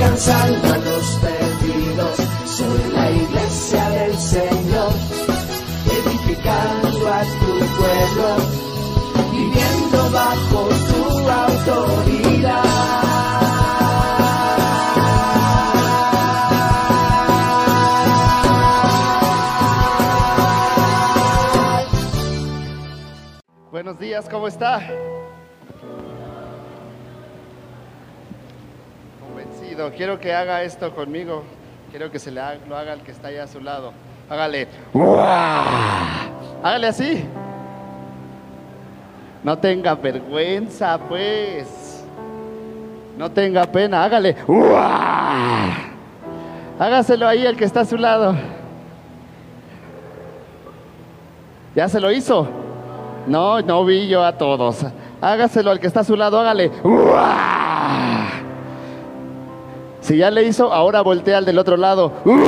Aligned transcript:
alcanzando 0.00 0.72
a 0.72 0.78
los 0.78 1.18
perdidos. 1.20 2.16
Soy 2.46 2.92
la 2.92 3.10
iglesia 3.10 3.90
del 3.90 4.18
Señor, 4.18 4.92
edificando 5.86 7.08
a 7.08 7.22
tu 7.22 7.58
pueblo, 7.76 8.36
viviendo 9.32 10.10
bajo 10.10 10.68
tu 10.88 11.28
autoridad. 11.28 12.64
Buenos 23.70 23.98
días, 23.98 24.28
¿cómo 24.28 24.48
está? 24.48 24.80
Quiero 29.96 30.18
que 30.18 30.34
haga 30.34 30.62
esto 30.62 30.94
conmigo. 30.94 31.42
Quiero 31.90 32.10
que 32.10 32.18
se 32.18 32.30
le 32.30 32.40
lo 32.68 32.76
haga 32.76 32.92
al 32.92 33.02
que 33.02 33.12
está 33.12 33.28
allá 33.28 33.44
a 33.44 33.46
su 33.46 33.60
lado. 33.60 33.92
Hágale. 34.28 34.68
Hágale 36.62 36.86
así. 36.86 37.24
No 39.42 39.58
tenga 39.58 39.94
vergüenza, 39.94 40.98
pues. 41.08 42.04
No 43.16 43.30
tenga 43.30 43.64
pena. 43.64 44.04
Hágale. 44.04 44.36
Hágaselo 46.78 47.28
ahí 47.28 47.46
al 47.46 47.56
que 47.56 47.64
está 47.64 47.80
a 47.80 47.84
su 47.84 47.96
lado. 47.96 48.34
¿Ya 51.74 51.88
se 51.88 52.00
lo 52.00 52.10
hizo? 52.10 52.48
No, 53.26 53.60
no 53.62 53.84
vi 53.84 54.08
yo 54.08 54.24
a 54.24 54.36
todos. 54.36 54.84
Hágaselo 55.20 55.70
al 55.70 55.78
que 55.78 55.86
está 55.86 56.00
a 56.00 56.04
su 56.04 56.16
lado, 56.16 56.40
hágale. 56.40 56.70
¡Uah! 56.82 58.19
Si 60.10 60.16
ya 60.16 60.28
le 60.28 60.42
hizo, 60.42 60.72
ahora 60.72 61.02
voltea 61.02 61.38
al 61.38 61.44
del 61.44 61.56
otro 61.56 61.76
lado. 61.76 62.10
¡Uah! 62.24 62.40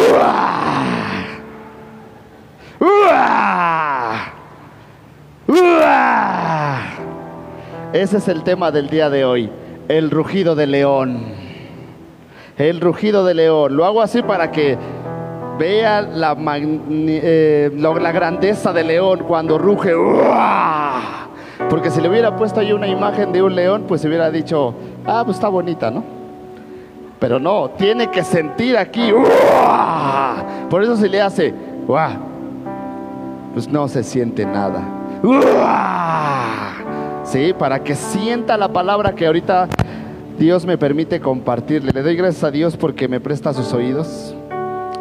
¡Uah! 2.81 4.33
¡Uah! 5.47 6.79
Ese 7.93 8.17
es 8.17 8.27
el 8.27 8.43
tema 8.43 8.73
del 8.73 8.91
día 8.91 9.09
de 9.11 9.25
hoy, 9.25 9.49
el 9.87 10.11
rugido 10.11 10.57
de 10.57 10.67
león. 10.67 11.23
El 12.59 12.81
rugido 12.81 13.25
de 13.25 13.35
león. 13.35 13.77
Lo 13.77 13.85
hago 13.85 14.03
así 14.03 14.23
para 14.23 14.51
que 14.51 14.77
vea 15.57 16.03
la, 16.03 16.37
eh, 16.37 17.71
grandeza 18.13 18.73
del 18.73 18.89
león 18.89 19.21
cuando 19.21 19.57
ruge. 19.57 19.95
¡Uah! 19.95 21.29
Porque 21.71 21.93
si 21.93 22.01
le 22.01 22.09
hubiera 22.09 22.35
puesto 22.35 22.59
ahí 22.59 22.73
una 22.73 22.89
imagen 22.89 23.33
de 23.33 23.41
un 23.41 23.55
león, 23.55 23.85
pues 23.87 24.01
se 24.01 24.09
hubiera 24.09 24.33
dicho, 24.33 24.75
ah, 25.07 25.23
pues 25.25 25.37
está 25.37 25.47
bonita, 25.47 25.93
¿no? 25.93 26.22
Pero 27.23 27.39
no, 27.39 27.71
tiene 27.79 28.11
que 28.11 28.25
sentir 28.25 28.77
aquí. 28.77 29.13
¡Uah! 29.13 30.69
Por 30.69 30.83
eso 30.83 30.97
se 30.97 31.09
le 31.09 31.23
hace, 31.23 31.55
pues 33.55 33.69
no 33.69 33.87
se 33.87 34.03
siente 34.03 34.45
nada. 34.45 34.83
Sí, 37.23 37.55
para 37.57 37.79
que 37.85 37.95
sienta 37.95 38.57
la 38.57 38.73
palabra 38.73 39.13
que 39.13 39.25
ahorita 39.29 39.69
Dios 40.37 40.67
me 40.67 40.77
permite 40.77 41.21
compartirle. 41.21 41.93
Le 41.93 42.03
doy 42.03 42.17
gracias 42.17 42.43
a 42.43 42.51
Dios 42.51 42.77
porque 42.77 43.07
me 43.07 43.21
presta 43.21 43.53
sus 43.53 43.73
oídos 43.73 44.35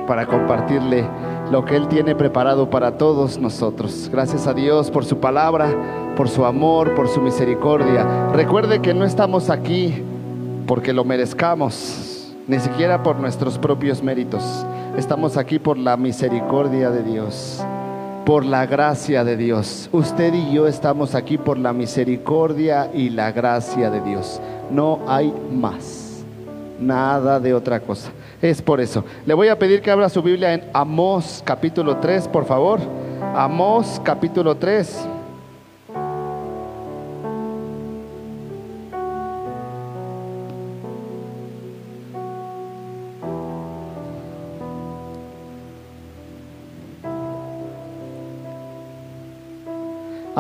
para 0.06 0.28
compartirle 0.28 1.04
lo 1.50 1.66
que 1.66 1.76
Él 1.76 1.88
tiene 1.88 2.14
preparado 2.14 2.70
para 2.70 3.00
todos 3.00 3.40
nosotros. 3.40 4.12
Gracias 4.14 4.46
a 4.46 4.54
Dios 4.54 4.92
por 4.92 5.06
su 5.06 5.18
palabra, 5.18 6.14
por 6.16 6.30
su 6.30 6.46
amor, 6.46 6.94
por 6.94 7.08
su 7.08 7.20
misericordia. 7.20 8.30
Recuerde 8.32 8.80
que 8.80 8.94
no 8.94 9.06
estamos 9.06 9.50
aquí 9.50 10.04
porque 10.68 10.94
lo 10.94 11.04
merezcamos, 11.04 12.11
ni 12.48 12.60
siquiera 12.60 13.04
por 13.04 13.20
nuestros 13.20 13.58
propios 13.58 14.02
méritos. 14.02 14.44
Estamos 14.98 15.38
aquí 15.38 15.60
por 15.60 15.78
la 15.78 15.98
misericordia 15.98 16.90
de 16.90 17.04
Dios, 17.04 17.64
por 18.26 18.46
la 18.46 18.66
gracia 18.66 19.24
de 19.24 19.38
Dios. 19.38 19.90
Usted 19.92 20.34
y 20.34 20.54
yo 20.54 20.68
estamos 20.68 21.16
aquí 21.16 21.38
por 21.38 21.58
la 21.58 21.74
misericordia 21.74 22.90
y 22.94 23.10
la 23.10 23.32
gracia 23.32 23.90
de 23.90 24.02
Dios. 24.02 24.42
No 24.70 25.00
hay 25.08 25.34
más, 25.52 26.24
nada 26.80 27.40
de 27.40 27.54
otra 27.54 27.80
cosa. 27.80 28.10
Es 28.42 28.62
por 28.62 28.82
eso. 28.82 29.06
Le 29.26 29.34
voy 29.34 29.48
a 29.48 29.60
pedir 29.60 29.82
que 29.82 29.92
abra 29.92 30.10
su 30.10 30.22
Biblia 30.22 30.54
en 30.54 30.64
Amós 30.74 31.42
capítulo 31.46 31.98
3, 31.98 32.28
por 32.28 32.46
favor. 32.46 32.80
Amós 33.36 34.02
capítulo 34.04 34.56
3. 34.56 35.08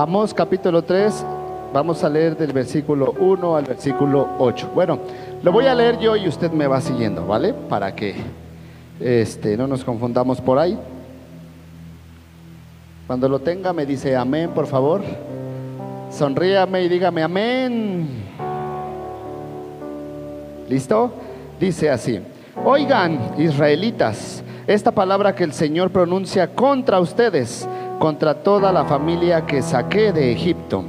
Amós 0.01 0.33
capítulo 0.33 0.81
3, 0.81 1.23
vamos 1.71 2.03
a 2.03 2.09
leer 2.09 2.35
del 2.35 2.51
versículo 2.53 3.13
1 3.19 3.55
al 3.55 3.65
versículo 3.65 4.29
8. 4.39 4.71
Bueno, 4.73 4.97
lo 5.43 5.51
voy 5.51 5.67
a 5.67 5.75
leer 5.75 5.99
yo 5.99 6.15
y 6.15 6.27
usted 6.27 6.49
me 6.49 6.65
va 6.65 6.81
siguiendo, 6.81 7.27
¿vale? 7.27 7.53
Para 7.53 7.93
que 7.93 8.15
este, 8.99 9.55
no 9.55 9.67
nos 9.67 9.83
confundamos 9.83 10.41
por 10.41 10.57
ahí. 10.57 10.75
Cuando 13.05 13.29
lo 13.29 13.41
tenga 13.41 13.73
me 13.73 13.85
dice 13.85 14.15
amén, 14.15 14.49
por 14.55 14.65
favor. 14.65 15.03
Sonríame 16.09 16.81
y 16.81 16.89
dígame 16.89 17.21
amén. 17.21 18.07
¿Listo? 20.67 21.13
Dice 21.59 21.91
así. 21.91 22.19
Oigan, 22.65 23.35
israelitas, 23.37 24.43
esta 24.65 24.91
palabra 24.91 25.35
que 25.35 25.43
el 25.43 25.53
Señor 25.53 25.91
pronuncia 25.91 26.47
contra 26.55 26.99
ustedes, 26.99 27.67
contra 28.01 28.33
toda 28.33 28.71
la 28.71 28.83
familia 28.85 29.45
que 29.45 29.61
saqué 29.61 30.11
de 30.11 30.31
Egipto. 30.31 30.83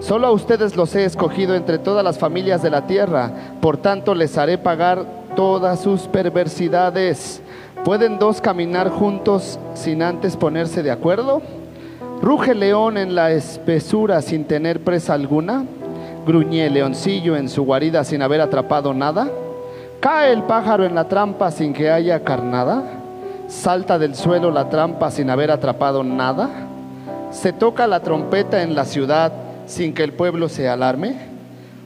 Solo 0.00 0.26
a 0.26 0.32
ustedes 0.32 0.74
los 0.74 0.96
he 0.96 1.04
escogido 1.04 1.54
entre 1.54 1.78
todas 1.78 2.02
las 2.02 2.18
familias 2.18 2.60
de 2.60 2.70
la 2.70 2.88
tierra, 2.88 3.30
por 3.60 3.76
tanto 3.76 4.16
les 4.16 4.36
haré 4.36 4.58
pagar 4.58 5.06
todas 5.36 5.78
sus 5.78 6.08
perversidades. 6.08 7.40
¿Pueden 7.84 8.18
dos 8.18 8.40
caminar 8.40 8.90
juntos 8.90 9.60
sin 9.74 10.02
antes 10.02 10.36
ponerse 10.36 10.82
de 10.82 10.90
acuerdo? 10.90 11.40
¿Ruge 12.20 12.52
león 12.52 12.98
en 12.98 13.14
la 13.14 13.30
espesura 13.30 14.20
sin 14.20 14.44
tener 14.44 14.82
presa 14.82 15.14
alguna? 15.14 15.64
¿Gruñe 16.26 16.68
leoncillo 16.68 17.36
en 17.36 17.48
su 17.48 17.62
guarida 17.64 18.02
sin 18.02 18.22
haber 18.22 18.40
atrapado 18.40 18.92
nada? 18.92 19.30
¿Cae 20.00 20.32
el 20.32 20.42
pájaro 20.42 20.84
en 20.84 20.96
la 20.96 21.06
trampa 21.06 21.52
sin 21.52 21.72
que 21.72 21.92
haya 21.92 22.24
carnada? 22.24 22.95
¿Salta 23.48 23.96
del 23.96 24.16
suelo 24.16 24.50
la 24.50 24.68
trampa 24.68 25.10
sin 25.12 25.30
haber 25.30 25.52
atrapado 25.52 26.02
nada? 26.02 26.50
¿Se 27.30 27.52
toca 27.52 27.86
la 27.86 28.00
trompeta 28.00 28.62
en 28.62 28.74
la 28.74 28.84
ciudad 28.84 29.32
sin 29.66 29.94
que 29.94 30.02
el 30.02 30.12
pueblo 30.12 30.48
se 30.48 30.68
alarme? 30.68 31.14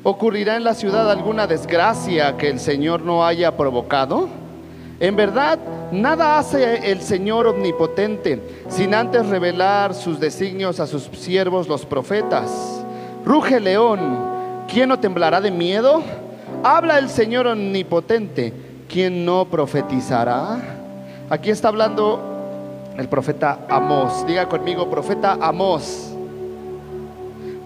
¿Ocurrirá 0.02 0.56
en 0.56 0.64
la 0.64 0.72
ciudad 0.72 1.10
alguna 1.10 1.46
desgracia 1.46 2.38
que 2.38 2.48
el 2.48 2.60
Señor 2.60 3.02
no 3.02 3.26
haya 3.26 3.58
provocado? 3.58 4.28
En 5.00 5.16
verdad, 5.16 5.58
nada 5.92 6.38
hace 6.38 6.90
el 6.90 7.02
Señor 7.02 7.46
omnipotente 7.46 8.40
sin 8.68 8.94
antes 8.94 9.26
revelar 9.26 9.94
sus 9.94 10.18
designios 10.18 10.80
a 10.80 10.86
sus 10.86 11.10
siervos 11.12 11.68
los 11.68 11.84
profetas. 11.84 12.82
Ruge 13.22 13.60
león, 13.60 14.64
¿quién 14.66 14.88
no 14.88 14.98
temblará 14.98 15.42
de 15.42 15.50
miedo? 15.50 16.02
Habla 16.64 16.98
el 16.98 17.10
Señor 17.10 17.46
omnipotente, 17.46 18.54
¿quién 18.88 19.26
no 19.26 19.44
profetizará? 19.44 20.79
Aquí 21.30 21.50
está 21.50 21.68
hablando 21.68 22.18
el 22.98 23.08
profeta 23.08 23.60
Amós. 23.68 24.26
Diga 24.26 24.48
conmigo, 24.48 24.90
profeta 24.90 25.38
Amós. 25.40 26.12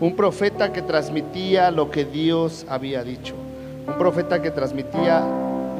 Un 0.00 0.14
profeta 0.14 0.70
que 0.70 0.82
transmitía 0.82 1.70
lo 1.70 1.90
que 1.90 2.04
Dios 2.04 2.66
había 2.68 3.02
dicho. 3.02 3.34
Un 3.88 3.94
profeta 3.94 4.42
que 4.42 4.50
transmitía 4.50 5.24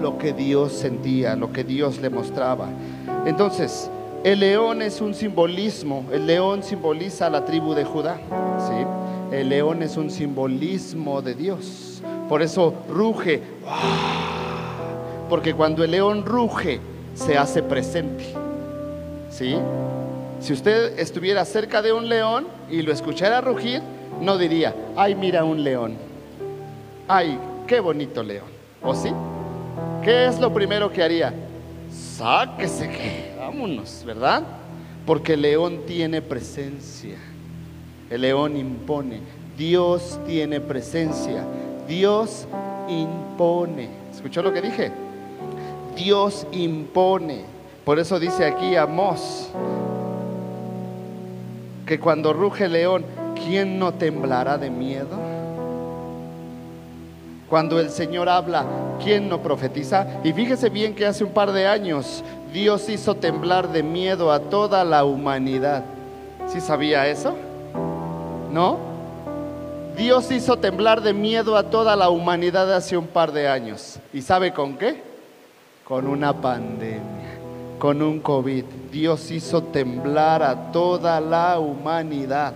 lo 0.00 0.16
que 0.16 0.32
Dios 0.32 0.72
sentía, 0.72 1.36
lo 1.36 1.52
que 1.52 1.62
Dios 1.62 1.98
le 1.98 2.08
mostraba. 2.08 2.69
Entonces, 3.26 3.90
el 4.25 4.40
león 4.40 4.80
es 4.80 5.02
un 5.02 5.12
simbolismo. 5.12 6.06
El 6.10 6.26
león 6.26 6.62
simboliza 6.62 7.26
a 7.26 7.30
la 7.30 7.44
tribu 7.44 7.75
de 7.75 7.84
Judá. 7.84 8.16
¿sí? 8.66 8.87
el 9.30 9.50
león 9.50 9.82
es 9.82 9.98
un 9.98 10.10
simbolismo 10.10 11.20
de 11.20 11.34
Dios. 11.34 12.02
Por 12.30 12.40
eso 12.40 12.72
ruge. 12.88 13.42
Porque 15.28 15.52
cuando 15.52 15.84
el 15.84 15.90
león 15.90 16.25
ruge, 16.25 16.80
se 17.14 17.38
hace 17.38 17.62
presente. 17.62 18.25
¿Sí? 19.31 19.56
Si 20.40 20.52
usted 20.52 20.99
estuviera 20.99 21.44
cerca 21.44 21.81
de 21.81 21.93
un 21.93 22.08
león 22.08 22.46
y 22.70 22.82
lo 22.82 22.93
escuchara 22.93 23.40
rugir, 23.40 23.82
no 24.20 24.37
diría, 24.38 24.75
ay, 24.96 25.14
mira 25.14 25.44
un 25.44 25.64
león. 25.64 25.96
Ay, 27.08 27.38
qué 27.66 27.81
bonito 27.81 28.22
león. 28.22 28.49
¿O 28.82 28.94
sí? 28.94 29.11
¿Qué 30.02 30.26
es 30.26 30.38
lo 30.38 30.52
primero 30.52 30.90
que 30.90 31.02
haría? 31.02 31.32
Sáquese 31.90 32.88
que, 32.90 33.34
vámonos, 33.38 34.02
¿verdad? 34.05 34.43
Porque 35.06 35.34
el 35.34 35.43
león 35.43 35.81
tiene 35.87 36.20
presencia. 36.20 37.16
El 38.11 38.20
león 38.20 38.56
impone. 38.56 39.20
Dios 39.56 40.20
tiene 40.26 40.61
presencia. 40.61 41.44
Dios 41.88 42.46
impone. 42.88 43.88
¿Escuchó 44.12 44.43
lo 44.43 44.52
que 44.52 44.61
dije? 44.61 45.03
Dios 45.96 46.46
impone. 46.52 47.43
Por 47.85 47.99
eso 47.99 48.19
dice 48.19 48.46
aquí 48.46 48.76
Amós 48.76 49.49
que 51.87 52.00
cuando 52.00 52.32
ruge 52.32 52.64
el 52.64 52.73
león, 52.73 53.05
¿quién 53.35 53.79
no 53.79 53.93
temblará 53.93 54.56
de 54.56 54.70
miedo? 54.70 55.19
Cuando 57.49 57.79
el 57.79 57.91
Señor 57.91 58.29
habla, 58.29 58.64
¿quién 59.02 59.29
no 59.29 59.43
profetiza? 59.43 60.06
Y 60.25 60.32
fíjese 60.32 60.70
bien 60.70 60.94
que 60.94 61.06
hace 61.06 61.25
un 61.25 61.32
par 61.32 61.52
de 61.52 61.67
años 61.67 62.25
Dios 62.52 62.88
hizo 62.88 63.17
temblar 63.17 63.70
de 63.70 63.82
miedo 63.82 64.32
a 64.32 64.40
toda 64.40 64.85
la 64.85 65.05
humanidad. 65.05 65.85
¿Sí 66.47 66.61
sabía 66.61 67.06
eso? 67.08 67.35
¿No? 68.50 68.79
Dios 69.97 70.31
hizo 70.32 70.56
temblar 70.56 71.02
de 71.02 71.12
miedo 71.12 71.56
a 71.56 71.64
toda 71.64 71.94
la 71.97 72.08
humanidad 72.08 72.73
hace 72.73 72.97
un 72.97 73.06
par 73.06 73.32
de 73.32 73.47
años. 73.49 73.99
¿Y 74.12 74.23
sabe 74.23 74.52
con 74.52 74.76
qué? 74.76 75.13
Con 75.84 76.06
una 76.06 76.32
pandemia, 76.32 77.38
con 77.78 78.00
un 78.00 78.20
COVID. 78.20 78.64
Dios 78.90 79.31
hizo 79.31 79.64
temblar 79.64 80.42
a 80.42 80.72
toda 80.72 81.20
la 81.20 81.58
humanidad. 81.58 82.54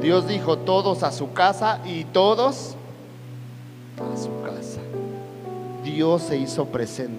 Dios 0.00 0.28
dijo 0.28 0.58
todos 0.58 1.02
a 1.02 1.10
su 1.10 1.32
casa 1.32 1.80
y 1.84 2.04
todos 2.04 2.76
a 3.96 4.16
su 4.16 4.40
casa. 4.42 4.80
Dios 5.82 6.22
se 6.22 6.36
hizo 6.36 6.66
presente. 6.66 7.18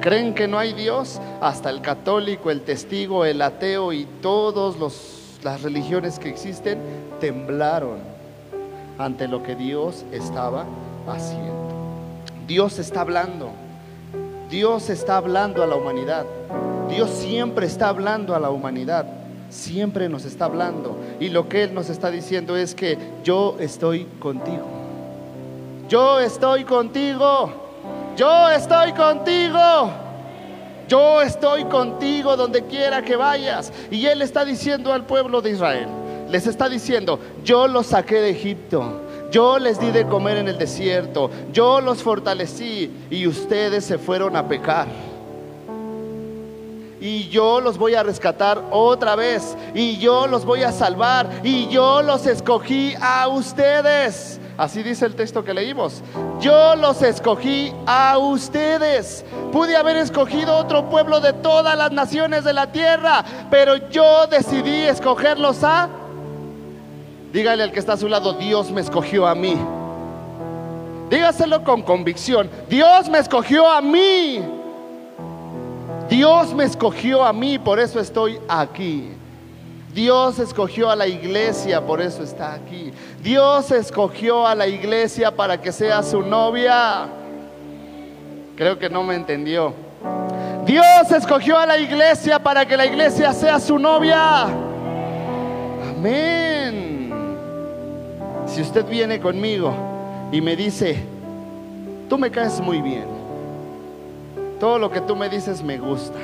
¿Creen 0.00 0.34
que 0.34 0.46
no 0.46 0.58
hay 0.58 0.74
Dios? 0.74 1.20
Hasta 1.40 1.70
el 1.70 1.80
católico, 1.80 2.50
el 2.50 2.60
testigo, 2.60 3.24
el 3.24 3.40
ateo 3.40 3.94
y 3.94 4.04
todas 4.20 4.76
las 5.42 5.62
religiones 5.62 6.18
que 6.18 6.28
existen 6.28 6.78
temblaron 7.18 7.98
ante 8.98 9.26
lo 9.26 9.42
que 9.42 9.54
Dios 9.54 10.04
estaba 10.12 10.66
haciendo. 11.06 11.70
Dios 12.46 12.78
está 12.78 13.02
hablando. 13.02 13.52
Dios 14.50 14.90
está 14.90 15.16
hablando 15.16 15.62
a 15.62 15.66
la 15.66 15.76
humanidad. 15.76 16.26
Dios 16.88 17.08
siempre 17.10 17.66
está 17.66 17.88
hablando 17.88 18.34
a 18.34 18.40
la 18.40 18.50
humanidad. 18.50 19.06
Siempre 19.48 20.08
nos 20.08 20.24
está 20.24 20.46
hablando. 20.46 20.96
Y 21.20 21.28
lo 21.28 21.48
que 21.48 21.62
Él 21.62 21.72
nos 21.72 21.88
está 21.88 22.10
diciendo 22.10 22.56
es 22.56 22.74
que 22.74 22.98
yo 23.22 23.56
estoy 23.60 24.06
contigo. 24.18 24.66
Yo 25.88 26.18
estoy 26.18 26.64
contigo. 26.64 27.52
Yo 28.16 28.50
estoy 28.50 28.92
contigo. 28.92 29.90
Yo 30.88 31.22
estoy 31.22 31.64
contigo 31.66 32.36
donde 32.36 32.64
quiera 32.64 33.02
que 33.02 33.14
vayas. 33.14 33.72
Y 33.88 34.04
Él 34.06 34.20
está 34.20 34.44
diciendo 34.44 34.92
al 34.92 35.04
pueblo 35.06 35.40
de 35.40 35.50
Israel, 35.50 35.86
les 36.28 36.48
está 36.48 36.68
diciendo, 36.68 37.20
yo 37.44 37.68
los 37.68 37.86
saqué 37.86 38.16
de 38.16 38.30
Egipto. 38.30 39.02
Yo 39.30 39.58
les 39.58 39.78
di 39.78 39.90
de 39.90 40.06
comer 40.06 40.38
en 40.38 40.48
el 40.48 40.58
desierto. 40.58 41.30
Yo 41.52 41.80
los 41.80 42.02
fortalecí 42.02 42.90
y 43.10 43.26
ustedes 43.26 43.84
se 43.84 43.98
fueron 43.98 44.36
a 44.36 44.48
pecar. 44.48 44.88
Y 47.00 47.28
yo 47.28 47.60
los 47.60 47.78
voy 47.78 47.94
a 47.94 48.02
rescatar 48.02 48.62
otra 48.70 49.16
vez. 49.16 49.56
Y 49.74 49.96
yo 49.98 50.26
los 50.26 50.44
voy 50.44 50.64
a 50.64 50.72
salvar. 50.72 51.28
Y 51.42 51.68
yo 51.68 52.02
los 52.02 52.26
escogí 52.26 52.94
a 53.00 53.28
ustedes. 53.28 54.38
Así 54.58 54.82
dice 54.82 55.06
el 55.06 55.14
texto 55.14 55.42
que 55.42 55.54
leímos. 55.54 56.02
Yo 56.40 56.76
los 56.76 57.00
escogí 57.00 57.72
a 57.86 58.18
ustedes. 58.18 59.24
Pude 59.52 59.74
haber 59.76 59.96
escogido 59.96 60.54
otro 60.56 60.90
pueblo 60.90 61.20
de 61.20 61.32
todas 61.32 61.78
las 61.78 61.92
naciones 61.92 62.44
de 62.44 62.52
la 62.52 62.70
tierra, 62.70 63.24
pero 63.50 63.88
yo 63.88 64.26
decidí 64.26 64.82
escogerlos 64.82 65.64
a... 65.64 65.88
Dígale 67.32 67.62
al 67.62 67.72
que 67.72 67.78
está 67.78 67.92
a 67.92 67.96
su 67.96 68.08
lado, 68.08 68.32
Dios 68.34 68.70
me 68.70 68.80
escogió 68.80 69.26
a 69.26 69.34
mí. 69.34 69.56
Dígaselo 71.10 71.64
con 71.64 71.82
convicción. 71.82 72.48
Dios 72.68 73.08
me 73.08 73.18
escogió 73.18 73.70
a 73.70 73.80
mí. 73.80 74.42
Dios 76.08 76.54
me 76.54 76.64
escogió 76.64 77.24
a 77.24 77.32
mí, 77.32 77.58
por 77.58 77.78
eso 77.78 78.00
estoy 78.00 78.40
aquí. 78.48 79.12
Dios 79.94 80.38
escogió 80.38 80.90
a 80.90 80.96
la 80.96 81.06
iglesia, 81.06 81.80
por 81.84 82.00
eso 82.00 82.22
está 82.22 82.54
aquí. 82.54 82.92
Dios 83.22 83.70
escogió 83.70 84.46
a 84.46 84.54
la 84.54 84.66
iglesia 84.66 85.34
para 85.34 85.60
que 85.60 85.72
sea 85.72 86.02
su 86.02 86.22
novia. 86.22 87.08
Creo 88.56 88.78
que 88.78 88.88
no 88.88 89.02
me 89.02 89.14
entendió. 89.14 89.72
Dios 90.64 91.10
escogió 91.10 91.58
a 91.58 91.66
la 91.66 91.78
iglesia 91.78 92.38
para 92.38 92.66
que 92.66 92.76
la 92.76 92.86
iglesia 92.86 93.32
sea 93.32 93.58
su 93.58 93.78
novia. 93.78 94.42
Amén. 95.96 96.99
Si 98.50 98.60
usted 98.60 98.84
viene 98.84 99.20
conmigo 99.20 99.72
y 100.32 100.40
me 100.40 100.56
dice, 100.56 100.96
tú 102.08 102.18
me 102.18 102.30
caes 102.32 102.60
muy 102.60 102.80
bien. 102.80 103.06
Todo 104.58 104.78
lo 104.78 104.90
que 104.90 105.00
tú 105.00 105.14
me 105.14 105.28
dices 105.28 105.62
me 105.62 105.78
gusta. 105.78 106.18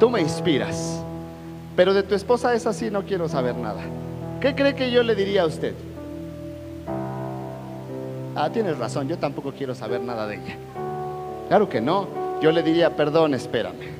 Tú 0.00 0.08
me 0.08 0.22
inspiras. 0.22 1.02
Pero 1.76 1.92
de 1.92 2.02
tu 2.02 2.14
esposa 2.14 2.54
es 2.54 2.66
así, 2.66 2.90
no 2.90 3.02
quiero 3.02 3.28
saber 3.28 3.54
nada. 3.54 3.82
¿Qué 4.40 4.54
cree 4.54 4.74
que 4.74 4.90
yo 4.90 5.02
le 5.02 5.14
diría 5.14 5.42
a 5.42 5.46
usted? 5.46 5.74
Ah, 8.34 8.48
tienes 8.50 8.78
razón, 8.78 9.06
yo 9.06 9.18
tampoco 9.18 9.52
quiero 9.52 9.74
saber 9.74 10.00
nada 10.00 10.26
de 10.26 10.36
ella. 10.36 10.56
Claro 11.48 11.68
que 11.68 11.82
no. 11.82 12.08
Yo 12.40 12.50
le 12.50 12.62
diría, 12.62 12.96
perdón, 12.96 13.34
espérame. 13.34 13.90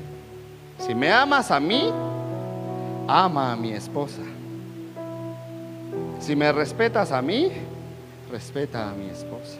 Si 0.79 0.94
me 0.94 1.12
amas 1.12 1.50
a 1.50 1.61
mí, 1.61 1.91
ama 3.06 3.53
a 3.53 3.56
mi 3.56 3.73
esposa. 3.73 4.23
Si 6.18 6.34
me 6.34 6.50
respetas 6.52 7.12
a 7.12 7.22
mí, 7.22 7.50
respeta 8.30 8.90
a 8.90 8.94
mi 8.94 9.08
esposa. 9.08 9.58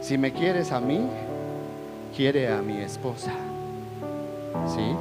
Si 0.00 0.18
me 0.18 0.32
quieres 0.32 0.72
a 0.72 0.80
mí, 0.80 1.00
quiere 2.16 2.48
a 2.48 2.60
mi 2.60 2.78
esposa. 2.80 3.32
¿Sí? 4.66 4.94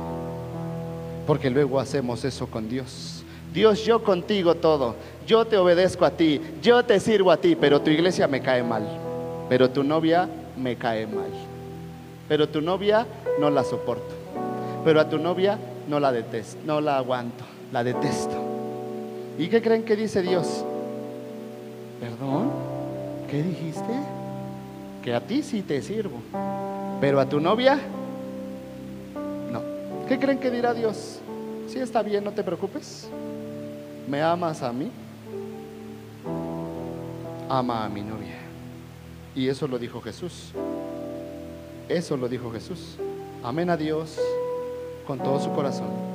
Porque 1.27 1.49
luego 1.49 1.79
hacemos 1.79 2.23
eso 2.25 2.47
con 2.47 2.69
Dios. 2.69 3.23
Dios, 3.53 3.85
yo 3.85 4.03
contigo 4.03 4.55
todo. 4.55 4.95
Yo 5.27 5.45
te 5.45 5.57
obedezco 5.57 6.05
a 6.05 6.11
ti. 6.11 6.41
Yo 6.61 6.83
te 6.83 6.99
sirvo 6.99 7.31
a 7.31 7.37
ti. 7.37 7.55
Pero 7.55 7.81
tu 7.81 7.89
iglesia 7.89 8.27
me 8.27 8.41
cae 8.41 8.63
mal. 8.63 8.87
Pero 9.47 9.69
tu 9.69 9.83
novia 9.83 10.27
me 10.57 10.75
cae 10.75 11.05
mal. 11.05 11.29
Pero 12.27 12.49
tu 12.49 12.61
novia 12.61 13.05
no 13.39 13.49
la 13.49 13.63
soporto. 13.63 14.15
Pero 14.83 14.99
a 14.99 15.09
tu 15.09 15.19
novia 15.19 15.57
no 15.87 15.99
la 15.99 16.11
detesto. 16.11 16.59
No 16.65 16.81
la 16.81 16.97
aguanto. 16.97 17.43
La 17.73 17.83
detesto. 17.83 18.37
¿Y 19.37 19.47
qué 19.49 19.61
creen 19.61 19.83
que 19.83 19.97
dice 19.97 20.21
Dios? 20.21 20.63
¿Perdón? 21.99 22.51
¿Qué 23.29 23.43
dijiste? 23.43 23.93
Que 25.03 25.13
a 25.13 25.19
ti 25.19 25.43
sí 25.43 25.61
te 25.61 25.81
sirvo. 25.81 26.21
Pero 27.01 27.19
a 27.19 27.27
tu 27.27 27.41
novia 27.41 27.77
¿Qué 30.07 30.19
creen 30.19 30.37
que 30.37 30.51
dirá 30.51 30.73
Dios? 30.73 31.19
Si 31.67 31.79
está 31.79 32.03
bien, 32.03 32.23
no 32.23 32.31
te 32.31 32.43
preocupes. 32.43 33.09
¿Me 34.07 34.21
amas 34.21 34.61
a 34.61 34.71
mí? 34.73 34.91
Ama 37.49 37.85
a 37.85 37.89
mi 37.89 38.01
novia. 38.01 38.37
Y 39.33 39.47
eso 39.47 39.67
lo 39.67 39.79
dijo 39.79 40.01
Jesús. 40.01 40.51
Eso 41.87 42.17
lo 42.17 42.27
dijo 42.27 42.51
Jesús. 42.51 42.97
Amén 43.43 43.69
a 43.69 43.77
Dios 43.77 44.19
con 45.07 45.19
todo 45.19 45.39
su 45.39 45.51
corazón. 45.53 46.12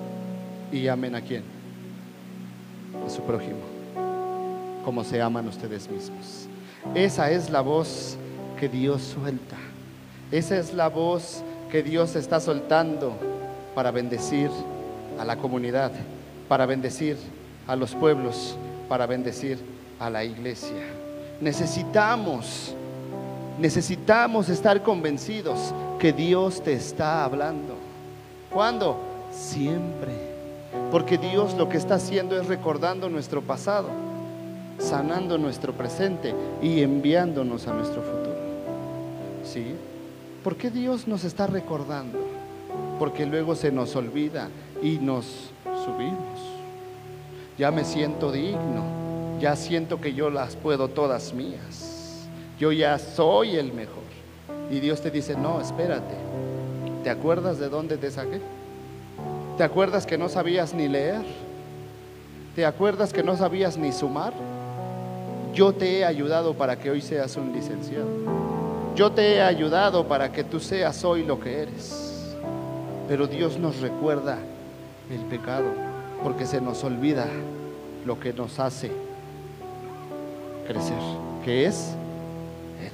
¿Y 0.71 0.87
amén 0.89 1.15
a 1.15 1.21
quién? 1.21 1.43
A 3.07 3.09
su 3.09 3.23
prójimo. 3.23 3.61
Como 4.85 5.03
se 5.05 5.21
aman 5.21 5.49
ustedes 5.49 5.89
mismos. 5.91 6.47
Esa 6.95 7.31
es 7.31 7.51
la 7.51 7.61
voz 7.61 8.17
que 8.59 8.69
Dios 8.69 9.03
suelta. 9.03 9.57
Esa 10.31 10.59
es 10.59 10.75
la 10.75 10.89
voz 10.89 11.43
que 11.71 11.83
Dios 11.83 12.17
está 12.17 12.41
soltando 12.41 13.17
para 13.75 13.91
bendecir 13.91 14.51
a 15.19 15.25
la 15.25 15.37
comunidad, 15.37 15.93
para 16.49 16.67
bendecir 16.67 17.17
a 17.67 17.77
los 17.77 17.95
pueblos, 17.95 18.57
para 18.89 19.07
bendecir 19.07 19.59
a 19.99 20.11
la 20.11 20.25
iglesia. 20.25 20.85
Necesitamos, 21.41 22.75
necesitamos 23.59 24.49
estar 24.49 24.83
convencidos 24.83 25.73
que 25.99 26.13
Dios 26.13 26.63
te 26.63 26.73
está 26.75 27.25
hablando. 27.25 27.75
¿Cuándo? 28.51 28.99
Siempre. 29.31 30.28
Porque 30.91 31.19
Dios 31.19 31.55
lo 31.55 31.69
que 31.69 31.77
está 31.77 31.97
haciendo 31.97 32.41
es 32.41 32.47
recordando 32.47 33.09
nuestro 33.09 33.43
pasado, 33.43 33.89
sanando 34.79 35.39
nuestro 35.39 35.73
presente 35.73 36.35
y 36.63 36.83
enviándonos 36.83 37.67
a 37.67 37.75
nuestro 37.75 38.03
futuro. 38.03 38.37
¿Sí? 39.45 39.75
¿Por 40.45 40.57
qué 40.57 40.71
Dios 40.71 41.09
nos 41.09 41.25
está 41.25 41.47
recordando? 41.47 42.19
Porque 42.99 43.27
luego 43.27 43.55
se 43.55 43.71
nos 43.71 43.97
olvida 43.97 44.49
y 44.83 44.99
nos 44.99 45.51
subimos. 45.65 46.41
Ya 47.59 47.71
me 47.71 47.85
siento 47.85 48.31
digno, 48.31 48.85
ya 49.41 49.57
siento 49.57 50.01
que 50.01 50.15
yo 50.15 50.31
las 50.31 50.57
puedo 50.57 50.89
todas 50.89 51.35
mías. 51.35 52.29
Yo 52.59 52.73
ya 52.73 52.99
soy 52.99 53.57
el 53.57 53.73
mejor. 53.73 54.05
Y 54.71 54.81
Dios 54.81 55.01
te 55.01 55.11
dice, 55.11 55.37
no, 55.37 55.61
espérate. 55.61 56.15
¿Te 57.05 57.11
acuerdas 57.11 57.59
de 57.59 57.69
dónde 57.69 57.97
te 57.97 58.11
saqué? 58.11 58.41
¿Te 59.59 59.65
acuerdas 59.65 60.07
que 60.07 60.17
no 60.17 60.29
sabías 60.29 60.73
ni 60.73 60.87
leer? 60.87 61.21
¿Te 62.55 62.65
acuerdas 62.65 63.13
que 63.13 63.25
no 63.25 63.37
sabías 63.37 63.77
ni 63.77 63.91
sumar? 63.91 64.33
Yo 65.53 65.73
te 65.73 65.99
he 65.99 66.05
ayudado 66.05 66.55
para 66.55 66.79
que 66.79 66.91
hoy 66.91 67.03
seas 67.03 67.37
un 67.37 67.53
licenciado. 67.53 68.07
Yo 68.95 69.11
te 69.11 69.35
he 69.35 69.43
ayudado 69.43 70.07
para 70.07 70.31
que 70.31 70.45
tú 70.45 70.61
seas 70.61 71.05
hoy 71.05 71.25
lo 71.25 71.41
que 71.41 71.63
eres. 71.63 72.37
Pero 73.09 73.27
Dios 73.27 73.59
nos 73.59 73.81
recuerda 73.81 74.39
el 75.11 75.23
pecado 75.23 75.67
porque 76.23 76.47
se 76.47 76.61
nos 76.61 76.85
olvida 76.85 77.27
lo 78.07 78.21
que 78.21 78.33
nos 78.33 78.61
hace 78.61 78.93
crecer, 80.69 80.95
que 81.45 81.67
es 81.67 81.95
Él. 82.81 82.93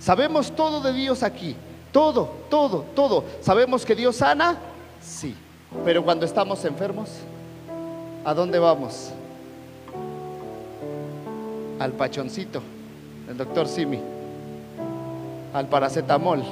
Sabemos 0.00 0.50
todo 0.50 0.80
de 0.80 0.92
Dios 0.92 1.22
aquí, 1.22 1.54
todo, 1.92 2.28
todo, 2.50 2.84
todo. 2.96 3.22
Sabemos 3.40 3.86
que 3.86 3.94
Dios 3.94 4.16
sana, 4.16 4.56
sí. 5.00 5.36
Pero 5.84 6.04
cuando 6.04 6.26
estamos 6.26 6.64
enfermos, 6.64 7.08
¿a 8.24 8.34
dónde 8.34 8.58
vamos? 8.58 9.12
Al 11.78 11.92
pachoncito, 11.92 12.60
el 13.28 13.36
doctor 13.36 13.66
Simi, 13.66 14.00
al 15.54 15.66
paracetamol, 15.66 16.42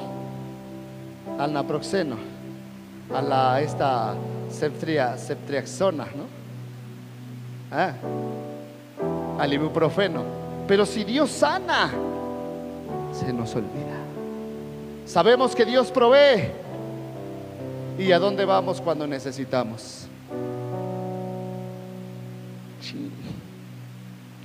al 1.38 1.52
naproxeno, 1.52 2.16
a 3.14 3.20
la 3.20 3.60
esta 3.60 4.14
septria, 4.50 5.16
septriaxona, 5.18 6.04
¿no? 6.04 6.24
Ah, 7.70 7.92
al 9.38 9.52
ibuprofeno. 9.52 10.22
Pero 10.66 10.86
si 10.86 11.04
Dios 11.04 11.30
sana, 11.30 11.90
se 13.12 13.32
nos 13.32 13.54
olvida. 13.54 13.98
Sabemos 15.06 15.54
que 15.54 15.64
Dios 15.64 15.90
provee, 15.90 16.50
¿Y 17.98 18.12
a 18.12 18.18
dónde 18.20 18.44
vamos 18.44 18.80
cuando 18.80 19.08
necesitamos? 19.08 20.06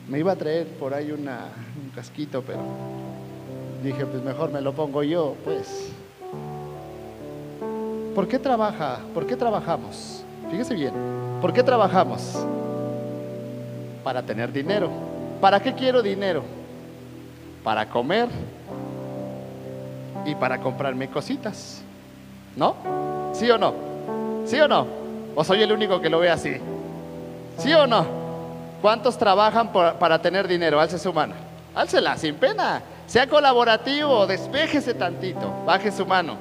Me 0.10 0.20
iba 0.20 0.32
a 0.32 0.36
traer 0.36 0.68
por 0.80 0.94
ahí 0.94 1.12
una, 1.12 1.50
un 1.82 1.92
casquito, 1.92 2.42
pero 2.42 2.60
dije, 3.84 4.06
pues 4.08 4.24
mejor 4.24 4.52
me 4.52 4.60
lo 4.60 4.74
pongo 4.74 5.04
yo, 5.04 5.36
pues. 5.46 5.92
¿Por 8.16 8.28
qué 8.28 8.40
trabaja? 8.40 9.00
¿Por 9.14 9.28
qué 9.28 9.36
trabajamos? 9.36 10.24
Fíjese 10.50 10.74
bien, 10.74 10.94
¿por 11.40 11.54
qué 11.54 11.62
trabajamos? 11.62 12.44
Para 14.04 14.24
tener 14.24 14.52
dinero. 14.52 14.90
¿Para 15.40 15.62
qué 15.62 15.74
quiero 15.74 16.02
dinero? 16.02 16.44
Para 17.64 17.88
comer 17.88 18.30
y 20.26 20.34
para 20.36 20.60
comprarme 20.60 21.08
cositas. 21.08 21.82
¿No? 22.56 23.13
¿Sí 23.34 23.50
o 23.50 23.58
no? 23.58 23.74
¿Sí 24.46 24.60
o 24.60 24.68
no? 24.68 24.88
¿O 25.36 25.44
soy 25.44 25.64
el 25.64 25.72
único 25.72 26.00
que 26.00 26.10
lo 26.10 26.20
ve 26.20 26.30
así? 26.30 26.58
¿Sí 27.58 27.74
o 27.74 27.88
no? 27.88 28.06
¿Cuántos 28.82 29.18
trabajan 29.18 29.72
para 29.72 30.22
tener 30.22 30.48
dinero? 30.48 30.80
Alce 30.80 31.00
su 31.00 31.12
mano. 31.12 31.34
Álcela, 31.74 32.16
sin 32.18 32.36
pena. 32.36 32.82
Sea 33.08 33.28
colaborativo, 33.28 34.28
despéjese 34.28 34.94
tantito. 34.94 35.52
Baje 35.66 35.92
su 35.92 36.06
mano. 36.06 36.36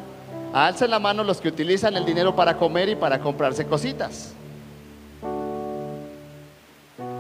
Alce 0.53 0.87
la 0.87 0.99
mano 0.99 1.25
los 1.25 1.41
que 1.41 1.49
utilizan 1.49 1.97
el 1.97 2.05
dinero 2.05 2.37
para 2.37 2.57
comer 2.57 2.91
y 2.91 2.95
para 2.95 3.19
comprarse 3.19 3.65
cositas. 3.65 4.35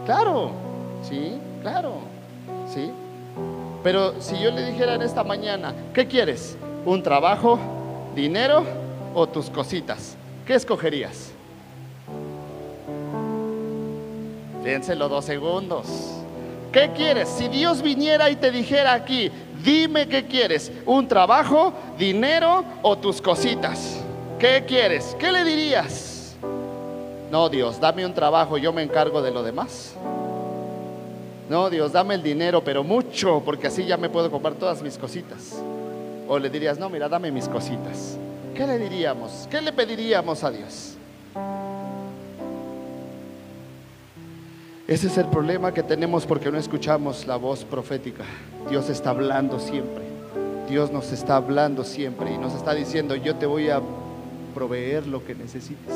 Claro, 0.05 0.51
sí, 1.09 1.39
claro, 1.63 1.95
sí. 2.69 2.91
Pero 3.83 4.21
si 4.21 4.39
yo 4.39 4.51
le 4.51 4.67
dijera 4.67 4.95
en 4.95 5.03
esta 5.03 5.25
mañana, 5.25 5.73
¿qué 5.95 6.07
quieres? 6.07 6.59
¿Un 6.85 7.03
trabajo? 7.03 7.59
¿Dinero? 8.15 8.82
O 9.15 9.29
tus 9.29 9.51
cositas? 9.51 10.17
¿Qué 10.47 10.55
escogerías? 10.55 11.31
Piénselo 14.65 15.09
dos 15.09 15.25
segundos. 15.25 15.87
¿Qué 16.73 16.91
quieres? 16.97 17.29
Si 17.29 17.49
Dios 17.49 17.83
viniera 17.83 18.31
y 18.31 18.37
te 18.37 18.51
dijera 18.51 18.95
aquí, 18.95 19.31
dime 19.63 20.09
qué 20.09 20.27
quieres, 20.27 20.73
un 20.87 21.07
trabajo, 21.07 21.73
dinero 21.99 22.65
o 22.81 22.97
tus 22.97 23.21
cositas. 23.21 24.01
¿Qué 24.39 24.65
quieres? 24.67 25.15
¿Qué 25.19 25.31
le 25.31 25.45
dirías? 25.45 26.35
No, 27.31 27.49
Dios, 27.49 27.81
dame 27.81 28.05
un 28.07 28.15
trabajo, 28.15 28.59
yo 28.59 28.73
me 28.73 28.83
encargo 28.83 29.23
de 29.23 29.31
lo 29.31 29.43
demás. 29.43 29.95
No, 31.49 31.69
Dios, 31.69 31.93
dame 31.93 32.15
el 32.15 32.23
dinero, 32.23 32.63
pero 32.65 32.83
mucho, 32.83 33.43
porque 33.45 33.67
así 33.67 33.85
ya 33.85 33.97
me 33.97 34.09
puedo 34.09 34.31
comprar 34.31 34.55
todas 34.55 34.83
mis 34.83 34.97
cositas. 34.97 35.63
O 36.29 36.39
le 36.39 36.49
dirías, 36.49 36.79
no, 36.79 36.89
mira, 36.89 37.09
dame 37.09 37.31
mis 37.31 37.49
cositas. 37.49 38.17
¿Qué 38.55 38.67
le 38.67 38.79
diríamos? 38.79 39.49
¿Qué 39.51 39.61
le 39.61 39.73
pediríamos 39.73 40.45
a 40.45 40.51
Dios? 40.51 40.97
Ese 44.87 45.07
es 45.07 45.17
el 45.17 45.27
problema 45.27 45.73
que 45.73 45.83
tenemos 45.83 46.27
porque 46.27 46.51
no 46.51 46.59
escuchamos 46.59 47.27
la 47.27 47.37
voz 47.37 47.65
profética. 47.65 48.25
Dios 48.69 48.91
está 48.91 49.11
hablando 49.11 49.59
siempre. 49.59 50.03
Dios 50.69 50.91
nos 50.91 51.13
está 51.13 51.37
hablando 51.37 51.85
siempre 51.85 52.33
y 52.33 52.39
nos 52.39 52.55
está 52.55 52.75
diciendo, 52.75 53.15
yo 53.15 53.37
te 53.37 53.47
voy 53.47 53.71
a 53.71 53.81
proveer 54.55 55.07
lo 55.07 55.25
que 55.25 55.35
necesites. 55.35 55.95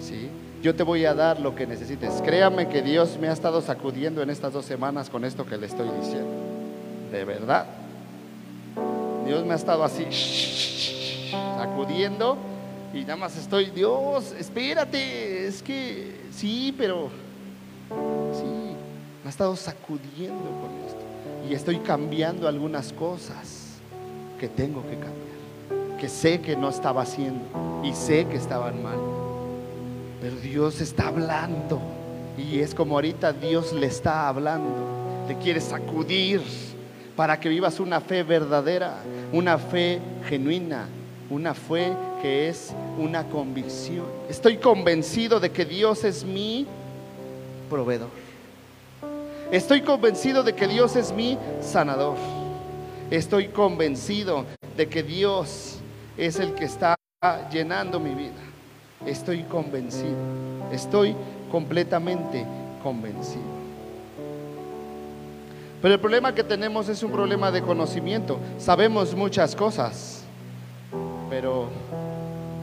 ¿Sí? 0.00 0.28
Yo 0.62 0.74
te 0.74 0.82
voy 0.82 1.04
a 1.04 1.14
dar 1.14 1.40
lo 1.40 1.54
que 1.54 1.66
necesites. 1.66 2.22
Créame 2.24 2.68
que 2.68 2.82
Dios 2.82 3.18
me 3.20 3.28
ha 3.28 3.32
estado 3.32 3.60
sacudiendo 3.60 4.22
en 4.22 4.30
estas 4.30 4.52
dos 4.52 4.64
semanas 4.64 5.10
con 5.10 5.24
esto 5.24 5.46
que 5.46 5.56
le 5.56 5.66
estoy 5.66 5.88
diciendo. 6.00 6.32
De 7.12 7.24
verdad. 7.24 7.66
Dios 9.24 9.44
me 9.44 9.52
ha 9.52 9.56
estado 9.56 9.84
así 9.84 10.06
sacudiendo 11.56 12.36
y 12.92 13.00
nada 13.00 13.16
más 13.16 13.36
estoy, 13.36 13.70
Dios, 13.70 14.34
espérate, 14.38 15.46
es 15.46 15.62
que 15.62 16.14
sí, 16.30 16.74
pero 16.76 17.08
sí, 18.32 18.76
me 19.22 19.26
ha 19.26 19.30
estado 19.30 19.56
sacudiendo 19.56 20.44
con 20.60 20.70
esto 20.86 21.00
y 21.48 21.54
estoy 21.54 21.78
cambiando 21.78 22.46
algunas 22.46 22.92
cosas 22.92 23.80
que 24.38 24.48
tengo 24.48 24.82
que 24.82 24.96
cambiar, 24.96 25.98
que 25.98 26.08
sé 26.08 26.40
que 26.40 26.56
no 26.56 26.68
estaba 26.68 27.02
haciendo 27.02 27.44
y 27.82 27.92
sé 27.94 28.26
que 28.26 28.36
estaban 28.36 28.82
mal, 28.82 28.98
pero 30.20 30.36
Dios 30.36 30.80
está 30.80 31.08
hablando 31.08 31.80
y 32.36 32.60
es 32.60 32.74
como 32.74 32.94
ahorita 32.94 33.32
Dios 33.32 33.72
le 33.72 33.86
está 33.86 34.28
hablando, 34.28 35.26
le 35.26 35.36
quiere 35.38 35.60
sacudir 35.60 36.42
para 37.16 37.38
que 37.38 37.48
vivas 37.48 37.80
una 37.80 38.00
fe 38.00 38.22
verdadera, 38.22 38.96
una 39.32 39.58
fe 39.58 40.00
genuina, 40.28 40.88
una 41.30 41.54
fe 41.54 41.92
que 42.20 42.48
es 42.48 42.74
una 42.98 43.24
convicción. 43.24 44.06
Estoy 44.28 44.56
convencido 44.56 45.40
de 45.40 45.50
que 45.50 45.64
Dios 45.64 46.04
es 46.04 46.24
mi 46.24 46.66
proveedor. 47.70 48.10
Estoy 49.52 49.82
convencido 49.82 50.42
de 50.42 50.54
que 50.54 50.66
Dios 50.66 50.96
es 50.96 51.12
mi 51.12 51.38
sanador. 51.60 52.16
Estoy 53.10 53.48
convencido 53.48 54.46
de 54.76 54.88
que 54.88 55.02
Dios 55.02 55.78
es 56.16 56.40
el 56.40 56.54
que 56.54 56.64
está 56.64 56.96
llenando 57.52 58.00
mi 58.00 58.14
vida. 58.14 58.32
Estoy 59.06 59.42
convencido. 59.44 60.16
Estoy 60.72 61.14
completamente 61.50 62.44
convencido. 62.82 63.63
Pero 65.84 65.96
el 65.96 66.00
problema 66.00 66.34
que 66.34 66.42
tenemos 66.42 66.88
es 66.88 67.02
un 67.02 67.12
problema 67.12 67.50
de 67.50 67.60
conocimiento. 67.60 68.38
Sabemos 68.56 69.14
muchas 69.14 69.54
cosas, 69.54 70.24
pero 71.28 71.68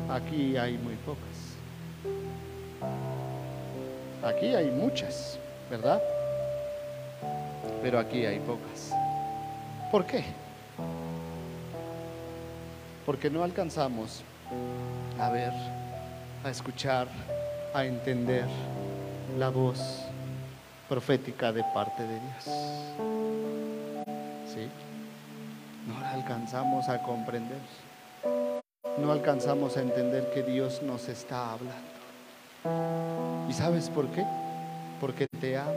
aquí 0.10 0.58
hay 0.58 0.76
muy 0.80 0.96
pocas. 0.96 1.22
Aquí 4.24 4.56
hay 4.56 4.72
muchas, 4.72 5.38
¿verdad? 5.70 6.02
Pero 7.84 8.00
aquí 8.00 8.26
hay 8.26 8.40
pocas. 8.40 8.92
¿Por 9.92 10.04
qué? 10.08 10.24
Porque 13.06 13.30
no 13.30 13.44
alcanzamos 13.44 14.24
a 15.20 15.30
ver, 15.30 15.54
a 16.44 16.50
escuchar, 16.50 17.08
a 17.76 17.86
entender 17.86 18.48
la 19.38 19.50
voz 19.50 20.11
profética 20.92 21.54
de 21.54 21.64
parte 21.74 22.04
de 22.04 22.20
Dios. 22.20 22.44
¿Sí? 24.46 24.68
No 25.88 25.98
la 26.02 26.12
alcanzamos 26.12 26.90
a 26.90 27.02
comprender. 27.02 27.60
no 28.98 29.14
alcanzamos 29.14 29.78
a 29.78 29.82
entender 29.84 30.30
que 30.34 30.44
Dios 30.44 30.82
nos 30.84 31.08
está 31.08 31.54
hablando. 31.54 33.48
¿Y 33.50 33.54
sabes 33.54 33.90
por 33.90 34.08
qué? 34.08 34.26
Porque 35.00 35.28
te 35.40 35.58
ama. 35.58 35.72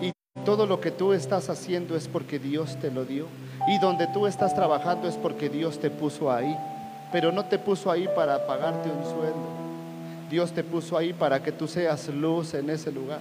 Y 0.00 0.10
todo 0.44 0.66
lo 0.66 0.80
que 0.80 0.90
tú 0.90 1.12
estás 1.12 1.48
haciendo 1.48 1.94
es 1.94 2.08
porque 2.08 2.40
Dios 2.40 2.76
te 2.80 2.90
lo 2.90 3.04
dio. 3.04 3.28
Y 3.68 3.78
donde 3.78 4.08
tú 4.08 4.26
estás 4.26 4.52
trabajando 4.52 5.06
es 5.06 5.14
porque 5.14 5.48
Dios 5.48 5.78
te 5.78 5.90
puso 5.90 6.32
ahí. 6.32 6.58
Pero 7.12 7.30
no 7.30 7.44
te 7.44 7.60
puso 7.60 7.88
ahí 7.88 8.08
para 8.16 8.48
pagarte 8.48 8.90
un 8.90 9.04
sueldo. 9.04 9.67
Dios 10.30 10.52
te 10.52 10.62
puso 10.62 10.96
ahí 10.96 11.12
para 11.12 11.42
que 11.42 11.52
tú 11.52 11.66
seas 11.66 12.08
luz 12.08 12.54
en 12.54 12.70
ese 12.70 12.92
lugar. 12.92 13.20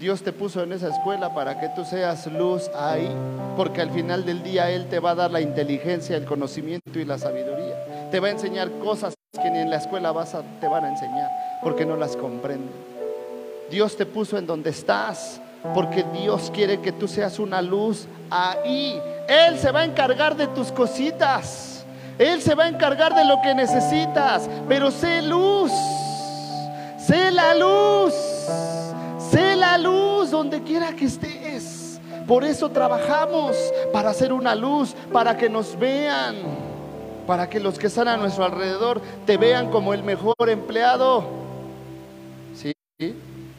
Dios 0.00 0.22
te 0.22 0.32
puso 0.32 0.62
en 0.62 0.72
esa 0.72 0.88
escuela 0.88 1.32
para 1.32 1.60
que 1.60 1.68
tú 1.68 1.84
seas 1.84 2.26
luz 2.26 2.68
ahí, 2.74 3.08
porque 3.56 3.80
al 3.80 3.90
final 3.90 4.24
del 4.24 4.42
día 4.42 4.68
Él 4.70 4.88
te 4.88 4.98
va 4.98 5.10
a 5.10 5.14
dar 5.14 5.30
la 5.30 5.40
inteligencia, 5.40 6.16
el 6.16 6.24
conocimiento 6.24 6.98
y 6.98 7.04
la 7.04 7.18
sabiduría. 7.18 8.10
Te 8.10 8.18
va 8.18 8.28
a 8.28 8.32
enseñar 8.32 8.70
cosas 8.82 9.14
que 9.32 9.50
ni 9.50 9.58
en 9.58 9.70
la 9.70 9.76
escuela 9.76 10.10
vas 10.10 10.34
a, 10.34 10.42
te 10.60 10.66
van 10.66 10.84
a 10.84 10.88
enseñar, 10.88 11.30
porque 11.62 11.86
no 11.86 11.96
las 11.96 12.16
comprenden. 12.16 12.72
Dios 13.70 13.96
te 13.96 14.04
puso 14.04 14.36
en 14.38 14.46
donde 14.46 14.70
estás, 14.70 15.40
porque 15.72 16.04
Dios 16.20 16.50
quiere 16.52 16.80
que 16.80 16.90
tú 16.90 17.06
seas 17.06 17.38
una 17.38 17.62
luz 17.62 18.08
ahí. 18.28 19.00
Él 19.28 19.58
se 19.58 19.70
va 19.70 19.80
a 19.80 19.84
encargar 19.84 20.36
de 20.36 20.48
tus 20.48 20.72
cositas. 20.72 21.71
Él 22.18 22.42
se 22.42 22.54
va 22.54 22.64
a 22.64 22.68
encargar 22.68 23.14
de 23.14 23.24
lo 23.24 23.40
que 23.42 23.54
necesitas, 23.54 24.48
pero 24.68 24.90
sé 24.90 25.22
luz. 25.22 25.72
Sé 26.98 27.30
la 27.30 27.54
luz. 27.54 28.14
Sé 29.30 29.56
la 29.56 29.78
luz 29.78 30.30
donde 30.30 30.62
quiera 30.62 30.94
que 30.94 31.06
estés. 31.06 32.00
Por 32.26 32.44
eso 32.44 32.70
trabajamos 32.70 33.56
para 33.92 34.10
hacer 34.10 34.32
una 34.32 34.54
luz, 34.54 34.94
para 35.12 35.36
que 35.36 35.48
nos 35.48 35.78
vean, 35.78 36.36
para 37.26 37.48
que 37.48 37.58
los 37.58 37.78
que 37.78 37.88
están 37.88 38.08
a 38.08 38.16
nuestro 38.16 38.44
alrededor 38.44 39.00
te 39.26 39.36
vean 39.36 39.70
como 39.70 39.92
el 39.94 40.04
mejor 40.04 40.34
empleado. 40.48 41.24
¿Sí? 42.54 42.72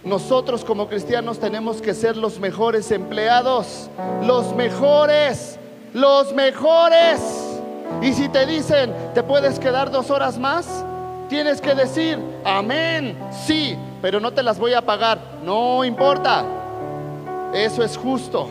Nosotros 0.04 0.64
como 0.64 0.88
cristianos 0.88 1.40
tenemos 1.40 1.82
que 1.82 1.94
ser 1.94 2.18
los 2.18 2.40
mejores 2.40 2.92
empleados, 2.92 3.90
los 4.22 4.56
mejores, 4.56 5.58
los 5.94 6.34
mejores. 6.34 7.53
Y 8.02 8.14
si 8.14 8.30
te 8.30 8.46
dicen, 8.46 8.94
¿te 9.14 9.24
puedes 9.24 9.60
quedar 9.60 9.92
dos 9.92 10.10
horas 10.10 10.38
más? 10.38 10.86
Tienes 11.30 11.62
que 11.62 11.74
decir, 11.74 12.20
amén, 12.44 13.18
sí, 13.46 13.78
pero 14.02 14.20
no 14.20 14.32
te 14.32 14.44
las 14.44 14.60
voy 14.60 14.74
a 14.74 14.82
pagar. 14.82 15.20
No 15.44 15.84
importa. 15.84 16.44
Eso 17.54 17.84
es 17.84 17.98
justo. 17.98 18.50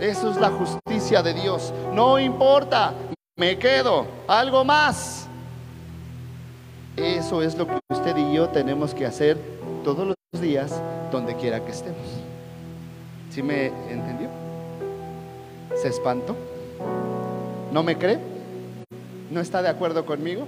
Eso 0.00 0.30
es 0.30 0.36
la 0.36 0.50
justicia 0.50 1.22
de 1.22 1.34
Dios. 1.34 1.72
No 1.92 2.18
importa. 2.18 2.92
Me 3.36 3.58
quedo. 3.58 4.06
Algo 4.26 4.64
más. 4.64 5.28
Eso 6.96 7.42
es 7.42 7.56
lo 7.56 7.66
que 7.66 7.78
usted 7.90 8.16
y 8.16 8.32
yo 8.34 8.48
tenemos 8.48 8.94
que 8.94 9.06
hacer 9.06 9.36
todos 9.84 10.06
los 10.06 10.42
días, 10.42 10.80
donde 11.12 11.34
quiera 11.36 11.64
que 11.64 11.70
estemos. 11.70 12.06
¿Sí 13.30 13.42
me 13.42 13.66
entendió? 13.66 14.28
¿Se 15.76 15.88
espantó? 15.88 16.34
¿No 17.70 17.82
me 17.82 17.96
cree? 17.96 18.35
¿No 19.30 19.40
está 19.40 19.62
de 19.62 19.68
acuerdo 19.68 20.06
conmigo? 20.06 20.46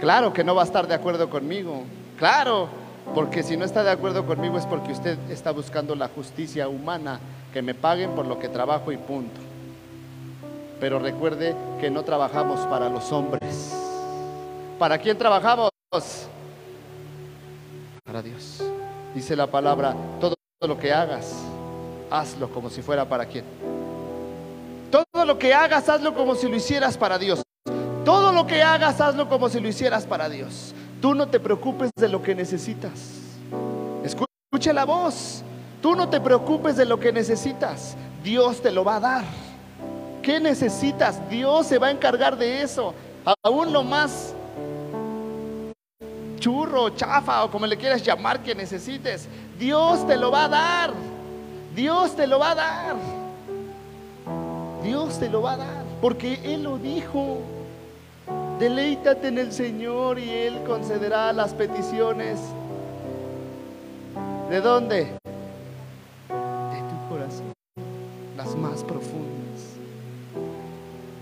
Claro 0.00 0.32
que 0.32 0.44
no 0.44 0.54
va 0.54 0.62
a 0.62 0.64
estar 0.64 0.86
de 0.86 0.94
acuerdo 0.94 1.28
conmigo. 1.28 1.82
Claro, 2.18 2.68
porque 3.14 3.42
si 3.42 3.56
no 3.56 3.64
está 3.64 3.82
de 3.82 3.90
acuerdo 3.90 4.24
conmigo 4.26 4.56
es 4.58 4.66
porque 4.66 4.92
usted 4.92 5.18
está 5.30 5.50
buscando 5.50 5.94
la 5.94 6.08
justicia 6.08 6.68
humana, 6.68 7.20
que 7.52 7.62
me 7.62 7.74
paguen 7.74 8.12
por 8.12 8.26
lo 8.26 8.38
que 8.38 8.48
trabajo 8.48 8.92
y 8.92 8.96
punto. 8.96 9.40
Pero 10.80 10.98
recuerde 10.98 11.54
que 11.80 11.90
no 11.90 12.04
trabajamos 12.04 12.60
para 12.66 12.88
los 12.88 13.12
hombres. 13.12 13.74
¿Para 14.78 14.98
quién 14.98 15.18
trabajamos? 15.18 15.70
Para 18.04 18.22
Dios. 18.22 18.62
Dice 19.14 19.34
la 19.34 19.48
palabra, 19.48 19.94
todo 20.20 20.34
lo 20.60 20.78
que 20.78 20.92
hagas, 20.92 21.34
hazlo 22.10 22.48
como 22.50 22.70
si 22.70 22.82
fuera 22.82 23.04
para 23.04 23.26
quién. 23.26 23.44
Todo 24.90 25.24
lo 25.24 25.38
que 25.38 25.52
hagas, 25.52 25.88
hazlo 25.88 26.14
como 26.14 26.34
si 26.34 26.48
lo 26.48 26.56
hicieras 26.56 26.96
para 26.96 27.18
Dios. 27.18 27.42
Todo 28.04 28.32
lo 28.32 28.46
que 28.46 28.62
hagas, 28.62 29.00
hazlo 29.00 29.28
como 29.28 29.48
si 29.48 29.60
lo 29.60 29.68
hicieras 29.68 30.06
para 30.06 30.28
Dios. 30.28 30.74
Tú 31.00 31.14
no 31.14 31.28
te 31.28 31.38
preocupes 31.38 31.90
de 31.96 32.08
lo 32.08 32.22
que 32.22 32.34
necesitas. 32.34 33.18
Escucha 34.02 34.72
la 34.72 34.84
voz. 34.84 35.42
Tú 35.82 35.94
no 35.94 36.08
te 36.08 36.20
preocupes 36.20 36.76
de 36.76 36.84
lo 36.84 36.98
que 36.98 37.12
necesitas. 37.12 37.96
Dios 38.24 38.62
te 38.62 38.70
lo 38.70 38.82
va 38.82 38.96
a 38.96 39.00
dar. 39.00 39.24
¿Qué 40.22 40.40
necesitas? 40.40 41.28
Dios 41.28 41.66
se 41.66 41.78
va 41.78 41.88
a 41.88 41.90
encargar 41.90 42.36
de 42.36 42.62
eso. 42.62 42.94
Aún 43.44 43.72
lo 43.72 43.84
más 43.84 44.34
churro, 46.38 46.90
chafa 46.90 47.44
o 47.44 47.50
como 47.50 47.66
le 47.66 47.76
quieras 47.76 48.02
llamar 48.02 48.42
que 48.42 48.54
necesites. 48.54 49.28
Dios 49.58 50.06
te 50.06 50.16
lo 50.16 50.30
va 50.30 50.44
a 50.44 50.48
dar. 50.48 50.92
Dios 51.74 52.16
te 52.16 52.26
lo 52.26 52.38
va 52.38 52.52
a 52.52 52.54
dar. 52.54 52.96
Dios 54.82 55.18
te 55.18 55.28
lo 55.28 55.42
va 55.42 55.52
a 55.52 55.56
dar. 55.58 55.84
Porque 56.00 56.38
Él 56.44 56.62
lo 56.62 56.78
dijo. 56.78 57.38
Deleítate 58.58 59.28
en 59.28 59.38
el 59.38 59.52
Señor 59.52 60.18
y 60.18 60.30
Él 60.30 60.62
concederá 60.66 61.32
las 61.32 61.54
peticiones. 61.54 62.40
¿De 64.50 64.60
dónde? 64.60 65.04
De 65.04 65.10
tu 66.28 67.08
corazón. 67.08 67.52
Las 68.36 68.56
más 68.56 68.82
profundas. 68.82 69.76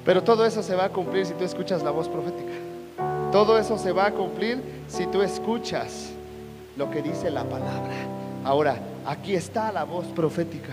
Pero 0.05 0.23
todo 0.23 0.47
eso 0.47 0.63
se 0.63 0.75
va 0.75 0.85
a 0.85 0.89
cumplir 0.89 1.27
si 1.27 1.35
tú 1.35 1.45
escuchas 1.45 1.83
la 1.83 1.91
voz 1.91 2.09
profética. 2.09 2.53
Todo 3.33 3.59
eso 3.59 3.77
se 3.77 3.93
va 3.93 4.07
a 4.07 4.13
cumplir 4.13 4.63
si 4.89 5.07
tú 5.07 5.21
escuchas 5.21 6.11
lo 6.77 6.91
que 6.91 7.03
dice 7.03 7.31
la 7.31 7.45
palabra. 7.45 7.93
Ahora, 8.45 8.79
aquí 9.05 9.35
está 9.35 9.73
la 9.73 9.85
voz 9.85 10.07
profética. 10.07 10.73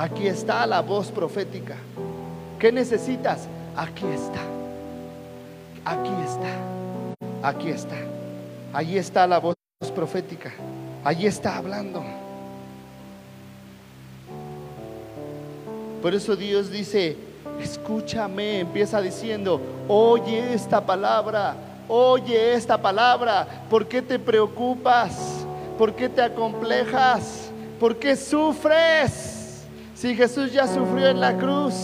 Aquí 0.00 0.26
está 0.26 0.66
la 0.66 0.80
voz 0.80 1.10
profética. 1.10 1.76
¿Qué 2.58 2.72
necesitas? 2.72 3.46
Aquí 3.76 4.06
está. 4.06 4.40
Aquí 5.84 6.10
está. 6.24 7.46
Aquí 7.46 7.68
está. 7.68 7.96
Allí 8.72 8.96
está 8.96 9.26
la 9.26 9.38
voz 9.38 9.56
profética. 9.94 10.54
Allí 11.04 11.26
está 11.26 11.58
hablando. 11.58 12.02
Por 16.00 16.14
eso 16.14 16.34
Dios 16.34 16.70
dice, 16.70 17.18
escúchame, 17.60 18.60
empieza 18.60 19.02
diciendo, 19.02 19.60
oye 19.86 20.54
esta 20.54 20.80
palabra, 20.80 21.54
oye 21.88 22.54
esta 22.54 22.80
palabra, 22.80 23.66
¿por 23.68 23.86
qué 23.86 24.00
te 24.00 24.18
preocupas? 24.18 25.44
¿Por 25.76 25.94
qué 25.94 26.08
te 26.08 26.22
acomplejas? 26.22 27.50
¿Por 27.78 27.98
qué 27.98 28.16
sufres? 28.16 29.39
Si 30.00 30.14
Jesús 30.14 30.50
ya 30.50 30.66
sufrió 30.66 31.08
en 31.08 31.20
la 31.20 31.36
cruz 31.36 31.74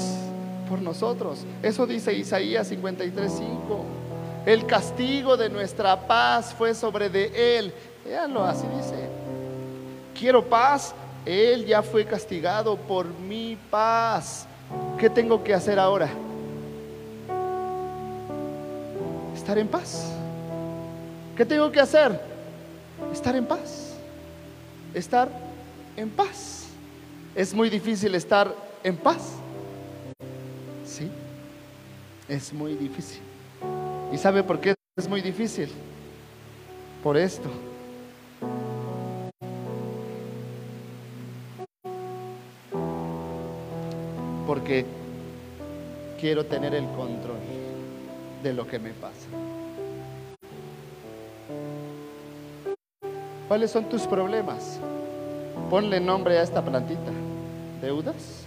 por 0.71 0.81
nosotros. 0.81 1.41
Eso 1.63 1.87
dice 1.87 2.15
Isaías 2.15 2.67
53:5. 2.67 3.85
El 4.47 4.65
castigo 4.65 5.37
de 5.37 5.51
nuestra 5.51 6.07
paz 6.07 6.55
fue 6.55 6.75
sobre 6.75 7.11
de 7.11 7.59
él. 7.59 7.75
Véanlo, 8.07 8.43
así 8.43 8.67
dice. 8.75 8.95
Quiero 10.19 10.43
paz, 10.43 10.95
él 11.27 11.67
ya 11.67 11.83
fue 11.83 12.07
castigado 12.07 12.77
por 12.77 13.07
mi 13.07 13.59
paz. 13.71 14.47
¿Qué 14.99 15.11
tengo 15.11 15.45
que 15.45 15.53
hacer 15.53 15.79
ahora? 15.79 16.09
Estar 19.37 19.59
en 19.59 19.69
paz. 19.69 20.11
¿Qué 21.37 21.45
tengo 21.45 21.71
que 21.71 21.81
hacer? 21.81 22.19
Estar 23.13 23.37
en 23.37 23.45
paz. 23.45 23.93
Estar 24.95 25.29
en 25.99 26.09
paz. 26.09 26.66
Es 27.37 27.53
muy 27.53 27.69
difícil 27.69 28.15
estar 28.15 28.51
en 28.83 28.97
paz. 28.97 29.35
Sí, 30.87 31.11
es 32.31 32.51
muy 32.51 32.75
difícil. 32.75 33.21
¿Y 34.11 34.17
sabe 34.17 34.43
por 34.43 34.59
qué 34.59 34.75
es 34.97 35.07
muy 35.07 35.21
difícil? 35.21 35.69
Por 37.03 37.19
esto. 37.19 37.51
Porque 44.47 44.87
quiero 46.19 46.47
tener 46.47 46.75
el 46.75 46.87
control 46.97 47.37
de 48.43 48.55
lo 48.55 48.67
que 48.67 48.79
me 48.79 48.93
pasa. 48.93 49.27
¿Cuáles 53.47 53.71
son 53.71 53.91
tus 53.91 54.07
problemas? 54.07 54.81
Ponle 55.69 56.01
nombre 56.01 56.39
a 56.39 56.43
esta 56.43 56.65
plantita. 56.65 57.26
¿Deudas? 57.87 58.43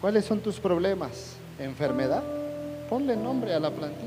¿Cuáles 0.00 0.24
son 0.24 0.40
tus 0.40 0.58
problemas? 0.58 1.36
¿Enfermedad? 1.58 2.22
Ponle 2.88 3.14
nombre 3.16 3.52
a 3.52 3.60
la 3.60 3.70
plantita. 3.70 4.06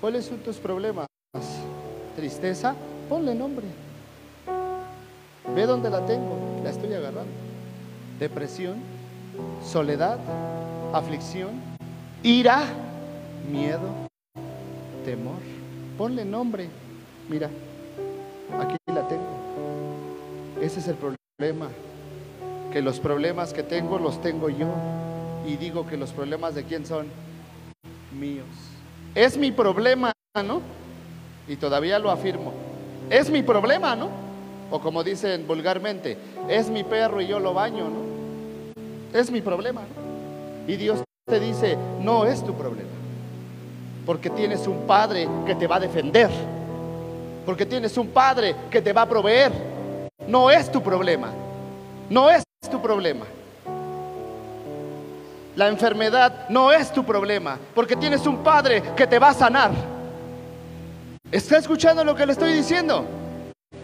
¿Cuáles 0.00 0.26
son 0.26 0.38
tus 0.38 0.58
problemas? 0.58 1.08
¿Tristeza? 2.14 2.76
Ponle 3.08 3.34
nombre. 3.34 3.66
Ve 5.56 5.66
dónde 5.66 5.90
la 5.90 6.06
tengo. 6.06 6.60
la 6.62 6.70
estoy 6.70 6.94
agarrando. 6.94 7.32
Depresión, 8.20 8.76
soledad, 9.60 10.20
aflicción, 10.92 11.50
ira, 12.22 12.62
miedo, 13.50 13.90
temor. 15.04 15.40
Ponle 15.98 16.24
nombre. 16.24 16.68
Mira, 17.28 17.50
aquí. 18.60 18.83
Ese 20.74 20.80
es 20.80 20.88
el 20.88 20.96
problema. 20.96 21.68
Que 22.72 22.82
los 22.82 22.98
problemas 22.98 23.52
que 23.52 23.62
tengo 23.62 23.96
los 24.00 24.20
tengo 24.20 24.48
yo. 24.48 24.66
Y 25.46 25.56
digo 25.56 25.86
que 25.86 25.96
los 25.96 26.10
problemas 26.10 26.56
de 26.56 26.64
quién 26.64 26.84
son 26.84 27.06
míos. 28.18 28.48
Es 29.14 29.36
mi 29.36 29.52
problema, 29.52 30.10
¿no? 30.44 30.62
Y 31.46 31.54
todavía 31.54 32.00
lo 32.00 32.10
afirmo. 32.10 32.52
Es 33.08 33.30
mi 33.30 33.44
problema, 33.44 33.94
¿no? 33.94 34.08
O 34.68 34.80
como 34.80 35.04
dicen 35.04 35.46
vulgarmente, 35.46 36.18
es 36.48 36.68
mi 36.68 36.82
perro 36.82 37.20
y 37.20 37.28
yo 37.28 37.38
lo 37.38 37.54
baño, 37.54 37.84
¿no? 37.88 39.16
Es 39.16 39.30
mi 39.30 39.40
problema. 39.40 39.82
Y 40.66 40.74
Dios 40.74 41.04
te 41.24 41.38
dice, 41.38 41.78
no 42.00 42.24
es 42.24 42.44
tu 42.44 42.52
problema. 42.52 42.90
Porque 44.04 44.28
tienes 44.28 44.66
un 44.66 44.88
padre 44.88 45.28
que 45.46 45.54
te 45.54 45.68
va 45.68 45.76
a 45.76 45.80
defender. 45.80 46.30
Porque 47.46 47.64
tienes 47.64 47.96
un 47.96 48.08
padre 48.08 48.56
que 48.68 48.82
te 48.82 48.92
va 48.92 49.02
a 49.02 49.08
proveer. 49.08 49.73
No 50.28 50.50
es 50.50 50.70
tu 50.70 50.82
problema. 50.82 51.28
No 52.08 52.30
es 52.30 52.44
tu 52.70 52.80
problema. 52.80 53.26
La 55.56 55.68
enfermedad 55.68 56.48
no 56.48 56.72
es 56.72 56.92
tu 56.92 57.04
problema, 57.04 57.58
porque 57.74 57.94
tienes 57.94 58.26
un 58.26 58.38
padre 58.38 58.82
que 58.96 59.06
te 59.06 59.20
va 59.20 59.28
a 59.28 59.34
sanar. 59.34 59.70
¿Está 61.30 61.58
escuchando 61.58 62.04
lo 62.04 62.14
que 62.14 62.26
le 62.26 62.32
estoy 62.32 62.52
diciendo? 62.52 63.04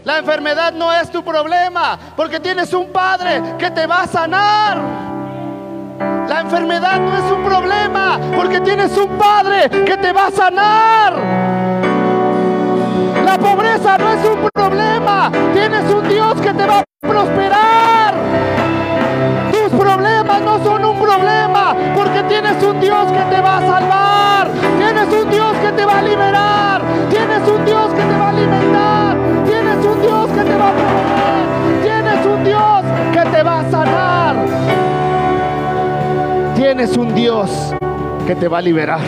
La 0.05 0.19
enfermedad 0.19 0.73
no 0.73 0.93
es 0.93 1.11
tu 1.11 1.23
problema, 1.23 1.99
porque 2.17 2.41
tienes 2.41 2.73
un 2.73 2.91
padre 2.91 3.43
que 3.59 3.71
te 3.71 3.87
va 3.87 4.03
a 4.03 4.07
sanar. 4.09 4.81
La 6.29 6.41
enfermedad 6.41 6.99
no 6.99 7.17
es 7.17 7.33
un 7.33 7.45
problema, 7.45 8.19
porque 8.35 8.61
tienes 8.61 8.97
un 8.97 9.19
padre 9.19 9.69
que 9.85 9.97
te 9.97 10.13
va 10.13 10.27
a 10.27 10.31
sanar. 10.31 11.60
La 13.31 13.39
pobreza 13.39 13.97
no 13.97 14.13
es 14.13 14.27
un 14.27 14.51
problema, 14.53 15.31
tienes 15.55 15.89
un 15.89 16.09
Dios 16.09 16.35
que 16.41 16.53
te 16.53 16.67
va 16.67 16.81
a 16.81 16.85
prosperar. 17.01 18.13
Tus 19.53 19.71
problemas 19.79 20.43
no 20.43 20.65
son 20.65 20.85
un 20.85 20.99
problema, 20.99 21.77
porque 21.95 22.25
tienes 22.25 22.61
un 22.61 22.81
Dios 22.81 23.07
que 23.13 23.23
te 23.33 23.41
va 23.41 23.59
a 23.59 23.61
salvar. 23.61 24.49
Tienes 24.79 25.07
un 25.15 25.31
Dios 25.31 25.53
que 25.63 25.71
te 25.71 25.85
va 25.85 25.99
a 25.99 26.03
liberar. 26.03 26.83
Tienes 27.09 27.49
un 27.49 27.65
Dios 27.65 27.93
que 27.95 28.03
te 28.03 28.19
va 28.19 28.27
a 28.27 28.31
alimentar. 28.31 29.17
Tienes 29.47 29.87
un 29.87 30.03
Dios 30.03 30.31
que 30.31 30.43
te 30.43 30.57
va 30.57 30.69
a 30.69 30.73
proveer. 30.73 31.47
Tienes 31.85 32.27
un 32.27 32.45
Dios 32.45 32.85
que 33.13 33.31
te 33.31 33.43
va 33.45 33.61
a 33.61 33.71
sanar. 33.71 34.37
Tienes 36.57 36.97
un 36.97 37.15
Dios 37.15 37.75
que 38.27 38.35
te 38.35 38.49
va 38.49 38.59
a 38.59 38.63
liberar. 38.63 39.01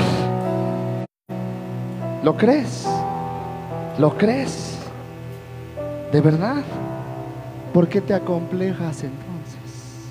¿Lo 2.23 2.37
crees? 2.37 2.87
¿Lo 3.98 4.16
crees? 4.16 4.78
¿De 6.11 6.20
verdad? 6.20 6.62
¿Por 7.74 7.88
qué 7.88 8.00
te 8.00 8.14
acomplejas 8.14 9.05
entonces? 9.05 10.09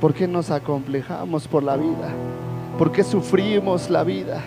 ¿Por 0.00 0.14
qué 0.14 0.26
nos 0.26 0.50
acomplejamos 0.50 1.46
por 1.46 1.62
la 1.62 1.76
vida? 1.76 2.10
¿Por 2.78 2.90
qué 2.90 3.04
sufrimos 3.04 3.90
la 3.90 4.02
vida? 4.02 4.42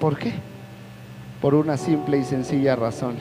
¿Por 0.00 0.18
qué? 0.18 0.32
Por 1.40 1.54
una 1.54 1.76
simple 1.76 2.18
y 2.18 2.24
sencilla 2.24 2.76
razón. 2.76 3.16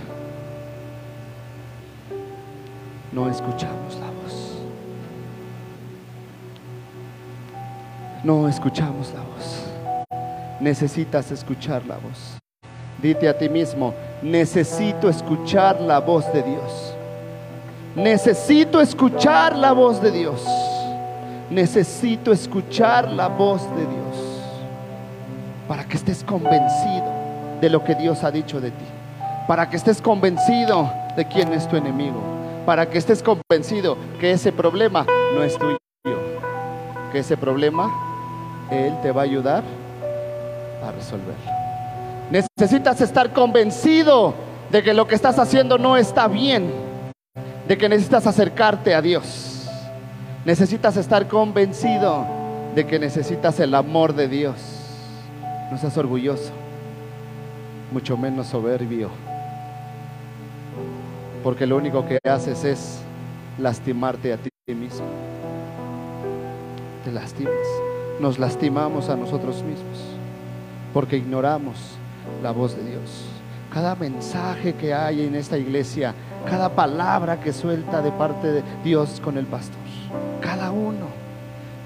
No 3.11 3.29
escuchamos 3.29 3.95
la 3.99 4.14
No 8.25 8.49
escuchamos 8.49 9.13
la 9.13 9.21
voz. 9.21 10.59
Necesitas 10.59 11.29
escuchar 11.29 11.85
la 11.85 11.97
voz. 11.97 12.39
Dite 12.99 13.29
a 13.29 13.37
ti 13.37 13.47
mismo, 13.47 13.93
necesito 14.23 15.07
escuchar 15.07 15.79
la 15.79 15.99
voz 15.99 16.33
de 16.33 16.41
Dios. 16.41 16.95
Necesito 17.95 18.81
escuchar 18.81 19.55
la 19.55 19.73
voz 19.73 20.01
de 20.01 20.09
Dios. 20.09 20.43
Necesito 21.51 22.31
escuchar 22.31 23.11
la 23.11 23.27
voz 23.27 23.61
de 23.75 23.81
Dios. 23.81 24.41
Para 25.67 25.85
que 25.85 25.95
estés 25.95 26.23
convencido 26.23 27.05
de 27.61 27.69
lo 27.69 27.83
que 27.83 27.93
Dios 27.93 28.23
ha 28.23 28.31
dicho 28.31 28.59
de 28.59 28.71
ti. 28.71 28.85
Para 29.47 29.69
que 29.69 29.77
estés 29.77 30.01
convencido 30.01 30.91
de 31.15 31.25
quién 31.25 31.53
es 31.53 31.67
tu 31.67 31.75
enemigo. 31.75 32.23
Para 32.65 32.89
que 32.89 32.97
estés 32.97 33.21
convencido 33.21 33.95
que 34.19 34.31
ese 34.31 34.51
problema 34.51 35.05
no 35.35 35.43
es 35.43 35.55
tuyo. 35.59 35.77
Que 37.11 37.19
ese 37.19 37.37
problema 37.37 38.04
Él 38.71 38.93
te 39.01 39.11
va 39.11 39.21
a 39.21 39.25
ayudar 39.25 39.63
a 40.83 40.91
resolverlo. 40.91 41.65
Necesitas 42.31 43.01
estar 43.01 43.31
convencido 43.31 44.33
de 44.71 44.83
que 44.83 44.93
lo 44.93 45.07
que 45.07 45.15
estás 45.15 45.37
haciendo 45.37 45.77
no 45.77 45.97
está 45.97 46.27
bien. 46.27 46.71
De 47.67 47.77
que 47.77 47.89
necesitas 47.89 48.27
acercarte 48.27 48.95
a 48.95 49.01
Dios. 49.01 49.67
Necesitas 50.45 50.97
estar 50.97 51.27
convencido 51.27 52.25
de 52.75 52.85
que 52.85 52.99
necesitas 52.99 53.59
el 53.59 53.73
amor 53.73 54.13
de 54.13 54.27
Dios. 54.27 54.55
No 55.71 55.77
seas 55.77 55.97
orgulloso, 55.97 56.51
mucho 57.91 58.17
menos 58.17 58.47
soberbio. 58.47 59.09
Porque 61.43 61.65
lo 61.65 61.77
único 61.77 62.05
que 62.05 62.19
haces 62.23 62.63
es 62.63 62.99
lastimarte 63.59 64.33
a 64.33 64.37
ti 64.37 64.49
mismo. 64.67 65.05
Te 67.03 67.11
lastimas. 67.11 67.84
Nos 68.19 68.39
lastimamos 68.39 69.09
a 69.09 69.15
nosotros 69.15 69.57
mismos. 69.63 69.99
Porque 70.93 71.17
ignoramos 71.17 71.75
la 72.41 72.51
voz 72.51 72.75
de 72.75 72.83
Dios. 72.83 73.25
Cada 73.73 73.95
mensaje 73.95 74.73
que 74.73 74.93
hay 74.93 75.25
en 75.25 75.35
esta 75.35 75.57
iglesia, 75.57 76.13
cada 76.49 76.69
palabra 76.69 77.39
que 77.39 77.51
suelta 77.51 78.01
de 78.01 78.11
parte 78.11 78.51
de 78.51 78.63
Dios 78.83 79.19
con 79.21 79.37
el 79.37 79.45
pastor, 79.45 79.75
cada 80.41 80.71
uno 80.71 81.07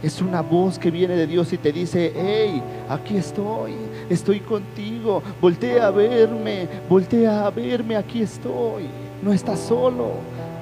es 0.01 0.21
una 0.21 0.41
voz 0.41 0.79
que 0.79 0.91
viene 0.91 1.15
de 1.15 1.27
Dios 1.27 1.51
y 1.51 1.57
te 1.57 1.71
dice, 1.71 2.13
hey, 2.15 2.61
aquí 2.87 3.17
estoy, 3.17 3.73
estoy 4.09 4.39
contigo, 4.39 5.21
voltea 5.41 5.87
a 5.87 5.91
verme, 5.91 6.67
voltea 6.89 7.45
a 7.45 7.49
verme, 7.49 7.97
aquí 7.97 8.21
estoy, 8.21 8.87
no 9.21 9.33
estás 9.33 9.59
solo, 9.59 10.11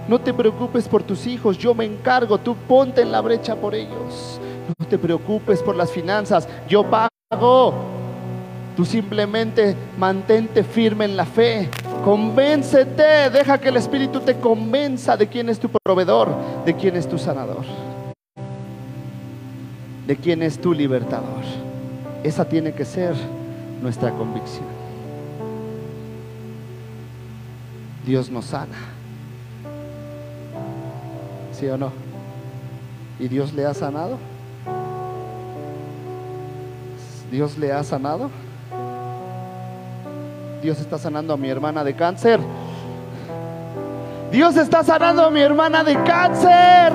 no 0.08 0.20
te 0.20 0.34
preocupes 0.34 0.88
por 0.88 1.04
tus 1.04 1.28
hijos, 1.28 1.58
yo 1.58 1.76
me 1.76 1.86
encargo, 1.86 2.40
tú 2.40 2.56
ponte 2.68 3.02
en 3.02 3.12
la 3.12 3.22
brecha 3.22 3.56
por 3.56 3.76
ellos, 3.76 4.40
no 4.78 4.88
te 4.88 4.98
preocupes 4.98 5.62
por 5.62 5.76
las 5.76 5.92
finanzas, 5.92 6.48
yo 6.68 6.84
pago, 6.84 7.74
Tú 8.78 8.86
simplemente 8.86 9.76
mantente 9.98 10.64
firme 10.64 11.06
en 11.06 11.18
la 11.18 11.26
fe. 11.26 11.68
Convéncete. 12.06 13.32
Deja 13.32 13.58
que 13.58 13.70
el 13.70 13.78
Espíritu 13.78 14.20
te 14.20 14.36
convenza 14.38 15.18
de 15.18 15.26
quién 15.26 15.50
es 15.50 15.60
tu 15.60 15.68
proveedor, 15.68 16.30
de 16.64 16.76
quién 16.76 16.96
es 16.96 17.10
tu 17.10 17.18
sanador, 17.18 17.66
de 20.06 20.16
quién 20.16 20.44
es 20.44 20.62
tu 20.62 20.76
libertador. 20.76 21.44
Esa 22.24 22.46
tiene 22.46 22.74
que 22.74 22.86
ser 22.86 23.16
nuestra 23.82 24.12
convicción. 24.12 24.68
Dios 28.06 28.30
nos 28.30 28.46
sana. 28.46 28.78
¿Sí 31.52 31.66
o 31.66 31.78
no? 31.80 31.92
¿Y 33.20 33.28
Dios 33.28 33.54
le 33.54 33.66
ha 33.66 33.74
sanado? 33.74 34.20
¿Dios 37.32 37.58
le 37.58 37.72
ha 37.72 37.84
sanado? 37.84 38.30
Dios 40.62 40.80
está 40.80 40.98
sanando 40.98 41.34
a 41.34 41.38
mi 41.38 41.50
hermana 41.50 41.84
de 41.84 41.94
cáncer. 41.94 42.40
Dios 44.32 44.56
está 44.56 44.84
sanando 44.84 45.24
a 45.24 45.30
mi 45.30 45.42
hermana 45.42 45.84
de 45.84 46.02
cáncer. 46.04 46.94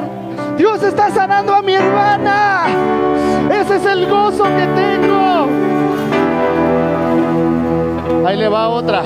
Dios 0.57 0.83
está 0.83 1.11
sanando 1.11 1.55
a 1.55 1.63
mi 1.63 1.75
hermana. 1.75 2.67
Ese 3.51 3.77
es 3.77 3.87
el 3.87 4.09
gozo 4.09 4.45
que 4.45 4.67
tengo. 4.75 5.49
Ahí 8.27 8.37
le 8.37 8.49
va 8.49 8.69
otra. 8.69 9.03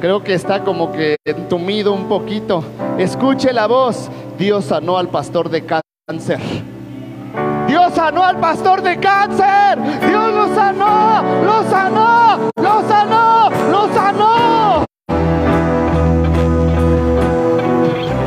Creo 0.00 0.22
que 0.22 0.34
está 0.34 0.64
como 0.64 0.92
que 0.92 1.16
entumido 1.24 1.92
un 1.92 2.08
poquito. 2.08 2.64
Escuche 2.98 3.52
la 3.52 3.66
voz. 3.66 4.10
Dios 4.38 4.66
sanó 4.66 4.98
al 4.98 5.08
pastor 5.08 5.48
de 5.48 5.64
cáncer. 5.64 6.40
Sanó 7.94 8.24
al 8.24 8.38
pastor 8.38 8.82
de 8.82 8.98
cáncer. 8.98 9.78
Dios 10.08 10.34
lo 10.34 10.54
sanó, 10.54 11.22
lo 11.44 11.70
sanó, 11.70 12.50
lo 12.56 12.88
sanó, 12.88 13.50
lo 13.70 13.94
sanó. 13.94 14.84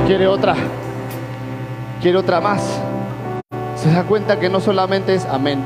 ¿Quiere 0.05 0.27
otra? 0.27 0.55
¿Quiere 2.01 2.17
otra 2.17 2.39
más? 2.39 2.79
Se 3.75 3.91
da 3.91 4.03
cuenta 4.03 4.39
que 4.39 4.49
no 4.49 4.59
solamente 4.59 5.15
es 5.15 5.25
amén. 5.25 5.63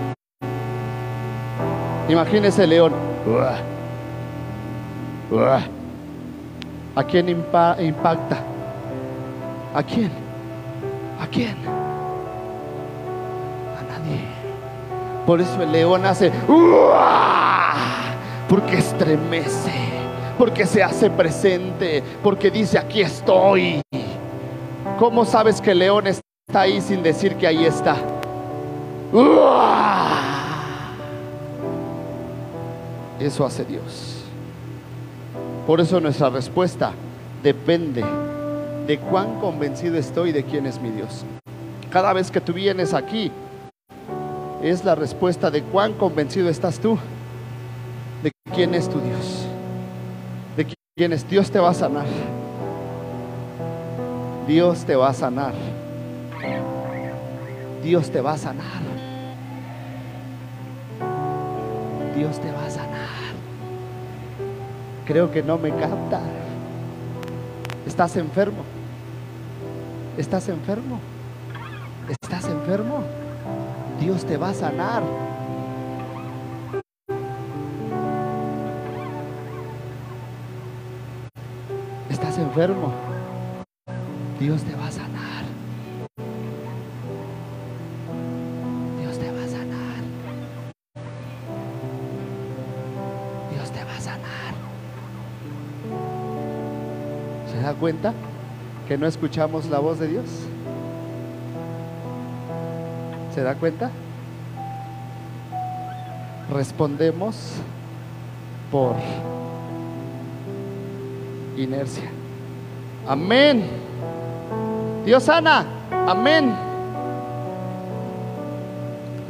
Imagínese 2.08 2.66
león. 2.66 2.94
¿A 6.96 7.04
quién 7.04 7.30
impacta? 7.30 8.38
¿A 9.76 9.84
quién? 9.84 10.12
¿A 11.22 11.28
quién? 11.28 11.79
Por 15.30 15.40
eso 15.42 15.62
el 15.62 15.72
león 15.72 16.08
hace 16.08 16.32
porque 18.50 18.80
estremece, 18.80 19.72
porque 20.40 20.66
se 20.66 20.82
hace 20.82 21.08
presente, 21.12 22.02
porque 22.24 22.50
dice 22.50 22.80
aquí 22.80 23.02
estoy. 23.02 23.80
¿Cómo 24.98 25.26
sabes 25.26 25.62
que 25.62 25.70
el 25.70 25.78
león 25.78 26.08
está 26.08 26.62
ahí 26.62 26.82
sin 26.82 27.04
decir 27.04 27.36
que 27.36 27.46
ahí 27.46 27.64
está? 27.64 27.96
Eso 33.20 33.46
hace 33.46 33.66
Dios. 33.66 34.24
Por 35.68 35.80
eso 35.80 36.00
nuestra 36.00 36.32
respuesta 36.32 36.92
depende 37.44 38.04
de 38.88 38.98
cuán 38.98 39.40
convencido 39.40 39.96
estoy 39.96 40.32
de 40.32 40.44
quién 40.44 40.66
es 40.66 40.82
mi 40.82 40.90
Dios. 40.90 41.24
Cada 41.92 42.14
vez 42.14 42.32
que 42.32 42.42
tú 42.42 42.52
vienes 42.52 42.96
aquí, 42.96 43.32
es 44.62 44.84
la 44.84 44.96
respuesta 44.96 45.50
de 45.52 45.64
cuán 45.64 45.94
convencido 45.94 46.50
estás 46.50 46.80
tú 46.80 46.98
de 48.24 48.32
quién 48.54 48.76
es 48.76 48.90
tu 48.90 49.00
Dios. 49.00 49.46
De 50.58 50.68
quién 50.96 51.14
es 51.14 51.28
Dios 51.30 51.50
te 51.50 51.60
va 51.60 51.70
a 51.70 51.74
sanar. 51.74 52.06
Dios 54.48 54.86
te 54.86 54.96
va 54.96 55.10
a 55.10 55.14
sanar. 55.14 55.54
Dios 57.84 58.12
te 58.12 58.22
va 58.22 58.34
a 58.34 58.38
sanar. 58.38 58.82
Dios 62.16 62.40
te 62.40 62.52
va 62.52 62.66
a 62.66 62.70
sanar. 62.70 63.10
Creo 65.06 65.32
que 65.32 65.42
no 65.42 65.58
me 65.58 65.70
capta. 65.70 66.20
Estás 67.86 68.18
enfermo. 68.18 68.64
Estás 70.18 70.50
enfermo. 70.50 71.00
Estás 72.10 72.46
enfermo. 72.46 73.04
Dios 74.00 74.24
te 74.24 74.38
va 74.38 74.50
a 74.50 74.54
sanar. 74.54 75.04
Estás 82.10 82.38
enfermo. 82.38 82.94
Dios 84.40 84.64
te 84.64 84.74
va 84.76 84.88
a 84.88 84.92
sanar. 84.92 85.44
Dios 89.02 89.20
te 89.20 89.32
va 89.32 89.44
a 89.44 89.48
sanar. 89.48 90.02
Dios 93.52 93.72
te 93.72 93.84
va 93.84 93.96
a 93.96 94.02
sanar. 94.02 94.54
¿Se 97.52 97.62
da 97.62 97.74
cuenta 97.74 98.14
que 98.88 98.98
no 98.98 99.08
escuchamos 99.08 99.66
la 99.66 99.80
voz 99.80 100.00
de 100.00 100.08
Dios? 100.08 100.49
¿Se 103.34 103.44
da 103.44 103.56
cuenta? 103.56 103.92
Respondemos 106.52 107.54
por 108.72 108.96
inercia. 111.56 112.10
Amén. 113.08 113.64
Dios 115.06 115.24
sana. 115.24 115.66
Amén. 116.08 116.54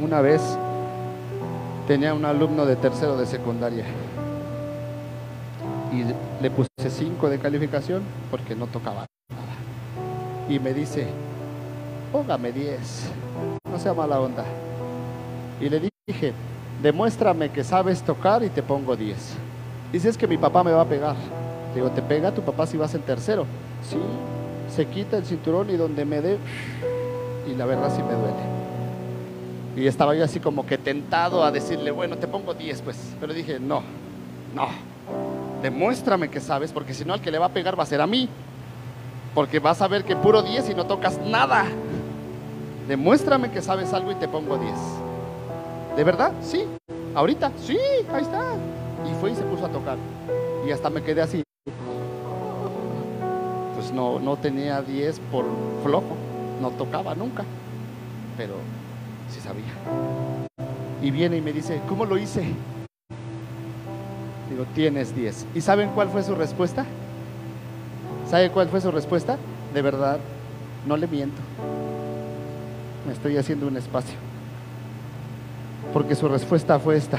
Una 0.00 0.22
vez 0.22 0.40
tenía 1.86 2.14
un 2.14 2.24
alumno 2.24 2.64
de 2.64 2.76
tercero 2.76 3.16
de 3.18 3.26
secundaria 3.26 3.84
y 5.92 6.04
le 6.42 6.50
puse 6.50 6.68
cinco 6.88 7.28
de 7.28 7.38
calificación 7.38 8.02
porque 8.30 8.54
no 8.54 8.66
tocaba 8.66 9.06
nada. 9.28 10.48
Y 10.48 10.58
me 10.58 10.72
dice, 10.72 11.06
póngame 12.12 12.52
10 12.52 13.59
no 13.70 13.78
sea 13.78 13.94
mala 13.94 14.20
onda. 14.20 14.44
Y 15.60 15.68
le 15.68 15.90
dije, 16.06 16.32
demuéstrame 16.82 17.50
que 17.50 17.64
sabes 17.64 18.02
tocar 18.02 18.42
y 18.42 18.48
te 18.48 18.62
pongo 18.62 18.96
10. 18.96 19.16
Dice, 19.92 20.08
es 20.08 20.16
que 20.16 20.26
mi 20.26 20.38
papá 20.38 20.62
me 20.62 20.72
va 20.72 20.82
a 20.82 20.86
pegar. 20.86 21.16
Digo, 21.74 21.90
¿te 21.90 22.02
pega 22.02 22.32
tu 22.32 22.42
papá 22.42 22.66
si 22.66 22.76
vas 22.76 22.94
en 22.94 23.02
tercero? 23.02 23.46
Sí, 23.88 23.98
se 24.74 24.86
quita 24.86 25.16
el 25.16 25.24
cinturón 25.24 25.70
y 25.70 25.76
donde 25.76 26.04
me 26.04 26.20
dé, 26.20 26.38
y 27.50 27.54
la 27.54 27.66
verdad 27.66 27.92
sí 27.94 28.02
me 28.02 28.12
duele. 28.12 28.60
Y 29.76 29.86
estaba 29.86 30.14
yo 30.14 30.24
así 30.24 30.40
como 30.40 30.66
que 30.66 30.78
tentado 30.78 31.44
a 31.44 31.50
decirle, 31.50 31.90
bueno, 31.90 32.16
te 32.16 32.26
pongo 32.26 32.54
10 32.54 32.82
pues. 32.82 33.14
Pero 33.20 33.32
dije, 33.32 33.60
no, 33.60 33.82
no, 34.54 34.68
demuéstrame 35.62 36.28
que 36.28 36.40
sabes, 36.40 36.72
porque 36.72 36.92
si 36.92 37.04
no 37.04 37.14
al 37.14 37.20
que 37.20 37.30
le 37.30 37.38
va 37.38 37.46
a 37.46 37.50
pegar 37.50 37.78
va 37.78 37.84
a 37.84 37.86
ser 37.86 38.00
a 38.00 38.06
mí. 38.06 38.28
Porque 39.34 39.60
vas 39.60 39.80
a 39.80 39.86
ver 39.86 40.04
que 40.04 40.16
puro 40.16 40.42
10 40.42 40.70
y 40.70 40.74
no 40.74 40.86
tocas 40.86 41.20
nada. 41.24 41.66
Demuéstrame 42.90 43.52
que 43.52 43.62
sabes 43.62 43.92
algo 43.92 44.10
y 44.10 44.16
te 44.16 44.26
pongo 44.26 44.58
10. 44.58 44.74
¿De 45.96 46.02
verdad? 46.02 46.32
Sí. 46.42 46.64
¿Ahorita? 47.14 47.52
Sí, 47.56 47.78
ahí 48.12 48.22
está. 48.22 48.42
Y 49.08 49.14
fue 49.20 49.30
y 49.30 49.36
se 49.36 49.44
puso 49.44 49.66
a 49.66 49.68
tocar. 49.68 49.96
Y 50.66 50.72
hasta 50.72 50.90
me 50.90 51.00
quedé 51.00 51.22
así. 51.22 51.44
Pues 53.76 53.92
no, 53.92 54.18
no 54.18 54.36
tenía 54.38 54.82
10 54.82 55.20
por 55.30 55.44
flojo. 55.84 56.16
No 56.60 56.70
tocaba 56.70 57.14
nunca. 57.14 57.44
Pero 58.36 58.54
sí 59.32 59.38
sabía. 59.38 59.72
Y 61.00 61.12
viene 61.12 61.36
y 61.36 61.42
me 61.42 61.52
dice, 61.52 61.80
¿cómo 61.88 62.04
lo 62.04 62.18
hice? 62.18 62.42
Digo, 64.50 64.64
tienes 64.74 65.14
10. 65.14 65.46
¿Y 65.54 65.60
saben 65.60 65.90
cuál 65.90 66.08
fue 66.08 66.24
su 66.24 66.34
respuesta? 66.34 66.84
¿Sabe 68.28 68.50
cuál 68.50 68.68
fue 68.68 68.80
su 68.80 68.90
respuesta? 68.90 69.38
De 69.72 69.80
verdad, 69.80 70.18
no 70.88 70.96
le 70.96 71.06
miento 71.06 71.40
me 73.06 73.12
estoy 73.12 73.36
haciendo 73.36 73.66
un 73.66 73.76
espacio. 73.76 74.16
Porque 75.92 76.14
su 76.14 76.28
respuesta 76.28 76.78
fue 76.78 76.96
esta. 76.96 77.18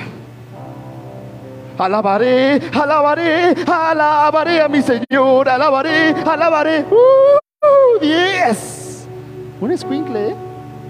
Alabaré, 1.77 2.61
alabaré, 2.73 3.55
alabaré 3.65 4.61
a 4.61 4.67
mi 4.67 4.81
Señor, 4.81 5.49
alabaré, 5.49 6.13
alabaré. 6.25 6.85
¡Uh! 6.91 7.99
¡Diez! 7.99 9.07
Un 9.59 9.71
escuincle, 9.71 10.29
¿eh? 10.29 10.35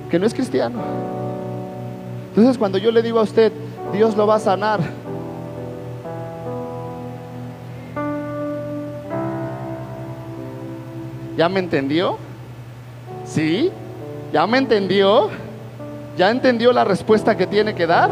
Que 0.09 0.19
no 0.19 0.25
es 0.25 0.33
cristiano. 0.33 0.79
Entonces 2.29 2.57
cuando 2.57 2.77
yo 2.77 2.91
le 2.91 3.01
digo 3.01 3.19
a 3.19 3.23
usted, 3.23 3.51
Dios 3.93 4.15
lo 4.17 4.27
va 4.27 4.35
a 4.35 4.39
sanar. 4.39 4.79
¿Ya 11.37 11.49
me 11.49 11.59
entendió? 11.59 12.17
¿Sí? 13.25 13.71
¿Ya 14.31 14.47
me 14.47 14.57
entendió? 14.57 15.29
¿Ya 16.17 16.31
entendió 16.31 16.71
la 16.71 16.85
respuesta 16.85 17.35
que 17.35 17.45
tiene 17.45 17.75
que 17.75 17.85
dar? 17.85 18.09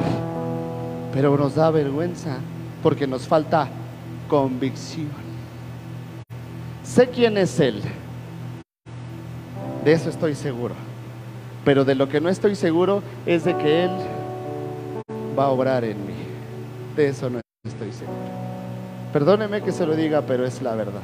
Pero 1.13 1.37
nos 1.37 1.55
da 1.55 1.71
vergüenza 1.71 2.37
porque 2.83 3.07
nos 3.07 3.25
falta 3.25 3.69
convicción. 4.27 5.07
Sé 6.83 7.07
quién 7.07 7.37
es 7.37 7.57
Él. 7.61 7.81
De 9.85 9.93
eso 9.93 10.09
estoy 10.09 10.35
seguro. 10.35 10.75
Pero 11.63 11.85
de 11.85 11.95
lo 11.95 12.09
que 12.09 12.19
no 12.19 12.27
estoy 12.27 12.55
seguro 12.55 13.01
es 13.25 13.45
de 13.45 13.55
que 13.55 13.85
Él 13.85 13.91
va 15.37 15.45
a 15.45 15.49
obrar 15.49 15.85
en 15.85 16.05
mí. 16.05 16.13
De 16.97 17.07
eso 17.07 17.29
no 17.29 17.39
estoy 17.65 17.93
seguro. 17.93 18.17
Perdóneme 19.13 19.61
que 19.61 19.71
se 19.71 19.85
lo 19.85 19.95
diga, 19.95 20.21
pero 20.21 20.45
es 20.45 20.61
la 20.61 20.75
verdad. 20.75 21.01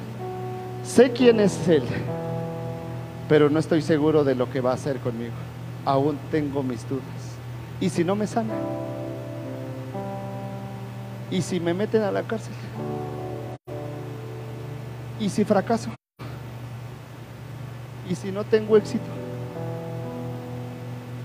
Sé 0.84 1.12
quién 1.12 1.40
es 1.40 1.68
Él 1.70 1.84
pero 3.28 3.50
no 3.50 3.60
estoy 3.60 3.82
seguro 3.82 4.24
de 4.24 4.36
lo 4.36 4.50
que 4.52 4.62
va 4.62 4.72
a 4.72 4.76
hacer 4.76 5.00
conmigo. 5.00 5.34
Aún 5.86 6.18
tengo 6.32 6.64
mis 6.64 6.88
dudas. 6.88 7.04
¿Y 7.80 7.90
si 7.90 8.04
no 8.04 8.16
me 8.16 8.28
sana? 8.28 8.54
¿Y 11.32 11.42
si 11.42 11.60
me 11.60 11.74
meten 11.74 12.04
a 12.04 12.12
la 12.12 12.24
cárcel? 12.24 12.54
¿Y 15.20 15.30
si 15.30 15.44
fracaso? 15.44 15.90
¿Y 18.10 18.16
si 18.16 18.32
no 18.32 18.44
tengo 18.44 18.78
éxito? 18.78 19.06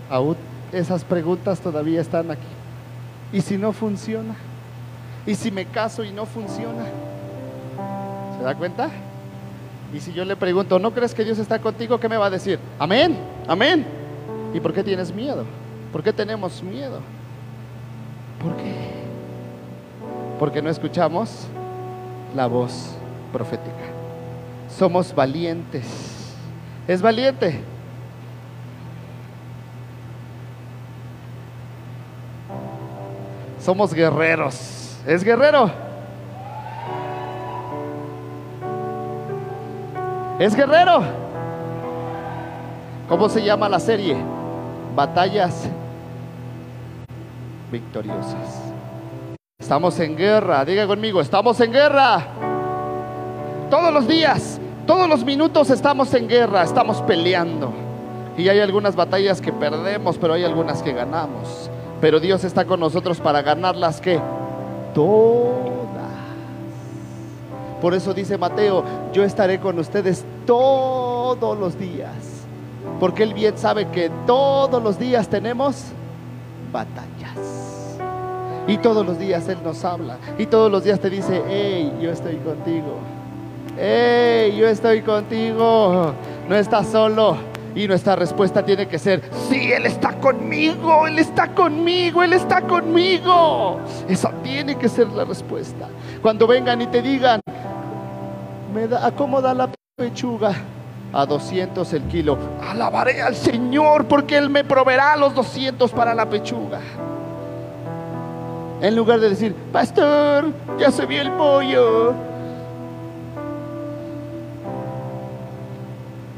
Aún 0.09 0.37
esas 0.73 1.05
preguntas 1.05 1.61
todavía 1.61 2.01
están 2.01 2.31
aquí. 2.31 2.47
¿Y 3.33 3.43
si 3.43 3.59
no 3.59 3.73
funciona? 3.73 4.35
¿Y 5.27 5.35
si 5.35 5.51
me 5.51 5.67
caso 5.67 6.03
y 6.03 6.13
no 6.13 6.25
funciona? 6.25 6.85
¿Se 8.39 8.45
da 8.45 8.55
cuenta? 8.55 8.91
Y 9.93 10.01
si 10.01 10.13
yo 10.13 10.25
le 10.25 10.37
pregunto, 10.37 10.79
¿no 10.79 10.93
crees 10.93 11.15
que 11.15 11.25
Dios 11.25 11.39
está 11.39 11.59
contigo? 11.59 11.99
¿Qué 11.99 12.09
me 12.09 12.17
va 12.17 12.27
a 12.27 12.31
decir? 12.31 12.59
Amén, 12.79 13.17
amén. 13.49 13.85
¿Y 14.55 14.61
por 14.61 14.73
qué 14.73 14.83
tienes 14.83 15.13
miedo? 15.13 15.45
¿Por 15.93 16.03
qué 16.03 16.13
tenemos 16.13 16.63
miedo? 16.63 17.01
¿Por 18.43 18.57
qué? 18.57 18.75
Porque 20.39 20.63
no 20.63 20.71
escuchamos 20.71 21.47
la 22.35 22.47
voz 22.47 22.95
profética. 23.33 23.71
Somos 24.69 25.15
valientes. 25.15 26.35
Es 26.87 27.03
valiente. 27.03 27.61
somos 33.61 33.95
guerreros. 33.95 34.97
¿Es 35.07 35.23
guerrero? 35.23 35.71
¿Es 40.41 40.57
guerrero? 40.57 41.03
¿Cómo 43.11 43.29
se 43.29 43.43
llama 43.43 43.69
la 43.69 43.79
serie? 43.79 44.17
Batallas 44.97 45.69
victoriosas. 47.71 48.63
Estamos 49.59 50.01
en 50.01 50.17
guerra, 50.17 50.65
diga 50.65 50.87
conmigo, 50.87 51.21
estamos 51.21 51.61
en 51.61 51.73
guerra. 51.73 52.25
Todos 53.69 53.93
los 53.93 54.09
días, 54.09 54.59
todos 54.87 55.07
los 55.11 55.27
minutos 55.27 55.69
estamos 55.69 56.15
en 56.15 56.27
guerra, 56.27 56.63
estamos 56.63 57.03
peleando. 57.03 57.71
Y 58.39 58.49
hay 58.49 58.61
algunas 58.61 58.97
batallas 58.97 59.43
que 59.43 59.53
perdemos, 59.53 60.17
pero 60.17 60.33
hay 60.33 60.45
algunas 60.45 60.83
que 60.83 60.95
ganamos. 60.95 61.71
Pero 62.01 62.19
Dios 62.19 62.45
está 62.45 62.65
con 62.65 62.81
nosotros 62.81 63.21
para 63.21 63.43
ganarlas 63.43 64.01
que 64.01 64.19
todas. 64.95 65.80
Por 67.81 67.95
eso 67.95 68.13
dice 68.15 68.37
Mateo, 68.37 68.85
yo 69.13 69.25
estaré 69.25 69.59
con 69.59 69.79
ustedes 69.79 70.25
todos 70.47 71.59
los 71.59 71.79
días. 71.79 72.15
Porque 72.99 73.23
Él 73.23 73.35
bien 73.35 73.57
sabe 73.57 73.89
que 73.89 74.11
todos 74.27 74.83
los 74.83 74.99
días 74.99 75.29
tenemos 75.29 75.85
batallas. 76.73 77.99
Y 78.67 78.79
todos 78.79 79.07
los 79.07 79.19
días 79.19 79.49
Él 79.49 79.59
nos 79.65 79.85
habla. 79.85 80.19
Y 80.39 80.47
todos 80.47 80.71
los 80.71 80.85
días 80.85 81.01
te 81.01 81.11
dice, 81.11 81.43
hey, 81.49 81.93
yo 82.01 82.11
estoy 82.11 82.37
contigo. 82.37 82.99
Hey, 83.79 84.55
yo 84.57 84.69
estoy 84.69 85.03
contigo. 85.03 86.13
No 86.49 86.57
estás 86.57 86.89
solo. 86.89 87.37
Y 87.75 87.87
nuestra 87.87 88.17
respuesta 88.17 88.65
tiene 88.65 88.89
que 88.89 88.99
ser, 88.99 89.23
sí, 89.49 89.71
Él 89.73 89.87
está 89.87 90.13
conmigo, 90.15 91.07
Él 91.07 91.21
está 91.21 91.49
conmigo, 91.55 92.23
Él 92.23 92.33
está 92.33 92.63
conmigo. 92.63 93.79
Esa 94.09 94.33
tiene 94.43 94.77
que 94.77 94.89
ser 94.89 95.07
la 95.09 95.25
respuesta. 95.25 95.87
Cuando 96.21 96.49
vengan 96.49 96.83
y 96.83 96.89
te 96.89 97.01
digan, 97.01 97.41
me 98.73 98.89
da, 98.89 99.07
¿a 99.07 99.11
cómo 99.11 99.41
da 99.41 99.55
la 99.55 99.71
pechuga? 99.97 100.55
A 101.13 101.27
200 101.27 101.93
el 101.93 102.03
kilo. 102.05 102.39
Alabaré 102.63 103.23
al 103.23 103.35
Señor 103.35 104.07
porque 104.07 104.37
Él 104.37 104.49
me 104.49 104.65
proveerá 104.65 105.17
los 105.17 105.35
200 105.35 105.91
para 105.93 106.15
la 106.15 106.29
pechuga. 106.29 106.81
En 108.81 108.97
lugar 108.97 109.21
de 109.21 109.31
decir, 109.31 109.55
pastor, 109.73 110.53
ya 110.79 110.91
se 110.91 111.05
vio 111.05 111.21
el 111.21 111.31
pollo. 111.33 112.15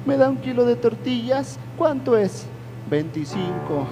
¿Me 0.04 0.16
da 0.16 0.28
un 0.28 0.36
kilo 0.36 0.64
de 0.64 0.74
tortillas? 0.74 1.58
¿Cuánto 1.78 2.16
es? 2.16 2.46
25. 2.90 3.86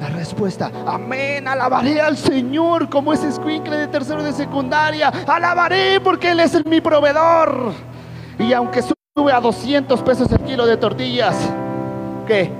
La 0.00 0.08
respuesta, 0.08 0.70
amén, 0.86 1.48
alabaré 1.48 2.00
al 2.00 2.16
Señor 2.16 2.90
como 2.90 3.12
ese 3.12 3.28
escuincle 3.28 3.76
de 3.76 3.88
tercero 3.88 4.22
de 4.22 4.32
secundaria. 4.32 5.08
Alabaré 5.26 6.00
porque 6.00 6.32
Él 6.32 6.40
es 6.40 6.64
mi 6.66 6.80
proveedor. 6.80 7.72
Y 8.38 8.52
aunque 8.52 8.82
sube 8.82 9.32
a 9.32 9.40
200 9.40 10.02
pesos 10.02 10.30
el 10.30 10.40
kilo 10.40 10.66
de 10.66 10.76
tortillas, 10.76 11.34
¿qué? 12.26 12.50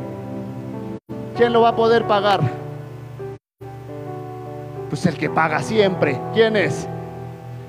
¿Quién 1.36 1.52
lo 1.52 1.60
va 1.60 1.70
a 1.70 1.76
poder 1.76 2.06
pagar? 2.06 2.40
Pues 4.88 5.04
el 5.04 5.18
que 5.18 5.28
paga 5.28 5.60
siempre. 5.60 6.18
¿Quién 6.32 6.56
es? 6.56 6.88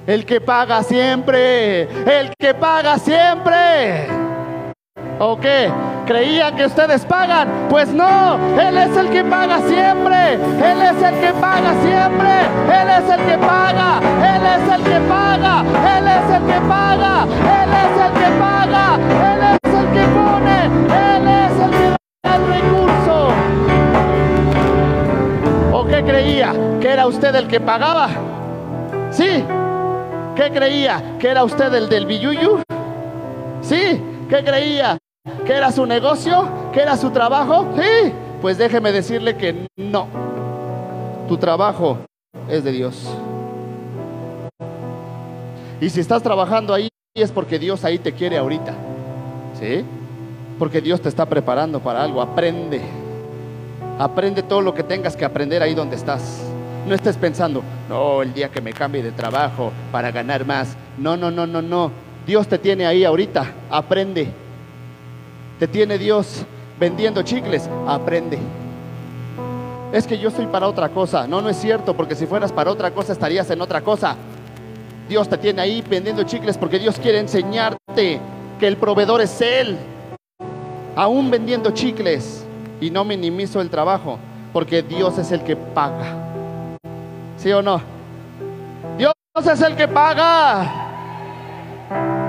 El 0.05 0.25
que 0.25 0.39
paga 0.39 0.83
siempre. 0.83 1.81
El 1.81 2.33
que 2.39 2.53
paga 2.53 2.97
siempre. 2.97 4.07
¿O 5.19 5.37
qué? 5.37 5.69
¿Creían 6.07 6.55
que 6.55 6.65
ustedes 6.65 7.05
pagan? 7.05 7.67
Pues 7.69 7.89
no, 7.89 8.37
Él 8.57 8.77
es 8.77 8.95
el 8.95 9.09
que 9.09 9.25
paga 9.25 9.59
siempre. 9.67 10.35
Él 10.35 10.81
es 10.81 11.03
el 11.03 11.19
que 11.19 11.33
paga 11.33 11.73
siempre. 11.81 12.29
Él 12.79 12.89
es 12.89 13.09
el 13.09 13.25
que 13.25 13.37
paga. 13.37 13.99
Él 14.23 14.45
es 14.45 14.71
el 14.73 14.83
que 14.83 14.99
paga. 15.01 15.65
Él 15.97 16.07
es 16.07 16.29
el 16.33 16.43
que 16.45 16.59
paga. 16.61 17.23
Él 17.25 17.73
es 17.83 17.91
el 18.05 18.13
que 18.13 18.29
paga. 18.39 18.95
Él 19.33 19.41
es 19.51 19.73
el 19.73 19.85
que 19.91 20.05
pone. 20.15 20.57
Él 20.95 21.27
es 21.27 21.59
el 21.59 21.71
que 21.71 21.87
da 22.23 22.35
el 22.35 22.43
recurso. 22.47 23.15
¿O 25.73 25.85
qué 25.87 26.03
creía? 26.05 26.53
¿Que 26.79 26.89
era 26.89 27.05
usted 27.05 27.35
el 27.35 27.47
que 27.49 27.59
pagaba? 27.59 28.07
Sí. 29.11 29.43
¿Qué 30.37 30.51
creía? 30.51 31.03
¿Que 31.19 31.27
era 31.31 31.43
usted 31.43 31.73
el 31.73 31.89
del 31.89 32.05
billuyu? 32.05 32.61
Sí. 33.59 34.01
¿Qué 34.29 34.41
creía? 34.45 34.97
¿Que 35.45 35.53
era 35.53 35.71
su 35.71 35.85
negocio? 35.85 36.49
¿Que 36.73 36.81
era 36.81 36.97
su 36.97 37.09
trabajo? 37.11 37.67
Sí. 37.75 38.13
Pues 38.41 38.57
déjeme 38.57 38.91
decirle 38.91 39.35
que 39.35 39.67
no. 39.75 40.07
Tu 41.27 41.37
trabajo 41.37 41.97
es 42.49 42.63
de 42.63 42.71
Dios. 42.71 43.07
Y 45.81 45.89
si 45.89 45.99
estás 45.99 46.23
trabajando 46.23 46.73
ahí 46.73 46.89
es 47.15 47.31
porque 47.31 47.59
Dios 47.59 47.83
ahí 47.83 47.99
te 47.99 48.13
quiere 48.13 48.37
ahorita. 48.37 48.73
¿Sí? 49.59 49.83
Porque 50.59 50.81
Dios 50.81 51.01
te 51.01 51.09
está 51.09 51.25
preparando 51.25 51.79
para 51.79 52.03
algo. 52.03 52.21
Aprende. 52.21 52.81
Aprende 53.99 54.43
todo 54.43 54.61
lo 54.61 54.73
que 54.73 54.83
tengas 54.83 55.15
que 55.15 55.25
aprender 55.25 55.61
ahí 55.63 55.73
donde 55.73 55.95
estás. 55.95 56.43
No 56.87 56.95
estés 56.95 57.17
pensando, 57.17 57.63
no, 57.89 58.21
el 58.21 58.33
día 58.33 58.49
que 58.49 58.61
me 58.61 58.71
cambie 58.71 59.03
de 59.03 59.11
trabajo 59.11 59.71
para 59.91 60.11
ganar 60.11 60.45
más. 60.45 60.77
No, 60.97 61.17
no, 61.17 61.31
no, 61.31 61.45
no, 61.45 61.61
no. 61.61 61.91
Dios 62.25 62.47
te 62.47 62.57
tiene 62.57 62.85
ahí 62.85 63.03
ahorita. 63.03 63.45
Aprende. 63.69 64.31
Te 65.59 65.67
tiene 65.67 65.97
Dios 65.97 66.45
vendiendo 66.79 67.23
chicles. 67.23 67.69
Aprende. 67.87 68.37
Es 69.91 70.05
que 70.05 70.19
yo 70.19 70.29
soy 70.29 70.45
para 70.47 70.67
otra 70.67 70.89
cosa. 70.89 71.27
No, 71.27 71.41
no 71.41 71.49
es 71.49 71.57
cierto, 71.57 71.95
porque 71.95 72.15
si 72.15 72.25
fueras 72.25 72.51
para 72.51 72.71
otra 72.71 72.91
cosa 72.91 73.13
estarías 73.13 73.49
en 73.49 73.61
otra 73.61 73.81
cosa. 73.81 74.15
Dios 75.09 75.27
te 75.29 75.37
tiene 75.37 75.61
ahí 75.61 75.81
vendiendo 75.81 76.23
chicles 76.23 76.57
porque 76.57 76.77
Dios 76.77 76.99
quiere 76.99 77.19
enseñarte 77.19 78.19
que 78.59 78.67
el 78.67 78.77
proveedor 78.77 79.21
es 79.21 79.41
Él. 79.41 79.77
Aún 80.95 81.31
vendiendo 81.31 81.71
chicles. 81.71 82.43
Y 82.79 82.91
no 82.91 83.03
minimizo 83.03 83.59
el 83.59 83.71
trabajo, 83.71 84.19
porque 84.53 84.83
Dios 84.83 85.17
es 85.17 85.31
el 85.31 85.41
que 85.41 85.55
paga. 85.55 86.15
¿Sí 87.37 87.51
o 87.51 87.63
no? 87.63 87.81
Dios 88.99 89.13
es 89.51 89.61
el 89.61 89.75
que 89.75 89.87
paga. 89.87 90.85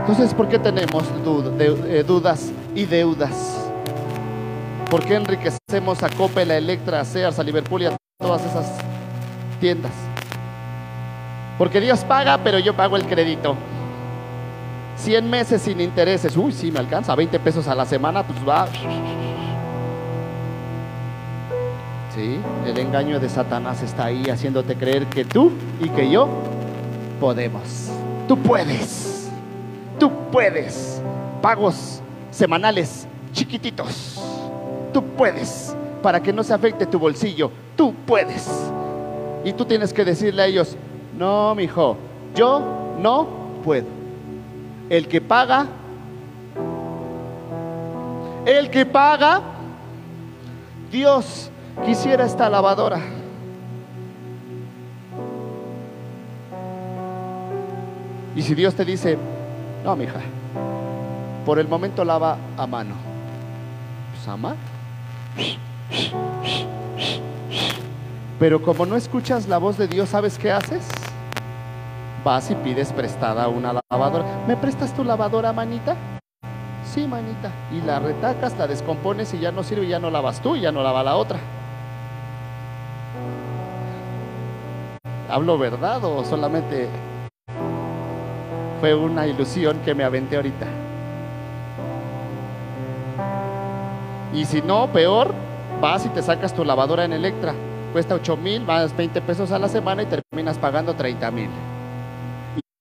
Entonces, 0.00 0.32
¿por 0.32 0.48
qué 0.48 0.58
tenemos 0.58 1.04
eh, 1.58 2.02
dudas 2.06 2.50
y 2.74 2.84
deudas? 2.84 3.70
¿Por 4.90 5.04
qué 5.04 5.16
enriquecemos 5.16 6.02
a 6.02 6.08
Coppel, 6.08 6.50
a 6.50 6.56
Electra, 6.56 7.00
a 7.00 7.04
Sears, 7.04 7.38
a 7.38 7.42
Liverpool 7.42 7.82
y 7.82 7.86
a 7.86 7.96
todas 8.18 8.44
esas 8.44 8.78
tiendas? 9.60 9.92
Porque 11.58 11.80
Dios 11.80 12.04
paga, 12.04 12.38
pero 12.38 12.58
yo 12.58 12.74
pago 12.74 12.96
el 12.96 13.04
crédito. 13.06 13.56
100 14.96 15.28
meses 15.28 15.62
sin 15.62 15.80
intereses. 15.80 16.36
Uy, 16.36 16.52
sí, 16.52 16.70
me 16.70 16.78
alcanza. 16.78 17.14
20 17.14 17.38
pesos 17.40 17.68
a 17.68 17.74
la 17.74 17.84
semana, 17.84 18.22
pues 18.22 18.38
va. 18.48 18.66
Sí, 22.14 22.40
el 22.66 22.78
engaño 22.78 23.20
de 23.20 23.28
Satanás 23.28 23.82
está 23.82 24.06
ahí 24.06 24.24
haciéndote 24.30 24.76
creer 24.76 25.06
que 25.06 25.24
tú 25.24 25.52
y 25.80 25.88
que 25.90 26.10
yo 26.10 26.28
podemos. 27.20 27.90
Tú 28.26 28.38
puedes. 28.38 29.28
Tú 29.98 30.10
puedes. 30.32 31.02
Pagos 31.42 32.02
semanales 32.38 33.06
chiquititos. 33.32 34.14
Tú 34.92 35.02
puedes. 35.02 35.74
Para 36.02 36.22
que 36.22 36.32
no 36.32 36.44
se 36.44 36.54
afecte 36.54 36.86
tu 36.86 36.98
bolsillo. 36.98 37.50
Tú 37.76 37.92
puedes. 38.06 38.48
Y 39.44 39.52
tú 39.52 39.64
tienes 39.64 39.92
que 39.92 40.04
decirle 40.04 40.42
a 40.42 40.46
ellos, 40.46 40.76
no, 41.16 41.54
mi 41.56 41.64
hijo, 41.64 41.96
yo 42.34 42.94
no 43.00 43.26
puedo. 43.64 43.86
El 44.88 45.08
que 45.08 45.20
paga, 45.20 45.66
el 48.46 48.70
que 48.70 48.86
paga, 48.86 49.42
Dios 50.90 51.50
quisiera 51.84 52.24
esta 52.24 52.48
lavadora. 52.48 53.00
Y 58.36 58.42
si 58.42 58.54
Dios 58.54 58.74
te 58.74 58.84
dice, 58.84 59.18
no, 59.84 59.96
mi 59.96 60.04
hija, 60.04 60.20
por 61.48 61.58
el 61.58 61.66
momento 61.66 62.04
lava 62.04 62.36
a 62.58 62.66
mano. 62.66 62.94
Pues 64.12 64.28
ama. 64.28 64.54
Pero 68.38 68.60
como 68.60 68.84
no 68.84 68.96
escuchas 68.96 69.48
la 69.48 69.56
voz 69.56 69.78
de 69.78 69.88
Dios, 69.88 70.10
¿sabes 70.10 70.36
qué 70.36 70.52
haces? 70.52 70.86
Vas 72.22 72.50
y 72.50 72.54
pides 72.54 72.92
prestada 72.92 73.48
una 73.48 73.80
lavadora. 73.90 74.26
¿Me 74.46 74.58
prestas 74.58 74.92
tu 74.94 75.02
lavadora, 75.02 75.54
manita? 75.54 75.96
Sí, 76.84 77.08
manita. 77.08 77.50
Y 77.72 77.80
la 77.80 77.98
retacas, 77.98 78.54
la 78.58 78.66
descompones 78.66 79.32
y 79.32 79.38
ya 79.38 79.50
no 79.50 79.62
sirve, 79.62 79.88
ya 79.88 79.98
no 79.98 80.10
lavas 80.10 80.42
tú 80.42 80.54
ya 80.54 80.70
no 80.70 80.82
lava 80.82 81.02
la 81.02 81.16
otra. 81.16 81.38
¿Hablo 85.30 85.56
verdad 85.56 86.04
o 86.04 86.22
solamente 86.26 86.90
fue 88.80 88.94
una 88.94 89.26
ilusión 89.26 89.78
que 89.82 89.94
me 89.94 90.04
aventé 90.04 90.36
ahorita? 90.36 90.87
Y 94.34 94.44
si 94.44 94.60
no, 94.60 94.88
peor, 94.88 95.32
vas 95.80 96.04
y 96.04 96.08
te 96.10 96.22
sacas 96.22 96.54
tu 96.54 96.64
lavadora 96.64 97.04
en 97.04 97.12
Electra. 97.12 97.54
Cuesta 97.92 98.14
8 98.14 98.36
mil, 98.36 98.64
vas 98.64 98.94
20 98.96 99.20
pesos 99.22 99.50
a 99.52 99.58
la 99.58 99.68
semana 99.68 100.02
y 100.02 100.06
terminas 100.06 100.58
pagando 100.58 100.94
30 100.94 101.30
mil. 101.30 101.48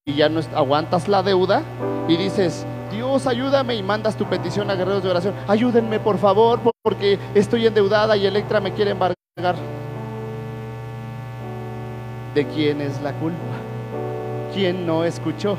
Y 0.05 0.15
ya 0.15 0.29
no 0.29 0.41
aguantas 0.55 1.07
la 1.07 1.23
deuda 1.23 1.63
y 2.07 2.17
dices, 2.17 2.65
Dios, 2.91 3.27
ayúdame 3.27 3.75
y 3.75 3.83
mandas 3.83 4.15
tu 4.17 4.25
petición 4.25 4.69
a 4.69 4.75
guerreros 4.75 5.03
de 5.03 5.09
oración. 5.09 5.33
Ayúdenme, 5.47 5.99
por 5.99 6.17
favor, 6.17 6.59
porque 6.81 7.19
estoy 7.35 7.65
endeudada 7.65 8.15
y 8.17 8.25
Electra 8.25 8.59
me 8.59 8.73
quiere 8.73 8.91
embargar. 8.91 9.55
¿De 12.33 12.45
quién 12.47 12.81
es 12.81 13.01
la 13.01 13.13
culpa? 13.13 13.37
¿Quién 14.53 14.85
no 14.85 15.03
escuchó? 15.03 15.57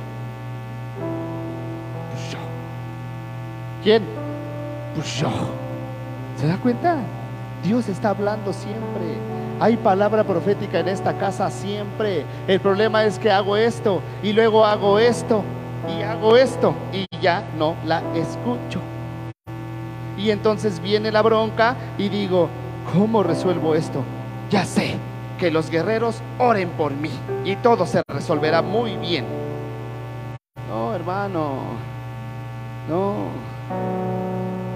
Pues. 2.12 2.36
¿Quién? 3.82 4.03
Pues. 4.95 5.24
¿Se 6.39 6.47
da 6.47 6.57
cuenta? 6.59 6.99
Dios 7.64 7.89
está 7.89 8.11
hablando 8.11 8.53
siempre. 8.53 9.18
Hay 9.59 9.76
palabra 9.76 10.22
profética 10.22 10.78
en 10.78 10.86
esta 10.86 11.18
casa 11.18 11.51
siempre. 11.51 12.24
El 12.47 12.61
problema 12.61 13.05
es 13.05 13.18
que 13.18 13.32
hago 13.32 13.57
esto 13.57 14.01
y 14.22 14.32
luego 14.32 14.64
hago 14.64 15.01
esto 15.01 15.43
y 15.89 16.03
hago 16.03 16.36
esto 16.36 16.74
y 16.93 17.07
ya 17.20 17.43
no 17.59 17.74
la 17.84 18.03
escucho. 18.14 18.80
Y 20.16 20.30
entonces 20.30 20.80
viene 20.80 21.11
la 21.11 21.22
bronca 21.22 21.74
y 21.99 22.09
digo, 22.09 22.49
¿cómo 22.93 23.24
resuelvo 23.24 23.74
esto? 23.74 24.05
Ya 24.49 24.64
sé, 24.64 24.95
que 25.39 25.51
los 25.51 25.70
guerreros 25.70 26.22
oren 26.39 26.70
por 26.70 26.93
mí 26.93 27.11
y 27.45 27.57
todo 27.57 27.84
se 27.84 28.01
resolverá 28.07 28.62
muy 28.62 28.97
bien. 28.97 29.24
No, 30.68 30.95
hermano, 30.95 31.62
no. 32.89 34.18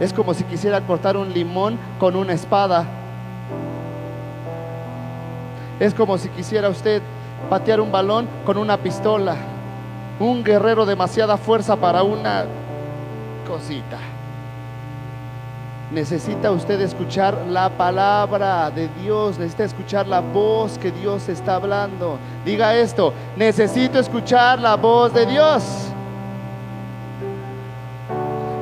Es 0.02 0.12
como 0.12 0.34
si 0.34 0.42
quisiera 0.42 0.80
cortar 0.80 1.16
un 1.16 1.32
limón 1.32 1.78
con 2.00 2.16
una 2.16 2.32
espada. 2.32 2.84
Es 5.78 5.94
como 5.94 6.18
si 6.18 6.28
quisiera 6.30 6.68
usted 6.68 7.00
patear 7.48 7.80
un 7.80 7.92
balón 7.92 8.26
con 8.44 8.58
una 8.58 8.76
pistola. 8.78 9.36
Un 10.18 10.42
guerrero 10.42 10.86
demasiada 10.86 11.36
fuerza 11.36 11.76
para 11.76 12.02
una 12.02 12.46
cosita. 13.46 13.98
Necesita 15.92 16.50
usted 16.50 16.80
escuchar 16.80 17.38
la 17.48 17.68
palabra 17.70 18.72
de 18.72 18.88
Dios, 19.00 19.38
necesita 19.38 19.62
escuchar 19.62 20.08
la 20.08 20.18
voz 20.18 20.78
que 20.78 20.90
Dios 20.90 21.28
está 21.28 21.54
hablando. 21.54 22.18
Diga 22.44 22.74
esto, 22.74 23.14
necesito 23.36 24.00
escuchar 24.00 24.58
la 24.58 24.74
voz 24.74 25.14
de 25.14 25.26
Dios. 25.26 25.91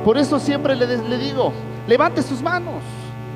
Por 0.03 0.17
eso 0.17 0.39
siempre 0.39 0.75
le, 0.75 1.17
digo, 1.17 1.53
levante 1.87 2.21
sus 2.23 2.41
manos. 2.41 2.81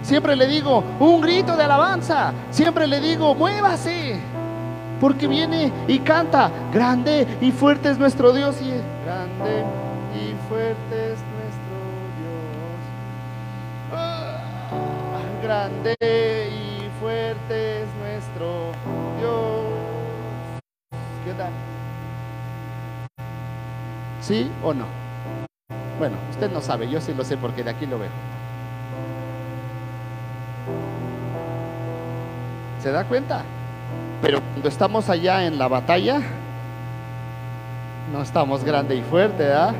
Siempre 0.02 0.36
le 0.36 0.48
digo, 0.48 0.84
un 1.00 1.22
grito 1.22 1.56
de 1.56 1.64
alabanza. 1.64 2.34
Siempre 2.52 2.88
le 2.88 3.00
digo, 3.00 3.36
muévase. 3.36 4.20
Porque 5.00 5.28
viene 5.28 5.72
y 5.88 6.00
canta, 6.00 6.50
grande 6.74 7.28
y 7.42 7.52
fuerte 7.52 7.90
es 7.90 7.98
nuestro 7.98 8.32
Dios. 8.32 8.56
Grande 9.06 9.64
y 10.16 10.34
fuerte 10.48 11.14
es 11.14 11.20
grande 15.46 15.96
y 16.02 16.90
fuerte 17.00 17.84
es 17.84 17.88
nuestro 18.00 18.72
Dios. 19.20 20.62
¿Qué 21.24 21.34
tal? 21.34 21.52
¿Sí 24.22 24.50
o 24.64 24.74
no? 24.74 25.05
Bueno, 25.98 26.18
usted 26.30 26.52
no 26.52 26.62
sabe, 26.62 26.90
yo 26.90 27.00
sí 27.00 27.14
lo 27.14 27.24
sé 27.24 27.38
porque 27.38 27.64
de 27.64 27.70
aquí 27.70 27.86
lo 27.86 28.00
veo. 28.00 28.10
¿Se 32.82 32.92
da 32.92 33.04
cuenta? 33.06 33.44
Pero 34.22 34.42
cuando 34.42 34.70
estamos 34.70 35.10
allá 35.10 35.46
en 35.46 35.58
la 35.58 35.68
batalla, 35.68 36.22
no 38.12 38.22
estamos 38.22 38.64
grande 38.64 38.96
y 38.96 39.02
fuerte, 39.02 39.44
¿verdad? 39.44 39.74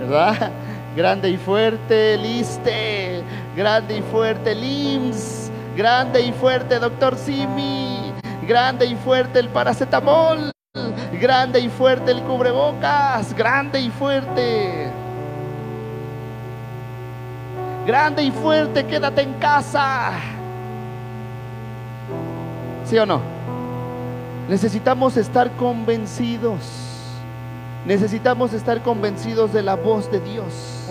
¿verdad? 0.00 0.50
Grande 0.96 1.30
y 1.30 1.36
fuerte, 1.36 2.16
liste. 2.18 3.22
Grande 3.56 3.98
y 3.98 4.02
fuerte, 4.02 4.54
LIMS. 4.54 5.50
Grande 5.76 6.20
y 6.22 6.32
fuerte, 6.32 6.80
doctor 6.80 7.16
Simi. 7.16 8.12
Grande 8.46 8.86
y 8.86 8.96
fuerte, 8.96 9.38
el 9.38 9.48
paracetamol. 9.48 10.50
Grande 11.20 11.60
y 11.60 11.68
fuerte, 11.68 12.10
el 12.10 12.22
cubrebocas. 12.22 13.34
Grande 13.34 13.80
y 13.80 13.90
fuerte. 13.90 14.90
Grande 17.90 18.22
y 18.22 18.30
fuerte, 18.30 18.86
quédate 18.86 19.22
en 19.22 19.32
casa. 19.40 20.12
¿Sí 22.84 22.96
o 22.96 23.04
no? 23.04 23.20
Necesitamos 24.48 25.16
estar 25.16 25.50
convencidos 25.56 26.62
Necesitamos 27.84 28.52
estar 28.52 28.80
convencidos 28.84 29.52
de 29.52 29.64
la 29.64 29.74
voz 29.74 30.08
de 30.12 30.20
Dios, 30.20 30.86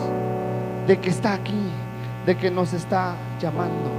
de 0.88 1.00
que 1.00 1.10
está 1.10 1.32
aquí, 1.32 1.70
de 2.26 2.36
que 2.36 2.52
nos 2.52 2.74
está 2.74 3.14
llamando, 3.40 3.90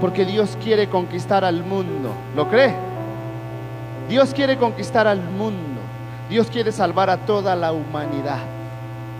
porque 0.00 0.24
Dios 0.24 0.56
quiere 0.64 0.88
conquistar 0.88 1.44
al 1.44 1.62
mundo. 1.64 2.14
¿Lo 2.34 2.48
cree? 2.48 2.74
Dios 4.08 4.32
quiere 4.32 4.56
conquistar 4.56 5.06
al 5.06 5.20
mundo. 5.20 5.82
Dios 6.30 6.46
quiere 6.46 6.72
salvar 6.72 7.10
a 7.10 7.18
toda 7.18 7.54
la 7.54 7.72
humanidad. 7.72 8.38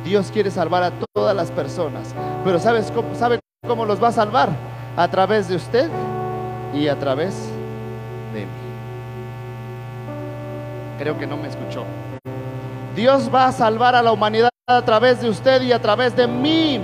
Dios 0.05 0.31
quiere 0.33 0.51
salvar 0.51 0.83
a 0.83 0.93
todas 1.15 1.35
las 1.35 1.51
personas. 1.51 2.15
Pero 2.45 2.59
¿sabes 2.59 2.91
cómo, 2.91 3.15
¿sabe 3.15 3.41
cómo 3.67 3.85
los 3.85 4.03
va 4.03 4.09
a 4.09 4.13
salvar? 4.13 4.51
A 4.97 5.09
través 5.09 5.49
de 5.49 5.57
usted 5.57 5.91
y 6.75 6.89
a 6.89 6.99
través 6.99 7.35
de 8.33 8.41
mí. 8.41 8.69
Creo 10.99 11.19
que 11.19 11.27
no 11.27 11.37
me 11.37 11.49
escuchó. 11.49 11.85
Dios 12.95 13.31
va 13.33 13.47
a 13.47 13.53
salvar 13.53 13.95
a 13.95 14.03
la 14.03 14.13
humanidad 14.13 14.51
a 14.67 14.83
través 14.83 15.21
de 15.21 15.31
usted 15.31 15.63
y 15.63 15.73
a 15.73 15.81
través 15.81 16.15
de 16.17 16.27
mí. 16.27 16.81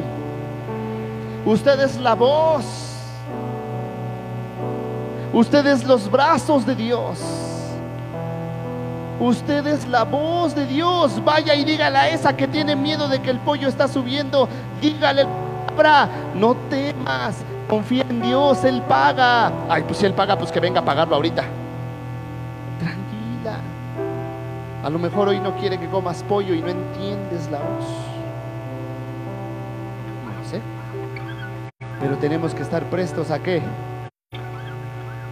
Usted 1.44 1.80
es 1.80 1.98
la 2.00 2.14
voz. 2.14 2.64
Usted 5.32 5.66
es 5.66 5.84
los 5.84 6.10
brazos 6.10 6.64
de 6.64 6.76
Dios. 6.76 7.18
Usted 9.20 9.66
es 9.66 9.86
la 9.88 10.04
voz 10.04 10.54
de 10.54 10.66
Dios. 10.66 11.22
Vaya 11.24 11.54
y 11.54 11.64
dígale 11.64 11.98
a 11.98 12.08
esa 12.08 12.36
que 12.36 12.48
tiene 12.48 12.74
miedo 12.74 13.08
de 13.08 13.20
que 13.20 13.30
el 13.30 13.38
pollo 13.38 13.68
está 13.68 13.86
subiendo. 13.88 14.48
Dígale, 14.80 15.26
no 16.34 16.54
temas. 16.68 17.36
Confía 17.68 18.04
en 18.08 18.20
Dios, 18.20 18.64
Él 18.64 18.82
paga. 18.82 19.52
Ay, 19.68 19.82
pues 19.82 19.98
si 19.98 20.06
Él 20.06 20.14
paga, 20.14 20.36
pues 20.36 20.52
que 20.52 20.60
venga 20.60 20.80
a 20.80 20.84
pagarlo 20.84 21.16
ahorita. 21.16 21.44
A 24.82 24.90
lo 24.90 24.98
mejor 24.98 25.28
hoy 25.28 25.40
no 25.40 25.56
quiere 25.56 25.78
que 25.78 25.88
comas 25.88 26.22
pollo 26.24 26.52
y 26.52 26.60
no 26.60 26.68
entiendes 26.68 27.50
la 27.50 27.58
voz. 27.58 27.86
No 30.26 30.50
sé. 30.50 30.60
Pero 32.00 32.18
tenemos 32.18 32.54
que 32.54 32.62
estar 32.62 32.82
prestos 32.90 33.30
a 33.30 33.38
qué? 33.38 33.62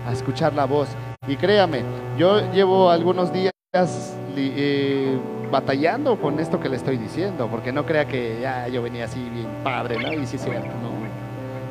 A 0.09 0.13
escuchar 0.13 0.55
la 0.55 0.65
voz. 0.65 0.89
Y 1.29 1.37
créame, 1.37 1.83
yo 2.17 2.51
llevo 2.53 2.91
algunos 2.91 3.31
días 3.31 3.52
eh, 3.75 5.19
batallando 5.51 6.21
con 6.21 6.39
esto 6.39 6.61
que 6.61 6.69
le 6.69 6.77
estoy 6.77 6.99
diciendo, 6.99 7.49
porque 7.51 7.73
no 7.73 7.87
crea 7.87 8.07
que 8.07 8.39
ya 8.39 8.69
yo 8.69 8.83
venía 8.83 9.07
así 9.07 9.19
bien 9.31 9.49
padre, 9.65 9.97
¿no? 9.99 10.13
Y 10.13 10.27
sí 10.27 10.37
es 10.37 10.43
cierto, 10.43 10.69
no. 10.69 10.93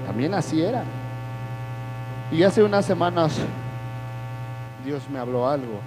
También 0.07 0.33
así 0.33 0.63
era. 0.63 0.83
Y 2.31 2.41
hace 2.41 2.63
unas 2.63 2.85
semanas 2.85 3.39
Dios 4.83 5.07
me 5.11 5.19
habló 5.19 5.47
algo 5.47 5.79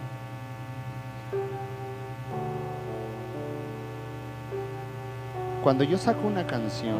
Cuando 5.64 5.82
yo 5.82 5.96
saco 5.96 6.28
una 6.28 6.46
canción, 6.46 6.98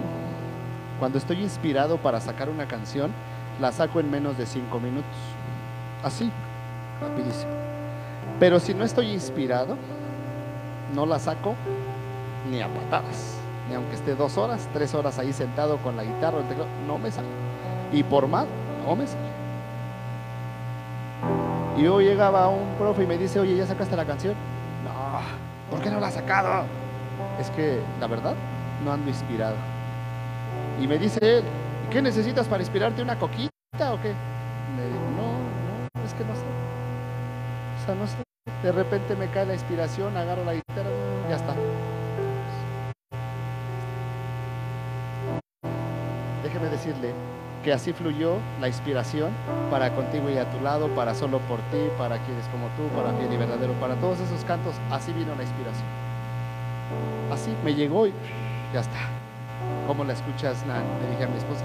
cuando 0.98 1.18
estoy 1.18 1.42
inspirado 1.42 1.98
para 1.98 2.18
sacar 2.18 2.48
una 2.48 2.66
canción, 2.66 3.12
la 3.60 3.70
saco 3.72 4.00
en 4.00 4.10
menos 4.10 4.38
de 4.38 4.46
cinco 4.46 4.80
minutos. 4.80 5.04
Así, 6.02 6.30
rapidísimo. 6.98 7.73
Pero 8.40 8.60
si 8.60 8.74
no 8.74 8.84
estoy 8.84 9.10
inspirado, 9.10 9.76
no 10.94 11.06
la 11.06 11.18
saco 11.18 11.54
ni 12.50 12.60
a 12.60 12.68
patadas. 12.68 13.36
Ni 13.68 13.74
aunque 13.74 13.94
esté 13.94 14.14
dos 14.14 14.36
horas, 14.36 14.68
tres 14.72 14.94
horas 14.94 15.18
ahí 15.18 15.32
sentado 15.32 15.78
con 15.78 15.96
la 15.96 16.04
guitarra, 16.04 16.38
no 16.86 16.98
me 16.98 17.10
sale. 17.10 17.28
Y 17.92 18.02
por 18.02 18.26
más, 18.28 18.46
no 18.86 18.96
me 18.96 19.06
sale. 19.06 19.34
Y 21.76 21.82
yo 21.82 22.00
llegaba 22.00 22.48
un 22.48 22.74
profe 22.78 23.04
y 23.04 23.06
me 23.06 23.18
dice, 23.18 23.40
oye, 23.40 23.56
¿ya 23.56 23.66
sacaste 23.66 23.96
la 23.96 24.04
canción? 24.04 24.34
No, 24.84 24.90
¿por 25.70 25.82
qué 25.82 25.90
no 25.90 25.98
la 25.98 26.08
has 26.08 26.14
sacado? 26.14 26.64
Es 27.40 27.50
que, 27.50 27.80
la 28.00 28.06
verdad, 28.06 28.34
no 28.84 28.92
ando 28.92 29.08
inspirado. 29.08 29.56
Y 30.80 30.86
me 30.86 30.98
dice 30.98 31.18
él, 31.22 31.44
¿qué 31.90 32.02
necesitas 32.02 32.46
para 32.46 32.62
inspirarte? 32.62 33.02
¿Una 33.02 33.18
coquita 33.18 33.50
o 33.92 34.00
qué? 34.00 34.12
Me 34.76 34.84
dijo, 34.86 35.00
no, 35.16 36.00
no, 36.00 36.04
es 36.04 36.14
que 36.14 36.24
no 36.24 36.34
sé. 36.34 36.53
No 37.86 38.06
sé. 38.06 38.16
De 38.62 38.72
repente 38.72 39.14
me 39.14 39.28
cae 39.28 39.44
la 39.44 39.52
inspiración, 39.52 40.16
agarro 40.16 40.42
la 40.42 40.54
guitarra, 40.54 40.88
ya 41.28 41.36
está. 41.36 41.54
Déjeme 46.42 46.70
decirle 46.70 47.12
que 47.62 47.74
así 47.74 47.92
fluyó 47.92 48.38
la 48.60 48.68
inspiración 48.68 49.32
para 49.70 49.94
contigo 49.94 50.30
y 50.30 50.38
a 50.38 50.50
tu 50.50 50.60
lado, 50.62 50.88
para 50.94 51.14
solo 51.14 51.40
por 51.40 51.58
ti, 51.70 51.76
para 51.98 52.16
quienes 52.24 52.46
como 52.48 52.68
tú, 52.68 52.88
para 52.96 53.12
fiel 53.18 53.30
y 53.30 53.36
verdadero, 53.36 53.74
para 53.74 53.96
todos 53.96 54.18
esos 54.20 54.42
cantos, 54.46 54.74
así 54.90 55.12
vino 55.12 55.34
la 55.34 55.42
inspiración. 55.42 55.86
Así 57.30 57.54
me 57.64 57.74
llegó 57.74 58.06
y 58.06 58.14
ya 58.72 58.80
está. 58.80 58.98
¿Cómo 59.86 60.04
la 60.04 60.14
escuchas, 60.14 60.64
Nan? 60.66 60.84
Le 61.02 61.10
dije 61.10 61.24
a 61.24 61.28
mi 61.28 61.36
esposa. 61.36 61.64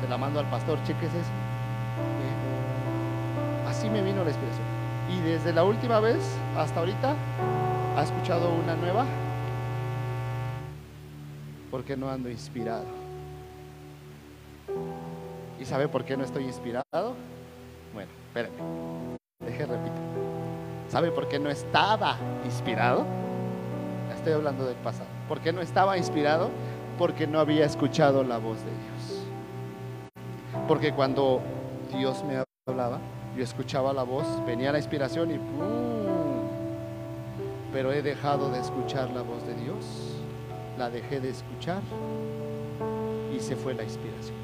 Se 0.00 0.08
la 0.08 0.16
mando 0.16 0.40
al 0.40 0.46
pastor, 0.46 0.78
cheques 0.84 1.10
eso. 1.10 1.51
Así 3.82 3.90
me 3.90 4.00
vino 4.00 4.22
la 4.22 4.30
inspiración. 4.30 4.64
Y 5.10 5.20
desde 5.22 5.52
la 5.52 5.64
última 5.64 5.98
vez 5.98 6.38
hasta 6.56 6.78
ahorita, 6.78 7.16
¿ha 7.96 8.02
escuchado 8.04 8.54
una 8.54 8.76
nueva? 8.76 9.04
Porque 11.68 11.96
no 11.96 12.08
ando 12.08 12.30
inspirado. 12.30 12.84
¿Y 15.60 15.64
sabe 15.64 15.88
por 15.88 16.04
qué 16.04 16.16
no 16.16 16.22
estoy 16.22 16.44
inspirado? 16.44 17.16
Bueno, 17.92 18.12
espérame. 18.28 18.54
Deje 19.40 19.66
repito. 19.66 19.96
¿Sabe 20.88 21.10
por 21.10 21.26
qué 21.26 21.40
no 21.40 21.50
estaba 21.50 22.18
inspirado? 22.44 23.04
Estoy 24.14 24.34
hablando 24.34 24.64
del 24.64 24.76
pasado. 24.76 25.08
¿Por 25.26 25.40
qué 25.40 25.52
no 25.52 25.60
estaba 25.60 25.98
inspirado? 25.98 26.52
Porque 26.98 27.26
no 27.26 27.40
había 27.40 27.64
escuchado 27.64 28.22
la 28.22 28.38
voz 28.38 28.58
de 28.58 28.70
Dios. 28.70 29.26
Porque 30.68 30.92
cuando 30.92 31.40
Dios 31.92 32.22
me 32.22 32.44
hablaba, 32.68 33.00
yo 33.36 33.42
escuchaba 33.42 33.92
la 33.92 34.02
voz, 34.02 34.26
venía 34.46 34.72
la 34.72 34.78
inspiración 34.78 35.30
y 35.30 35.38
¡pum! 35.38 36.12
Pero 37.72 37.92
he 37.92 38.02
dejado 38.02 38.50
de 38.50 38.60
escuchar 38.60 39.10
la 39.10 39.22
voz 39.22 39.46
de 39.46 39.54
Dios, 39.54 39.84
la 40.78 40.90
dejé 40.90 41.20
de 41.20 41.30
escuchar 41.30 41.80
y 43.34 43.40
se 43.40 43.56
fue 43.56 43.74
la 43.74 43.84
inspiración. 43.84 44.36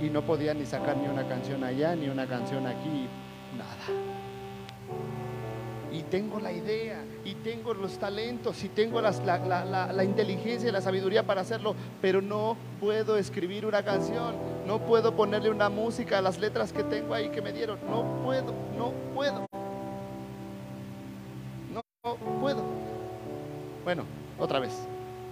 Y 0.00 0.08
no 0.08 0.22
podía 0.22 0.54
ni 0.54 0.64
sacar 0.64 0.96
ni 0.96 1.08
una 1.08 1.26
canción 1.26 1.64
allá, 1.64 1.96
ni 1.96 2.08
una 2.08 2.26
canción 2.26 2.66
aquí, 2.66 3.08
nada. 3.58 3.98
Y 5.92 6.02
tengo 6.04 6.38
la 6.38 6.52
idea, 6.52 7.04
y 7.24 7.34
tengo 7.34 7.74
los 7.74 7.98
talentos, 7.98 8.62
y 8.62 8.68
tengo 8.68 9.00
la, 9.00 9.10
la 9.92 10.04
inteligencia 10.04 10.68
y 10.68 10.72
la 10.72 10.80
sabiduría 10.80 11.24
para 11.24 11.40
hacerlo, 11.40 11.74
pero 12.00 12.22
no 12.22 12.56
puedo 12.78 13.16
escribir 13.16 13.66
una 13.66 13.82
canción, 13.82 14.36
no 14.66 14.78
puedo 14.78 15.14
ponerle 15.14 15.50
una 15.50 15.68
música 15.68 16.18
a 16.18 16.22
las 16.22 16.38
letras 16.38 16.72
que 16.72 16.84
tengo 16.84 17.14
ahí 17.14 17.30
que 17.30 17.42
me 17.42 17.52
dieron, 17.52 17.78
no 17.88 18.02
puedo, 18.24 18.52
no 18.76 18.92
puedo. 19.14 19.46
No 21.72 21.82
puedo. 22.40 22.62
Bueno, 23.84 24.04
otra 24.38 24.58
vez. 24.58 24.72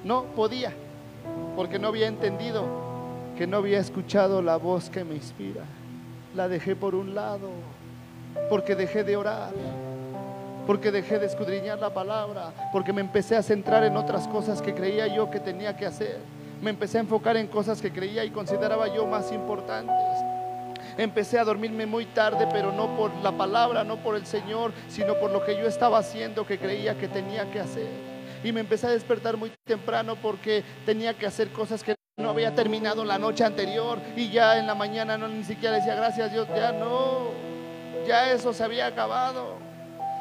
No 0.05 0.25
podía, 0.25 0.73
porque 1.57 1.79
no 1.79 1.89
había 1.89 2.07
entendido 2.07 2.65
que 3.37 3.47
no 3.47 3.59
había 3.59 3.79
escuchado 3.79 4.43
la 4.43 4.57
voz 4.57 4.91
que 4.91 5.05
me 5.05 5.15
inspira. 5.15 5.65
La 6.35 6.49
dejé 6.49 6.77
por 6.77 6.95
un 6.95 7.15
lado, 7.15 7.51
porque 8.49 8.75
dejé 8.75 9.05
de 9.05 9.17
orar 9.17 9.53
porque 10.69 10.91
dejé 10.91 11.19
de 11.19 11.25
escudriñar 11.25 11.79
la 11.79 11.95
palabra, 11.95 12.53
porque 12.73 12.93
me 12.93 13.01
empecé 13.01 13.37
a 13.37 13.43
centrar 13.43 13.85
en 13.85 13.97
otras 13.97 14.29
cosas 14.29 14.61
que 14.61 14.75
creía 14.75 15.07
yo 15.07 15.31
que 15.31 15.41
tenía 15.41 15.75
que 15.75 15.87
hacer. 15.87 16.19
Me 16.61 16.71
empecé 16.71 16.99
a 16.99 17.03
enfocar 17.03 17.37
en 17.37 17.47
cosas 17.47 17.81
que 17.81 17.93
creía 17.93 18.25
y 18.25 18.31
consideraba 18.31 18.93
yo 18.93 19.07
más 19.07 19.31
importantes. 19.33 19.95
Empecé 20.97 21.39
a 21.39 21.45
dormirme 21.45 21.87
muy 21.87 22.07
tarde, 22.07 22.49
pero 22.53 22.73
no 22.73 22.97
por 22.97 23.15
la 23.23 23.31
palabra, 23.31 23.85
no 23.85 24.03
por 24.03 24.17
el 24.17 24.27
Señor, 24.27 24.73
sino 24.89 25.15
por 25.21 25.31
lo 25.31 25.45
que 25.45 25.57
yo 25.57 25.69
estaba 25.69 25.99
haciendo 25.99 26.45
que 26.45 26.59
creía 26.59 26.99
que 26.99 27.07
tenía 27.07 27.49
que 27.53 27.61
hacer. 27.61 27.87
Y 28.43 28.51
me 28.51 28.61
empecé 28.61 28.89
a 28.89 28.91
despertar 28.91 29.37
muy 29.37 29.53
temprano 29.65 30.17
porque 30.21 30.65
tenía 30.85 31.15
que 31.15 31.27
hacer 31.27 31.51
cosas 31.51 31.85
que 31.85 31.95
no 32.17 32.31
había 32.31 32.53
terminado 32.53 33.05
la 33.05 33.19
noche 33.19 33.45
anterior 33.45 34.01
y 34.17 34.31
ya 34.31 34.59
en 34.59 34.67
la 34.67 34.75
mañana 34.75 35.17
no 35.17 35.29
ni 35.29 35.45
siquiera 35.45 35.77
decía 35.77 35.95
gracias 35.95 36.33
Dios, 36.33 36.49
ya 36.49 36.73
no, 36.73 37.31
ya 38.09 38.33
eso 38.33 38.53
se 38.53 38.65
había 38.65 38.87
acabado 38.87 39.57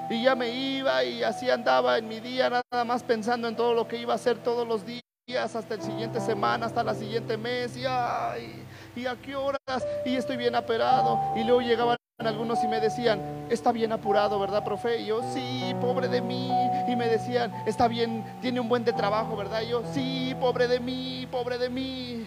y 0.08 0.24
ya 0.24 0.36
me 0.36 0.50
iba 0.52 1.04
y 1.04 1.24
así 1.24 1.50
andaba 1.50 1.98
en 1.98 2.08
mi 2.08 2.20
día 2.20 2.52
nada 2.52 2.86
más 2.86 3.02
pensando 3.02 3.48
en 3.48 3.56
todo 3.56 3.74
lo 3.74 3.88
que 3.88 3.98
iba 3.98 4.14
a 4.14 4.18
hacer 4.18 4.38
todos 4.38 4.68
los 4.68 4.86
días 4.86 5.07
hasta 5.36 5.74
el 5.74 5.82
siguiente 5.82 6.22
semana, 6.22 6.68
hasta 6.68 6.82
la 6.84 6.96
siguiente 6.96 7.36
mes 7.36 7.76
y 7.76 7.84
ay, 7.86 8.64
y 8.96 9.06
a 9.06 9.16
qué 9.18 9.36
horas 9.36 9.86
y 10.06 10.16
estoy 10.16 10.38
bien 10.38 10.56
aperado 10.56 11.20
y 11.36 11.44
luego 11.44 11.60
llegaban 11.60 11.98
algunos 12.20 12.64
y 12.64 12.68
me 12.68 12.80
decían, 12.80 13.46
está 13.50 13.74
bien 13.74 13.92
apurado, 13.92 14.40
¿verdad, 14.40 14.64
profe? 14.64 15.02
Y 15.02 15.08
yo, 15.08 15.22
sí, 15.34 15.76
pobre 15.82 16.08
de 16.08 16.22
mí. 16.22 16.50
Y 16.88 16.96
me 16.96 17.08
decían, 17.08 17.54
está 17.68 17.88
bien, 17.88 18.24
tiene 18.42 18.60
un 18.60 18.70
buen 18.70 18.86
de 18.86 18.94
trabajo, 18.94 19.36
¿verdad? 19.36 19.62
Y 19.62 19.70
yo, 19.70 19.84
sí, 19.94 20.34
pobre 20.40 20.68
de 20.68 20.80
mí, 20.80 21.28
pobre 21.30 21.58
de 21.58 21.70
mí. 21.70 22.26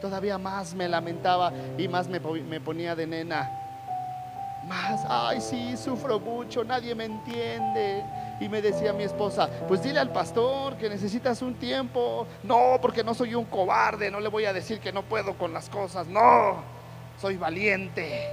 Todavía 0.00 0.38
más 0.38 0.74
me 0.74 0.88
lamentaba 0.88 1.52
y 1.76 1.86
más 1.86 2.08
me, 2.08 2.18
me 2.18 2.60
ponía 2.60 2.96
de 2.96 3.06
nena 3.06 3.58
más, 4.68 5.00
ay, 5.08 5.40
sí, 5.40 5.76
sufro 5.76 6.20
mucho, 6.20 6.62
nadie 6.62 6.94
me 6.94 7.06
entiende. 7.06 8.04
Y 8.40 8.48
me 8.48 8.62
decía 8.62 8.92
mi 8.92 9.02
esposa, 9.02 9.48
pues 9.66 9.82
dile 9.82 9.98
al 9.98 10.12
pastor 10.12 10.76
que 10.76 10.88
necesitas 10.88 11.42
un 11.42 11.54
tiempo. 11.54 12.26
No, 12.42 12.78
porque 12.80 13.02
no 13.02 13.14
soy 13.14 13.34
un 13.34 13.44
cobarde, 13.46 14.10
no 14.10 14.20
le 14.20 14.28
voy 14.28 14.44
a 14.44 14.52
decir 14.52 14.80
que 14.80 14.92
no 14.92 15.02
puedo 15.02 15.34
con 15.34 15.52
las 15.52 15.68
cosas. 15.68 16.06
No, 16.06 16.62
soy 17.20 17.36
valiente. 17.36 18.28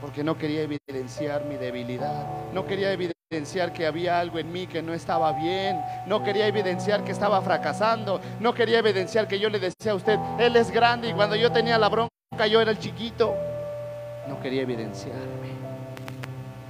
Porque 0.00 0.22
no 0.22 0.36
quería 0.36 0.62
evidenciar 0.62 1.44
mi 1.44 1.56
debilidad, 1.56 2.26
no 2.52 2.66
quería 2.66 2.92
evidenciar 2.92 3.72
que 3.72 3.86
había 3.86 4.18
algo 4.18 4.38
en 4.38 4.52
mí 4.52 4.66
que 4.66 4.82
no 4.82 4.92
estaba 4.92 5.32
bien, 5.32 5.80
no 6.06 6.22
quería 6.22 6.46
evidenciar 6.48 7.04
que 7.04 7.12
estaba 7.12 7.40
fracasando, 7.40 8.20
no 8.40 8.52
quería 8.52 8.80
evidenciar 8.80 9.28
que 9.28 9.38
yo 9.38 9.48
le 9.48 9.58
decía 9.58 9.92
a 9.92 9.94
usted, 9.94 10.18
Él 10.38 10.56
es 10.56 10.70
grande 10.70 11.08
y 11.08 11.12
cuando 11.14 11.36
yo 11.36 11.50
tenía 11.52 11.78
la 11.78 11.88
bronca 11.88 12.10
yo 12.50 12.60
era 12.60 12.72
el 12.72 12.78
chiquito, 12.78 13.34
no 14.28 14.40
quería 14.40 14.62
evidenciarme. 14.62 15.61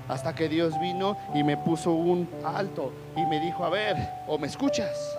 Hasta 0.09 0.34
que 0.34 0.48
Dios 0.48 0.78
vino 0.80 1.16
y 1.34 1.42
me 1.42 1.57
puso 1.57 1.92
un 1.92 2.28
alto 2.44 2.92
y 3.16 3.24
me 3.26 3.40
dijo, 3.40 3.64
a 3.64 3.70
ver, 3.70 3.96
o 4.26 4.38
me 4.38 4.46
escuchas, 4.46 5.16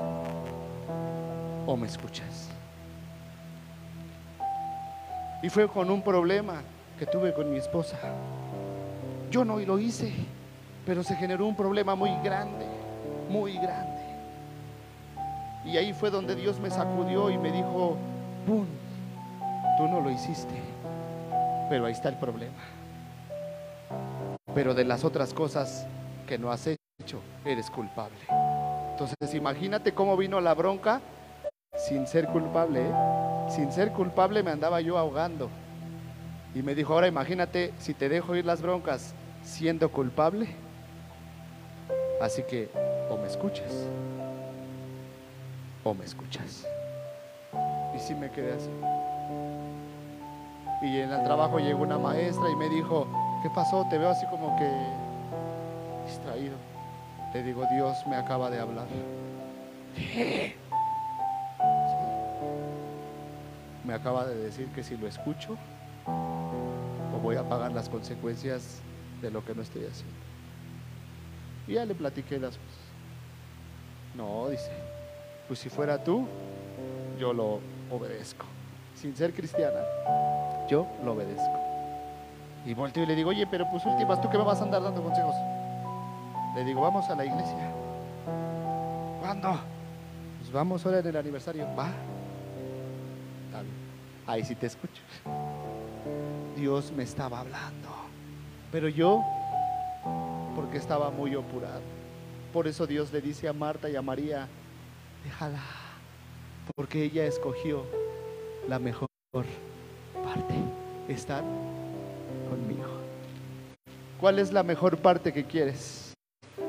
o 1.65 1.77
me 1.77 1.87
escuchas. 1.87 2.49
Y 5.41 5.49
fue 5.49 5.67
con 5.67 5.89
un 5.89 6.01
problema 6.01 6.61
que 6.97 7.05
tuve 7.05 7.33
con 7.33 7.51
mi 7.51 7.57
esposa. 7.57 7.97
Yo 9.29 9.43
no 9.43 9.57
lo 9.59 9.79
hice, 9.79 10.13
pero 10.85 11.03
se 11.03 11.15
generó 11.15 11.45
un 11.47 11.55
problema 11.55 11.95
muy 11.95 12.11
grande, 12.23 12.65
muy 13.29 13.57
grande. 13.57 14.01
Y 15.65 15.77
ahí 15.77 15.93
fue 15.93 16.09
donde 16.09 16.35
Dios 16.35 16.59
me 16.59 16.69
sacudió 16.69 17.29
y 17.29 17.37
me 17.37 17.51
dijo, 17.51 17.97
¡pum! 18.45 18.65
Tú 19.77 19.87
no 19.87 20.01
lo 20.01 20.11
hiciste, 20.11 20.53
pero 21.69 21.85
ahí 21.85 21.93
está 21.93 22.09
el 22.09 22.15
problema. 22.15 22.72
Pero 24.53 24.73
de 24.73 24.85
las 24.85 25.03
otras 25.03 25.33
cosas 25.33 25.87
que 26.27 26.37
no 26.37 26.51
has 26.51 26.67
hecho, 26.67 27.21
eres 27.45 27.69
culpable. 27.69 28.17
Entonces 28.91 29.33
imagínate 29.33 29.93
cómo 29.93 30.15
vino 30.15 30.39
la 30.39 30.53
bronca 30.53 31.01
sin 31.75 32.07
ser 32.07 32.27
culpable. 32.27 32.81
¿eh? 32.81 32.93
Sin 33.49 33.71
ser 33.71 33.91
culpable 33.91 34.43
me 34.43 34.51
andaba 34.51 34.81
yo 34.81 34.97
ahogando. 34.97 35.49
Y 36.55 36.61
me 36.61 36.75
dijo, 36.75 36.93
ahora 36.93 37.07
imagínate 37.07 37.73
si 37.79 37.93
te 37.93 38.09
dejo 38.09 38.35
ir 38.35 38.45
las 38.45 38.61
broncas 38.61 39.15
siendo 39.43 39.89
culpable. 39.91 40.47
Así 42.21 42.43
que 42.43 42.69
o 43.09 43.17
me 43.17 43.27
escuchas 43.27 43.87
o 45.83 45.93
me 45.93 46.05
escuchas. 46.05 46.65
Y 47.95 47.99
si 47.99 48.15
me 48.15 48.31
quedé 48.31 48.53
así. 48.53 48.69
Y 50.83 50.99
en 50.99 51.11
el 51.11 51.23
trabajo 51.23 51.59
llegó 51.59 51.83
una 51.83 51.97
maestra 51.97 52.49
y 52.49 52.55
me 52.55 52.69
dijo, 52.69 53.07
¿qué 53.43 53.49
pasó? 53.49 53.85
Te 53.89 53.97
veo 53.97 54.09
así 54.09 54.25
como 54.27 54.55
que 54.57 54.71
distraído. 56.07 56.55
Le 57.33 57.43
digo, 57.43 57.65
Dios 57.73 57.97
me 58.07 58.15
acaba 58.15 58.49
de 58.49 58.59
hablar. 58.59 58.87
Me 63.83 63.93
acaba 63.93 64.25
de 64.25 64.35
decir 64.35 64.69
que 64.69 64.81
si 64.81 64.95
lo 64.95 65.07
escucho, 65.07 65.57
voy 67.21 67.35
a 67.35 67.43
pagar 67.47 67.71
las 67.73 67.89
consecuencias 67.89 68.79
de 69.21 69.29
lo 69.29 69.43
que 69.45 69.53
no 69.53 69.61
estoy 69.61 69.85
haciendo. 69.85 70.15
Y 71.67 71.73
ya 71.73 71.85
le 71.85 71.95
platiqué 71.95 72.39
las 72.39 72.57
cosas. 72.57 72.83
No, 74.15 74.49
dice, 74.49 74.71
pues 75.47 75.59
si 75.59 75.69
fuera 75.69 76.01
tú, 76.03 76.27
yo 77.19 77.33
lo 77.33 77.59
obedezco, 77.91 78.45
sin 78.95 79.15
ser 79.15 79.33
cristiana 79.33 79.81
yo 80.69 80.87
lo 81.03 81.13
obedezco. 81.13 81.62
Y 82.65 82.73
volteo 82.73 83.03
y 83.03 83.05
le 83.05 83.15
digo, 83.15 83.29
oye, 83.29 83.45
pero 83.45 83.69
pues 83.69 83.85
últimas, 83.85 84.21
¿tú 84.21 84.29
qué 84.29 84.37
me 84.37 84.43
vas 84.43 84.61
a 84.61 84.63
andar 84.63 84.81
dando 84.81 85.03
consejos? 85.03 85.35
Le 86.55 86.63
digo, 86.63 86.81
vamos 86.81 87.09
a 87.09 87.15
la 87.15 87.25
iglesia. 87.25 87.71
¿Cuándo? 89.21 89.59
Pues 90.39 90.51
vamos 90.51 90.85
ahora 90.85 90.99
en 90.99 91.07
el 91.07 91.17
aniversario. 91.17 91.65
Va. 91.77 91.87
Está 93.47 93.61
bien. 93.61 93.75
Ahí 94.27 94.43
sí 94.43 94.55
te 94.55 94.67
escucho. 94.67 95.01
Dios 96.55 96.91
me 96.91 97.03
estaba 97.03 97.39
hablando. 97.39 97.89
Pero 98.71 98.87
yo, 98.87 99.23
porque 100.55 100.77
estaba 100.77 101.09
muy 101.09 101.33
apurado. 101.33 101.81
Por 102.53 102.67
eso 102.67 102.85
Dios 102.85 103.11
le 103.11 103.21
dice 103.21 103.47
a 103.47 103.53
Marta 103.53 103.89
y 103.89 103.95
a 103.95 104.01
María, 104.01 104.47
déjala, 105.23 105.59
porque 106.75 107.03
ella 107.03 107.25
escogió 107.25 107.83
la 108.67 108.79
mejor 108.79 109.09
parte, 109.31 110.55
estar. 111.07 111.43
¿Cuál 114.23 114.39
es 114.39 114.53
la 114.53 114.63
mejor 114.63 114.99
parte 114.99 115.33
que 115.33 115.43
quieres? 115.43 116.13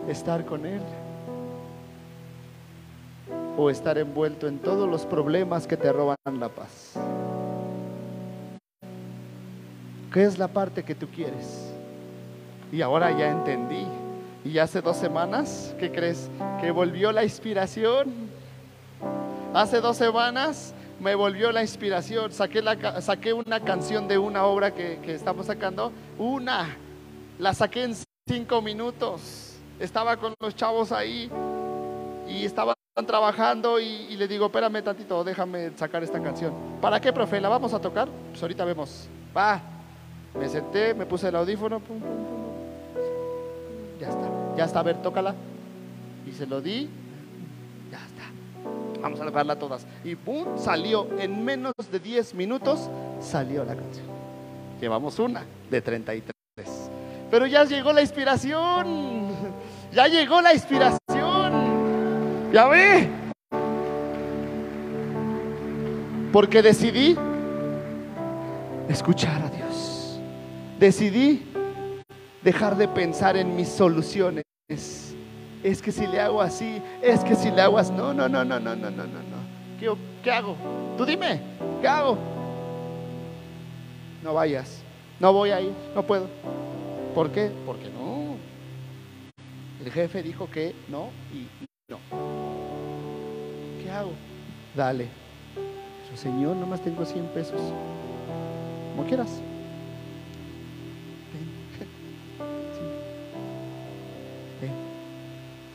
¿Estar 0.09 0.45
con 0.45 0.67
Él? 0.67 0.81
¿O 3.57 3.71
estar 3.71 3.97
envuelto 3.97 4.49
en 4.49 4.59
todos 4.59 4.91
los 4.91 5.07
problemas 5.07 5.65
que 5.69 5.77
te 5.77 5.93
roban 5.93 6.17
la 6.41 6.49
paz? 6.49 6.95
¿Qué 10.13 10.25
es 10.25 10.37
la 10.37 10.49
parte 10.49 10.83
que 10.83 10.97
tú 10.97 11.07
quieres? 11.07 11.73
Y 12.73 12.83
ahora 12.83 13.17
ya 13.17 13.31
entendí. 13.31 13.87
Y 14.45 14.59
hace 14.59 14.81
dos 14.81 14.97
semanas, 14.97 15.77
¿qué 15.79 15.93
crees? 15.93 16.29
Que 16.61 16.73
volvió 16.73 17.13
la 17.13 17.23
inspiración. 17.23 18.13
Hace 19.55 19.81
dos 19.81 19.97
semanas 19.97 20.75
me 20.99 21.15
volvió 21.15 21.53
la 21.53 21.63
inspiración. 21.63 22.33
Saqué, 22.33 22.61
la, 22.63 23.01
saqué 23.01 23.33
una 23.33 23.61
canción 23.61 24.09
de 24.09 24.19
una 24.19 24.45
obra 24.45 24.73
que, 24.73 24.99
que 25.05 25.15
estamos 25.15 25.47
sacando. 25.47 25.93
Una. 26.19 26.79
La 27.39 27.53
saqué 27.53 27.85
en 27.85 27.95
cinco 28.29 28.63
minutos. 28.63 29.57
Estaba 29.79 30.17
con 30.17 30.35
los 30.41 30.55
chavos 30.55 30.93
ahí 30.93 31.31
y 32.29 32.45
estaban 32.45 32.77
trabajando 33.07 33.81
y, 33.81 34.17
le 34.17 34.29
digo, 34.29 34.47
espérame 34.47 34.83
tantito, 34.83 35.25
déjame 35.25 35.71
sacar 35.77 36.03
esta 36.05 36.23
canción. 36.23 36.55
¿Para 36.81 37.01
qué, 37.01 37.13
profe? 37.13 37.41
¿La 37.41 37.49
vamos 37.49 37.75
a 37.75 37.81
tocar? 37.81 38.09
Pues 38.31 38.41
ahorita 38.41 38.65
vemos. 38.65 39.09
Va. 39.37 39.61
Me 40.39 40.49
senté, 40.49 40.95
me 40.95 41.07
puse 41.07 41.29
el 41.29 41.37
audífono. 41.37 41.81
Ya 44.01 44.09
está. 44.09 44.31
Ya 44.57 44.65
está, 44.65 44.81
a 44.81 44.83
ver, 44.85 45.03
tócala. 45.03 45.35
Y 46.27 46.33
se 46.33 46.47
lo 46.47 46.61
di. 46.61 46.89
Ya 47.91 47.99
está. 47.99 49.01
Vamos 49.01 49.21
a 49.21 49.31
verla 49.31 49.59
todas. 49.59 49.87
Y 50.05 50.15
pum, 50.15 50.57
salió. 50.57 51.09
En 51.19 51.45
menos 51.45 51.75
de 51.91 51.99
10 51.99 52.35
minutos 52.35 52.89
salió 53.21 53.65
la 53.65 53.75
canción. 53.75 54.07
Llevamos 54.81 55.19
una 55.19 55.45
de 55.71 55.81
33. 55.83 56.34
Pero 57.35 57.49
ya 57.49 57.65
llegó 57.65 57.93
la 57.93 58.01
inspiración. 58.01 59.33
Ya 59.93 60.07
llegó 60.07 60.41
la 60.41 60.55
inspiración. 60.55 62.53
Ya 62.53 62.69
ve. 62.69 63.11
Porque 66.33 66.63
decidí 66.63 67.19
escuchar 68.89 69.43
a 69.43 69.49
Dios. 69.49 70.21
Decidí 70.79 71.43
dejar 72.45 72.77
de 72.77 72.87
pensar 72.87 73.37
en 73.37 73.57
mis 73.57 73.69
soluciones. 73.69 74.45
Es 74.69 75.83
que 75.83 75.91
si 75.91 76.07
le 76.07 76.21
hago 76.21 76.41
así, 76.41 76.81
es 77.03 77.25
que 77.25 77.35
si 77.35 77.51
le 77.51 77.63
hago 77.63 77.79
así. 77.79 77.91
No, 77.91 78.15
no, 78.15 78.29
no, 78.29 78.45
no, 78.45 78.61
no, 78.61 78.77
no, 78.77 78.91
no, 78.93 79.03
no. 79.03 79.81
¿Qué, 79.81 79.93
¿Qué 80.23 80.31
hago? 80.31 80.55
Tú 80.97 81.05
dime, 81.05 81.41
¿qué 81.81 81.89
hago? 81.89 82.17
No 84.23 84.35
vayas. 84.35 84.85
No 85.19 85.33
voy 85.33 85.51
a 85.51 85.61
ir, 85.61 85.73
no 85.97 86.05
puedo. 86.05 86.29
¿Por 87.15 87.31
qué? 87.31 87.51
Porque 87.65 87.89
no. 87.91 88.35
El 89.85 89.93
jefe 89.93 90.21
dijo 90.21 90.51
que 90.51 90.75
no 90.89 91.11
y 91.33 91.47
no. 91.89 91.99
¿Qué 93.81 93.89
hago? 93.89 94.11
Dale. 94.75 95.07
Pero, 95.55 96.17
Señor, 96.17 96.57
nomás 96.57 96.81
tengo 96.81 97.05
100 97.05 97.27
pesos. 97.27 97.61
Como 98.97 99.07
quieras. 99.07 99.29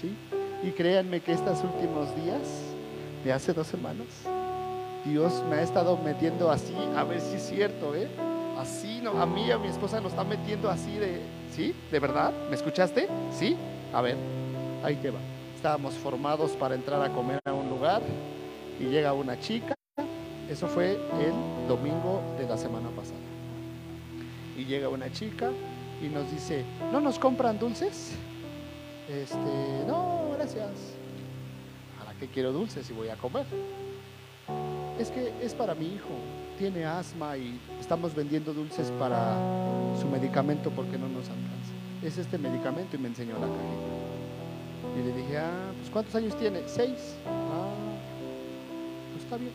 ¿Sí? 0.01 0.13
Y 0.63 0.71
créanme 0.71 1.21
que 1.21 1.31
estos 1.31 1.63
últimos 1.63 2.13
días, 2.17 2.41
de 3.23 3.31
hace 3.31 3.53
dos 3.53 3.67
semanas, 3.67 4.07
Dios 5.05 5.41
me 5.49 5.55
ha 5.55 5.61
estado 5.61 5.97
metiendo 5.97 6.51
así, 6.51 6.75
a 6.97 7.05
ver 7.05 7.21
si 7.21 7.35
es 7.35 7.43
cierto, 7.47 7.95
¿eh? 7.95 8.09
Así, 8.59 8.99
no, 9.01 9.11
a 9.11 9.25
mí 9.25 9.45
y 9.45 9.51
a 9.51 9.57
mi 9.57 9.69
esposa 9.69 10.01
nos 10.01 10.11
está 10.11 10.25
metiendo 10.25 10.69
así 10.69 10.97
de, 10.97 11.21
¿sí? 11.49 11.73
¿De 11.89 11.97
verdad? 11.97 12.33
¿Me 12.49 12.57
escuchaste? 12.57 13.07
¿Sí? 13.31 13.55
A 13.93 14.01
ver, 14.01 14.17
ahí 14.83 14.97
te 14.97 15.11
va. 15.11 15.19
Estábamos 15.55 15.93
formados 15.93 16.51
para 16.51 16.75
entrar 16.75 17.01
a 17.01 17.07
comer 17.07 17.39
a 17.45 17.53
un 17.53 17.69
lugar 17.69 18.01
y 18.77 18.83
llega 18.83 19.13
una 19.13 19.39
chica. 19.39 19.73
Eso 20.49 20.67
fue 20.67 20.91
el 21.21 21.67
domingo 21.69 22.21
de 22.37 22.49
la 22.49 22.57
semana 22.57 22.89
pasada. 22.89 23.17
Y 24.57 24.65
llega 24.65 24.89
una 24.89 25.09
chica 25.09 25.51
y 26.03 26.09
nos 26.09 26.29
dice, 26.29 26.65
¿no 26.91 26.99
nos 26.99 27.17
compran 27.17 27.57
dulces? 27.57 28.11
Este, 29.07 29.85
no, 29.87 30.31
gracias. 30.35 30.71
¿Para 31.97 32.11
qué 32.19 32.27
quiero 32.27 32.51
dulces 32.51 32.85
si 32.85 32.91
voy 32.91 33.07
a 33.07 33.15
comer? 33.15 33.45
Es 34.99 35.11
que 35.11 35.31
es 35.41 35.53
para 35.53 35.75
mi 35.75 35.85
hijo. 35.85 36.09
Tiene 36.59 36.83
asma 36.83 37.37
y 37.37 37.57
estamos 37.79 38.13
vendiendo 38.13 38.53
dulces 38.53 38.91
para 38.99 39.37
su 39.97 40.05
medicamento 40.09 40.69
porque 40.69 40.97
no 40.97 41.07
nos 41.07 41.29
alcanza. 41.29 41.71
Es 42.03 42.17
este 42.17 42.37
medicamento 42.37 42.97
y 42.97 42.99
me 42.99 43.07
enseñó 43.07 43.35
la 43.35 43.47
cajita. 43.47 44.99
Y 44.99 45.03
le 45.03 45.13
dije, 45.13 45.37
ah, 45.37 45.71
pues 45.77 45.89
¿cuántos 45.89 46.13
años 46.15 46.37
tiene? 46.37 46.61
Seis. 46.67 47.15
Ah, 47.25 47.69
pues 49.13 49.23
está 49.23 49.37
bien. 49.37 49.53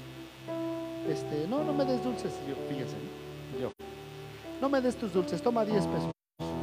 Este, 1.07 1.47
no, 1.47 1.63
no 1.63 1.75
me 1.75 1.85
des 1.85 2.03
dulces. 2.03 2.33
Yo, 2.49 2.55
fíjese, 2.71 2.97
yo, 3.61 3.71
no 4.63 4.71
me 4.71 4.81
des 4.81 4.97
tus 4.97 5.13
dulces, 5.13 5.43
toma 5.43 5.63
10 5.63 5.87
pesos. 5.87 6.11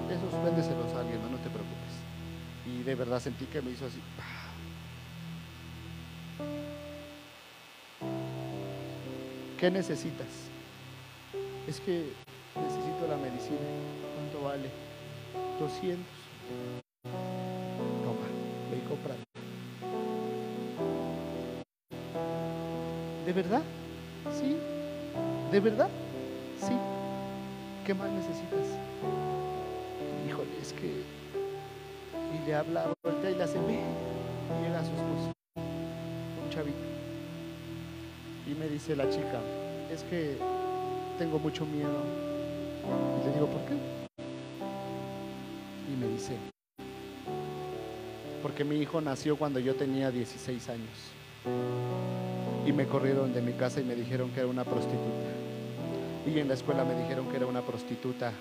Esos 0.09 0.43
véndeselos 0.43 0.91
a 0.93 1.01
alguien, 1.01 1.21
no, 1.21 1.29
no 1.29 1.37
te 1.37 1.51
preocupes. 1.51 1.93
Y 2.65 2.81
de 2.81 2.95
verdad 2.95 3.19
sentí 3.19 3.45
que 3.45 3.61
me 3.61 3.69
hizo 3.69 3.85
así. 3.85 4.01
¿Qué 9.61 9.69
necesitas? 9.69 10.25
Es 11.67 11.79
que 11.81 12.11
necesito 12.55 13.07
la 13.07 13.15
medicina. 13.15 13.59
¿Cuánto 14.15 14.41
vale? 14.47 14.71
200. 15.59 16.03
Toma, 18.01 18.25
ve 18.71 18.77
y 18.77 18.81
cómprala. 18.89 19.23
¿De 23.23 23.33
verdad? 23.33 23.61
Sí. 24.31 24.57
¿De 25.51 25.59
verdad? 25.59 25.89
Sí. 26.59 26.73
¿Qué 27.85 27.93
más 27.93 28.09
necesitas? 28.09 28.65
Híjole, 30.27 30.57
es 30.59 30.73
que. 30.73 31.03
Y 32.33 32.47
le 32.47 32.55
habla, 32.55 32.91
voltea 33.03 33.29
y 33.29 33.35
le 33.35 33.43
hace, 33.43 33.59
ve. 33.59 33.79
Y 34.59 34.63
llega 34.63 34.79
a 34.79 34.83
su 34.83 34.89
esposo, 34.89 35.31
un 35.55 36.49
chavito. 36.49 36.90
Y 38.51 38.53
me 38.53 38.67
dice 38.67 38.97
la 38.97 39.09
chica, 39.09 39.39
es 39.89 40.03
que 40.03 40.35
tengo 41.17 41.39
mucho 41.39 41.65
miedo. 41.65 42.03
Y 43.21 43.25
le 43.25 43.33
digo, 43.33 43.47
¿por 43.47 43.61
qué? 43.61 43.75
Y 45.89 45.95
me 45.95 46.07
dice, 46.07 46.35
porque 48.41 48.65
mi 48.65 48.75
hijo 48.75 48.99
nació 48.99 49.37
cuando 49.37 49.61
yo 49.61 49.75
tenía 49.75 50.11
16 50.11 50.67
años. 50.67 50.89
Y 52.65 52.73
me 52.73 52.87
corrieron 52.87 53.33
de 53.33 53.41
mi 53.41 53.53
casa 53.53 53.79
y 53.79 53.85
me 53.85 53.95
dijeron 53.95 54.31
que 54.31 54.41
era 54.41 54.49
una 54.49 54.65
prostituta. 54.65 55.31
Y 56.27 56.37
en 56.37 56.49
la 56.49 56.55
escuela 56.55 56.83
me 56.83 56.95
dijeron 56.95 57.29
que 57.29 57.37
era 57.37 57.45
una 57.45 57.61
prostituta 57.61 58.33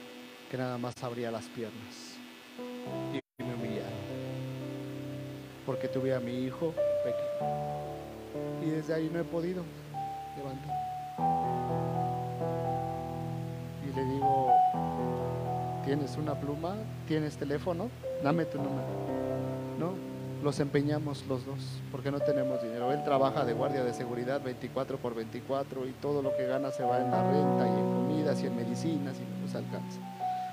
que 0.51 0.57
nada 0.57 0.77
más 0.77 0.95
abría 1.05 1.31
las 1.31 1.45
piernas. 1.45 2.17
Y 3.15 3.45
me 3.45 3.55
humillaron. 3.55 3.93
Porque 5.65 5.87
tuve 5.87 6.13
a 6.17 6.19
mi 6.19 6.35
hijo 6.47 6.75
pequeño. 7.05 7.71
Y 8.67 8.71
desde 8.71 8.95
ahí 8.95 9.09
no 9.13 9.21
he 9.21 9.25
podido 9.25 9.63
levantar. 10.37 10.77
Y 13.85 13.97
le 13.97 14.05
digo, 14.05 14.53
¿tienes 15.85 16.17
una 16.17 16.35
pluma? 16.35 16.77
¿Tienes 17.07 17.37
teléfono? 17.37 17.91
Dame 18.23 18.45
tu 18.45 18.59
número. 18.59 18.87
No, 19.79 19.95
los 20.43 20.61
empeñamos 20.61 21.25
los 21.27 21.45
dos 21.45 21.81
porque 21.91 22.11
no 22.11 22.21
tenemos 22.21 22.63
dinero. 22.63 22.93
Él 22.93 23.03
trabaja 23.05 23.45
de 23.45 23.53
guardia 23.53 23.85
de 23.85 23.93
seguridad 23.93 24.41
24 24.43 24.99
por 24.99 25.15
24 25.15 25.87
y 25.87 25.93
todo 25.93 26.23
lo 26.23 26.37
que 26.37 26.47
gana 26.47 26.71
se 26.71 26.83
va 26.83 27.01
en 27.01 27.11
la 27.11 27.23
renta 27.23 27.67
y 27.67 27.81
en 27.81 27.93
comidas 27.95 28.43
y 28.43 28.47
en 28.47 28.57
medicinas 28.57 29.17
y 29.19 29.23
no 29.23 29.47
nos 29.47 29.55
alcanza. 29.55 30.01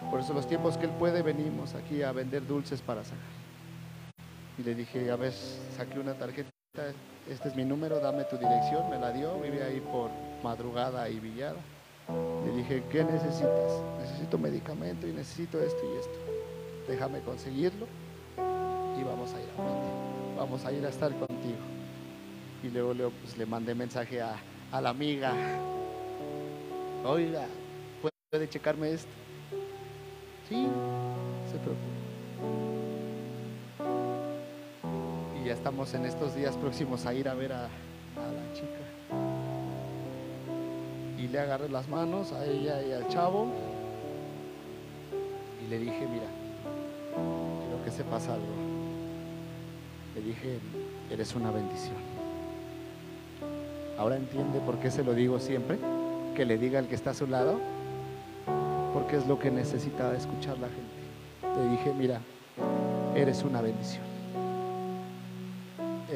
Por 0.09 0.21
eso 0.21 0.33
los 0.33 0.47
tiempos 0.47 0.77
que 0.77 0.85
él 0.85 0.91
puede 0.91 1.21
venimos 1.21 1.75
aquí 1.75 2.01
a 2.01 2.11
vender 2.11 2.45
dulces 2.47 2.81
para 2.81 3.03
sacar. 3.03 3.17
Y 4.57 4.63
le 4.63 4.73
dije, 4.73 5.11
a 5.11 5.15
ver, 5.15 5.33
saqué 5.75 5.99
una 5.99 6.13
tarjeta, 6.13 6.49
este 7.29 7.49
es 7.49 7.55
mi 7.55 7.65
número, 7.65 7.99
dame 7.99 8.23
tu 8.25 8.37
dirección, 8.37 8.89
me 8.89 8.97
la 8.97 9.11
dio, 9.11 9.39
vive 9.39 9.63
ahí 9.63 9.79
por 9.79 10.09
madrugada 10.43 11.09
y 11.09 11.19
villada. 11.19 11.57
Le 12.45 12.51
dije, 12.55 12.83
¿qué 12.89 13.03
necesitas? 13.03 13.81
Necesito 13.99 14.37
medicamento 14.37 15.07
y 15.07 15.11
necesito 15.11 15.61
esto 15.61 15.79
y 15.83 15.97
esto. 15.97 16.19
Déjame 16.87 17.19
conseguirlo 17.19 17.85
y 18.97 19.03
vamos 19.03 19.33
a 19.33 19.41
ir 19.41 19.49
a 19.57 19.61
verte. 19.61 19.87
Vamos 20.37 20.65
a 20.65 20.71
ir 20.71 20.85
a 20.85 20.89
estar 20.89 21.11
contigo. 21.11 21.57
Y 22.63 22.69
luego, 22.69 23.11
pues, 23.21 23.37
le 23.37 23.45
mandé 23.45 23.75
mensaje 23.75 24.21
a, 24.21 24.37
a 24.71 24.81
la 24.81 24.89
amiga. 24.89 25.33
Oiga, 27.03 27.45
¿puede 28.31 28.49
checarme 28.49 28.93
esto? 28.93 29.11
Sí, 30.47 30.67
se 31.51 31.57
preocupe. 31.57 31.96
Ya 35.47 35.53
estamos 35.53 35.93
en 35.93 36.05
estos 36.05 36.35
días 36.35 36.57
próximos 36.57 37.05
a 37.05 37.13
ir 37.13 37.29
a 37.29 37.33
ver 37.33 37.53
a, 37.53 37.61
la 37.61 38.53
chica. 38.53 38.67
y 41.17 41.29
le 41.29 41.39
agarré 41.39 41.69
las 41.69 41.87
manos 41.87 42.33
a 42.33 42.45
ella 42.45 42.81
y 42.83 42.91
al 42.91 43.07
chavo 43.07 43.47
y 45.63 45.69
le 45.69 45.79
dije, 45.79 46.05
mira, 46.05 46.27
quiero 47.61 47.83
que 47.85 47.91
sepas 47.91 48.27
algo. 48.27 48.45
Le 50.15 50.21
dije, 50.21 50.59
eres 51.09 51.33
una 51.33 51.49
bendición. 51.51 51.95
Ahora 53.97 54.17
entiende 54.17 54.59
por 54.59 54.79
qué 54.79 54.91
se 54.91 55.01
lo 55.01 55.13
digo 55.13 55.39
siempre, 55.39 55.77
que 56.35 56.43
le 56.43 56.57
diga 56.57 56.79
al 56.79 56.89
que 56.89 56.95
está 56.95 57.11
a 57.11 57.13
su 57.13 57.25
lado, 57.25 57.57
porque 58.93 59.15
es 59.15 59.25
lo 59.27 59.39
que 59.39 59.49
necesitaba 59.49 60.13
escuchar 60.13 60.57
la 60.59 60.67
gente. 60.67 61.61
Le 61.61 61.69
dije, 61.69 61.93
mira, 61.93 62.19
eres 63.15 63.43
una 63.43 63.61
bendición. 63.61 64.06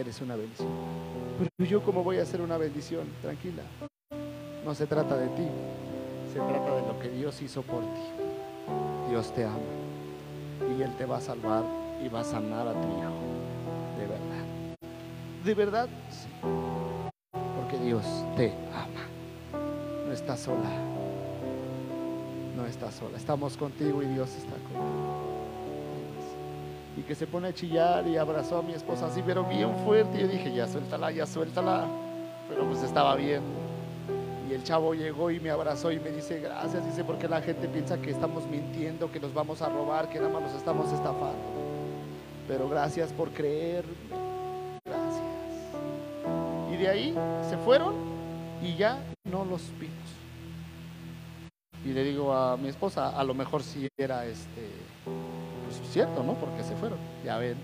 Eres 0.01 0.19
una 0.19 0.35
bendición. 0.35 0.67
Pero 1.37 1.69
yo 1.69 1.83
cómo 1.83 2.03
voy 2.03 2.17
a 2.17 2.25
ser 2.25 2.41
una 2.41 2.57
bendición, 2.57 3.05
tranquila. 3.21 3.61
No 4.65 4.73
se 4.73 4.87
trata 4.87 5.15
de 5.15 5.27
ti, 5.27 5.47
se 6.33 6.39
trata 6.39 6.75
de 6.75 6.81
lo 6.87 6.99
que 6.99 7.09
Dios 7.09 7.39
hizo 7.39 7.61
por 7.61 7.81
ti. 7.81 8.01
Dios 9.09 9.31
te 9.31 9.45
ama 9.45 9.59
y 10.75 10.81
Él 10.81 10.91
te 10.97 11.05
va 11.05 11.17
a 11.17 11.21
salvar 11.21 11.63
y 12.03 12.09
va 12.09 12.21
a 12.21 12.23
sanar 12.23 12.67
a 12.67 12.73
tu 12.73 12.87
hijo. 12.87 13.13
De 13.99 14.07
verdad. 14.07 14.75
De 15.45 15.53
verdad, 15.53 15.89
sí. 16.09 16.27
Porque 17.59 17.77
Dios 17.85 18.03
te 18.35 18.53
ama. 18.73 19.05
No 20.07 20.13
estás 20.13 20.39
sola. 20.39 20.71
No 22.57 22.65
estás 22.65 22.95
sola. 22.95 23.17
Estamos 23.17 23.55
contigo 23.55 24.01
y 24.01 24.07
Dios 24.07 24.31
está 24.31 24.53
contigo. 24.73 25.40
Y 26.97 27.01
que 27.03 27.15
se 27.15 27.25
pone 27.25 27.49
a 27.49 27.53
chillar 27.53 28.05
y 28.07 28.17
abrazó 28.17 28.57
a 28.57 28.61
mi 28.61 28.73
esposa 28.73 29.07
así, 29.07 29.23
pero 29.25 29.43
bien 29.45 29.73
fuerte. 29.85 30.17
Y 30.17 30.21
yo 30.21 30.27
dije, 30.27 30.53
ya 30.53 30.67
suéltala, 30.67 31.11
ya 31.11 31.25
suéltala. 31.25 31.85
Pero 32.49 32.65
pues 32.65 32.83
estaba 32.83 33.15
bien. 33.15 33.41
Y 34.49 34.53
el 34.53 34.63
chavo 34.63 34.93
llegó 34.93 35.31
y 35.31 35.39
me 35.39 35.49
abrazó 35.49 35.91
y 35.91 35.99
me 35.99 36.11
dice, 36.11 36.41
gracias. 36.41 36.85
Dice, 36.85 37.05
porque 37.05 37.29
la 37.29 37.41
gente 37.41 37.69
piensa 37.69 38.01
que 38.01 38.11
estamos 38.11 38.45
mintiendo, 38.47 39.09
que 39.09 39.19
nos 39.19 39.33
vamos 39.33 39.61
a 39.61 39.69
robar, 39.69 40.09
que 40.09 40.19
nada 40.19 40.33
más 40.33 40.41
nos 40.41 40.53
estamos 40.53 40.91
estafando. 40.91 41.37
Pero 42.47 42.67
gracias 42.67 43.13
por 43.13 43.29
creer. 43.29 43.85
Gracias. 44.83 45.23
Y 46.73 46.75
de 46.75 46.89
ahí 46.89 47.15
se 47.49 47.57
fueron 47.57 47.95
y 48.61 48.75
ya 48.75 48.99
no 49.23 49.45
los 49.45 49.61
vimos. 49.79 49.95
Y 51.85 51.93
le 51.93 52.03
digo 52.03 52.33
a 52.33 52.57
mi 52.57 52.67
esposa, 52.67 53.17
a 53.17 53.23
lo 53.23 53.33
mejor 53.33 53.63
si 53.63 53.87
era 53.97 54.25
este, 54.25 54.69
pues 55.77 55.93
cierto, 55.93 56.23
¿no? 56.23 56.33
Porque 56.35 56.63
se 56.63 56.75
fueron. 56.75 56.97
Ya 57.23 57.37
ven, 57.37 57.57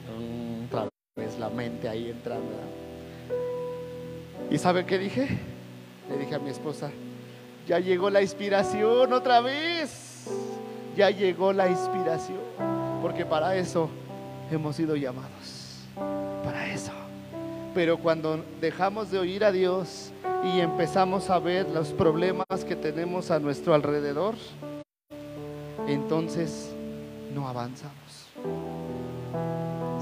otra 0.68 0.88
vez 1.16 1.38
la 1.40 1.50
mente 1.50 1.90
ahí 1.90 2.10
entrando. 2.10 2.48
¿Y 4.50 4.58
sabe 4.58 4.86
qué 4.86 4.98
dije? 4.98 5.28
Le 6.10 6.18
dije 6.18 6.36
a 6.36 6.40
mi 6.40 6.50
esposa, 6.50 6.90
ya 7.68 7.80
llegó 7.80 8.10
la 8.10 8.22
inspiración 8.22 9.12
otra 9.12 9.42
vez. 9.42 10.26
Ya 10.96 11.10
llegó 11.10 11.54
la 11.54 11.68
inspiración. 11.70 12.40
Porque 13.02 13.26
para 13.26 13.56
eso 13.56 13.90
hemos 14.50 14.76
sido 14.76 14.96
llamados. 14.96 15.84
Para 16.44 16.72
eso. 16.74 16.92
Pero 17.76 17.98
cuando 17.98 18.44
dejamos 18.62 19.12
de 19.12 19.20
oír 19.20 19.44
a 19.44 19.52
Dios 19.52 20.12
y 20.44 20.62
empezamos 20.62 21.30
a 21.30 21.40
ver 21.40 21.68
los 21.70 21.90
problemas 21.90 22.48
que 22.68 22.76
tenemos 22.76 23.30
a 23.30 23.40
nuestro 23.40 23.74
alrededor, 23.74 24.36
entonces 25.88 26.74
no 27.34 27.48
avanzamos. 27.48 28.28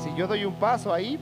Si 0.01 0.13
yo 0.15 0.27
doy 0.27 0.45
un 0.45 0.55
paso 0.55 0.93
ahí, 0.93 1.19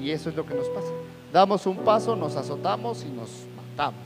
y 0.00 0.10
eso 0.10 0.28
es 0.28 0.36
lo 0.36 0.44
que 0.44 0.54
nos 0.54 0.68
pasa. 0.68 0.88
Damos 1.32 1.66
un 1.66 1.78
paso, 1.78 2.14
nos 2.14 2.36
azotamos 2.36 3.04
y 3.04 3.08
nos 3.10 3.30
matamos 3.56 4.02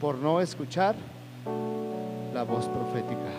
por 0.00 0.16
no 0.16 0.40
escuchar 0.40 0.94
la 2.32 2.44
voz 2.44 2.66
profética. 2.66 3.30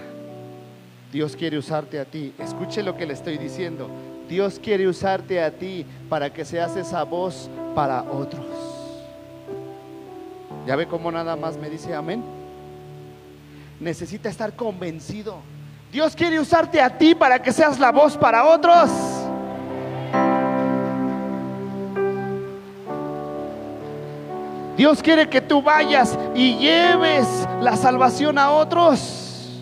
Dios 1.12 1.36
quiere 1.36 1.58
usarte 1.58 2.00
a 2.00 2.06
ti. 2.06 2.34
Escuche 2.40 2.84
lo 2.84 2.98
que 2.98 3.06
le 3.06 3.14
estoy 3.14 3.38
diciendo. 3.38 3.88
Dios 4.28 4.60
quiere 4.60 4.88
usarte 4.88 5.44
a 5.44 5.52
ti 5.52 5.86
para 6.10 6.32
que 6.34 6.46
seas 6.46 6.76
esa 6.76 7.04
voz 7.04 7.50
para 7.76 8.04
otros. 8.04 8.46
¿Ya 10.66 10.76
ve 10.76 10.88
cómo 10.88 11.12
nada 11.12 11.36
más 11.36 11.58
me 11.58 11.70
dice 11.70 11.94
amén? 11.94 12.24
Necesita 13.80 14.30
estar 14.30 14.56
convencido. 14.56 15.38
Dios 15.94 16.16
quiere 16.16 16.40
usarte 16.40 16.82
a 16.82 16.98
ti 16.98 17.14
para 17.14 17.40
que 17.40 17.52
seas 17.52 17.80
la 17.80 17.92
voz 17.92 18.18
para 18.18 18.46
otros. 18.46 18.90
Dios 24.76 25.04
quiere 25.04 25.30
que 25.30 25.40
tú 25.40 25.62
vayas 25.62 26.18
y 26.34 26.58
lleves 26.58 27.48
la 27.62 27.78
salvación 27.78 28.40
a 28.40 28.50
otros. 28.50 29.62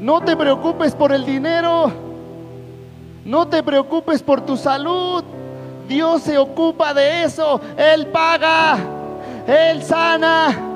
No 0.00 0.22
te 0.22 0.34
preocupes 0.34 0.94
por 0.94 1.12
el 1.12 1.26
dinero. 1.26 1.92
No 3.26 3.46
te 3.46 3.62
preocupes 3.62 4.22
por 4.22 4.40
tu 4.40 4.56
salud. 4.56 5.22
Dios 5.86 6.22
se 6.22 6.38
ocupa 6.38 6.94
de 6.94 7.24
eso. 7.24 7.60
Él 7.76 8.06
paga. 8.06 8.78
Él 9.46 9.82
sana. 9.82 10.75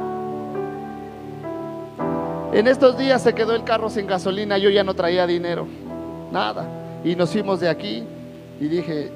En 2.52 2.66
estos 2.66 2.98
días 2.98 3.22
se 3.22 3.34
quedó 3.34 3.54
el 3.54 3.64
carro 3.64 3.88
sin 3.90 4.06
gasolina. 4.06 4.58
Yo 4.58 4.70
ya 4.70 4.82
no 4.82 4.94
traía 4.94 5.26
dinero. 5.26 5.66
Nada. 6.32 6.66
Y 7.04 7.14
nos 7.14 7.30
fuimos 7.30 7.60
de 7.60 7.68
aquí. 7.68 8.04
Y 8.60 8.68
dije, 8.68 9.12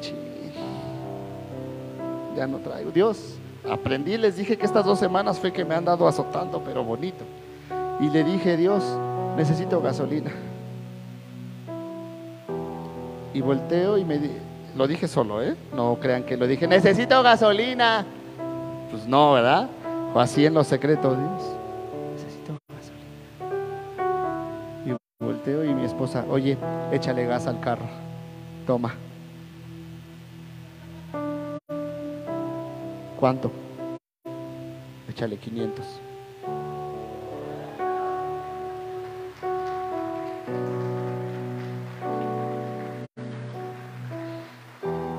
ya 2.37 2.47
no 2.47 2.59
traigo. 2.59 2.91
Dios, 2.91 3.37
aprendí, 3.68 4.16
les 4.16 4.37
dije 4.37 4.57
que 4.57 4.66
estas 4.66 4.85
dos 4.85 4.99
semanas 4.99 5.39
fue 5.39 5.53
que 5.53 5.64
me 5.64 5.74
han 5.74 5.85
dado 5.85 6.07
azotando, 6.07 6.62
pero 6.64 6.85
bonito. 6.85 7.24
Y 8.01 8.09
le 8.09 8.24
dije, 8.24 8.57
Dios, 8.57 8.82
necesito 9.37 9.80
gasolina. 9.80 10.30
Y 13.32 13.41
volteo 13.41 13.99
y 13.99 14.05
me 14.05 14.20
lo 14.76 14.87
dije 14.87 15.09
solo, 15.09 15.43
¿eh? 15.43 15.57
No 15.74 15.99
crean 16.01 16.24
que 16.24 16.37
lo 16.37 16.47
dije, 16.47 16.66
necesito 16.66 17.22
gasolina. 17.22 18.05
Pues 18.91 19.07
no, 19.07 19.32
¿verdad? 19.32 19.68
O 20.14 20.20
así 20.20 20.47
en 20.47 20.55
los 20.55 20.66
secretos, 20.66 21.16
Dios. 21.18 21.53
Volteo 25.20 25.64
y 25.64 25.72
mi 25.74 25.84
esposa, 25.84 26.24
oye, 26.28 26.56
échale 26.92 27.26
gas 27.26 27.46
al 27.46 27.60
carro. 27.60 27.86
Toma. 28.66 28.94
¿Cuánto? 33.18 33.50
Échale 35.08 35.36
500. 35.36 36.00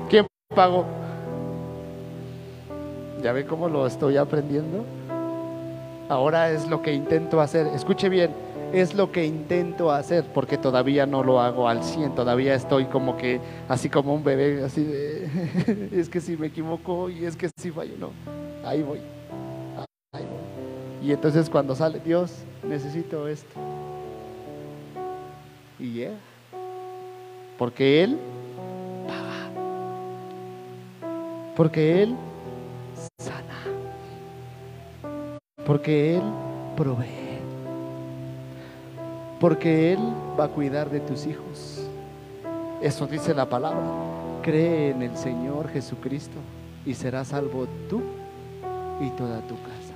¿Quién 0.08 0.26
pagó? 0.54 0.84
¿Ya 3.22 3.32
ve 3.32 3.46
cómo 3.46 3.68
lo 3.68 3.86
estoy 3.86 4.18
aprendiendo? 4.18 4.84
Ahora 6.08 6.50
es 6.50 6.68
lo 6.68 6.82
que 6.82 6.92
intento 6.92 7.40
hacer. 7.40 7.66
Escuche 7.68 8.08
bien, 8.08 8.30
es 8.72 8.94
lo 8.94 9.12
que 9.12 9.24
intento 9.24 9.90
hacer 9.90 10.24
porque 10.32 10.58
todavía 10.58 11.06
no 11.06 11.22
lo 11.22 11.40
hago 11.40 11.68
al 11.68 11.82
100, 11.82 12.14
todavía 12.14 12.54
estoy 12.54 12.86
como 12.86 13.16
que 13.16 13.40
así 13.68 13.88
como 13.88 14.14
un 14.14 14.24
bebé, 14.24 14.64
así 14.64 14.84
de, 14.84 15.88
es 15.92 16.08
que 16.08 16.20
si 16.20 16.36
me 16.36 16.48
equivoco 16.48 17.08
y 17.08 17.24
es 17.24 17.36
que 17.36 17.48
si 17.56 17.70
fallo, 17.70 17.94
no, 17.98 18.10
ahí 18.64 18.82
voy, 18.82 19.00
ahí 20.12 20.24
voy. 20.24 21.08
Y 21.08 21.12
entonces 21.12 21.48
cuando 21.48 21.74
sale, 21.74 22.00
Dios, 22.00 22.32
necesito 22.64 23.28
esto. 23.28 23.60
Y 25.78 26.00
ya, 26.00 26.10
porque 27.58 28.02
Él 28.02 28.18
paga, 29.06 29.50
porque 31.54 32.02
Él 32.02 32.16
sana, 33.18 33.62
porque 35.64 36.16
Él 36.16 36.22
provee 36.76 37.25
porque 39.40 39.92
Él 39.92 39.98
va 40.38 40.44
a 40.44 40.48
cuidar 40.48 40.90
de 40.90 41.00
tus 41.00 41.26
hijos. 41.26 41.86
Eso 42.80 43.06
dice 43.06 43.34
la 43.34 43.48
palabra. 43.48 43.82
Cree 44.42 44.90
en 44.90 45.02
el 45.02 45.16
Señor 45.16 45.68
Jesucristo 45.68 46.38
y 46.84 46.94
serás 46.94 47.28
salvo 47.28 47.66
tú 47.88 48.02
y 49.00 49.10
toda 49.10 49.40
tu 49.40 49.54
casa. 49.56 49.94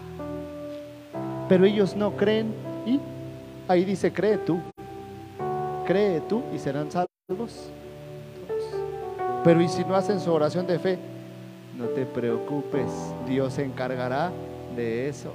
Pero 1.49 1.65
ellos 1.65 1.97
no 1.97 2.17
creen 2.17 2.53
y 2.87 3.01
ahí 3.69 3.85
dice, 3.85 4.13
cree 4.13 4.39
tú. 4.39 4.61
Cree 5.87 6.21
tú 6.21 6.43
y 6.55 6.59
serán 6.59 6.91
salvos 6.91 7.11
todos. 7.29 7.71
Pero 9.45 9.63
y 9.63 9.69
si 9.69 9.85
no 9.85 9.95
hacen 9.95 10.21
su 10.21 10.33
oración 10.33 10.67
de 10.67 10.79
fe, 10.79 10.99
no 11.77 11.87
te 11.87 12.05
preocupes, 12.05 12.91
Dios 13.27 13.55
se 13.55 13.65
encargará 13.65 14.31
de 14.77 15.09
eso. 15.09 15.33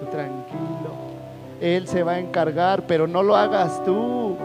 Tú 0.00 0.06
tranquilo. 0.06 1.19
Él 1.60 1.86
se 1.86 2.02
va 2.02 2.12
a 2.12 2.18
encargar, 2.18 2.86
pero 2.86 3.06
no 3.06 3.22
lo 3.22 3.36
hagas 3.36 3.84
tú. 3.84 4.36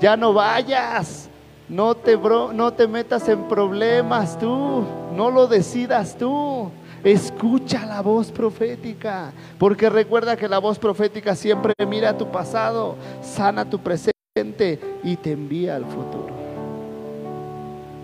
Ya 0.00 0.16
no 0.16 0.32
vayas. 0.32 1.28
No 1.68 1.94
te, 1.94 2.16
no 2.16 2.72
te 2.72 2.88
metas 2.88 3.28
en 3.28 3.46
problemas 3.48 4.38
tú. 4.38 4.84
No 5.14 5.30
lo 5.30 5.46
decidas 5.46 6.16
tú. 6.16 6.70
Escucha 7.04 7.86
la 7.86 8.02
voz 8.02 8.30
profética, 8.30 9.32
porque 9.58 9.88
recuerda 9.88 10.36
que 10.36 10.48
la 10.48 10.58
voz 10.58 10.78
profética 10.78 11.34
siempre 11.34 11.72
mira 11.88 12.18
tu 12.18 12.30
pasado, 12.30 12.96
sana 13.22 13.64
tu 13.64 13.78
presente 13.78 14.78
y 15.02 15.16
te 15.16 15.32
envía 15.32 15.76
al 15.76 15.86
futuro. 15.86 16.28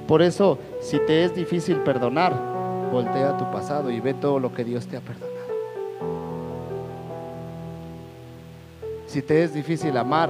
Por 0.08 0.22
eso, 0.22 0.58
si 0.80 0.98
te 1.00 1.24
es 1.24 1.34
difícil 1.34 1.76
perdonar, 1.80 2.32
voltea 2.90 3.36
tu 3.36 3.50
pasado 3.50 3.90
y 3.90 4.00
ve 4.00 4.14
todo 4.14 4.38
lo 4.38 4.54
que 4.54 4.64
Dios 4.64 4.86
te 4.86 4.96
ha 4.96 5.00
perdonado. 5.00 5.35
Si 9.16 9.22
te 9.22 9.42
es 9.42 9.54
difícil 9.54 9.96
amar, 9.96 10.28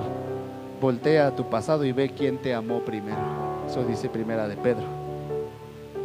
voltea 0.81 1.27
a 1.27 1.35
tu 1.35 1.51
pasado 1.51 1.85
y 1.85 1.91
ve 1.91 2.09
quién 2.09 2.39
te 2.39 2.55
amó 2.55 2.83
primero. 2.85 3.19
Eso 3.67 3.83
dice 3.83 4.09
primera 4.09 4.47
de 4.47 4.57
Pedro. 4.57 4.85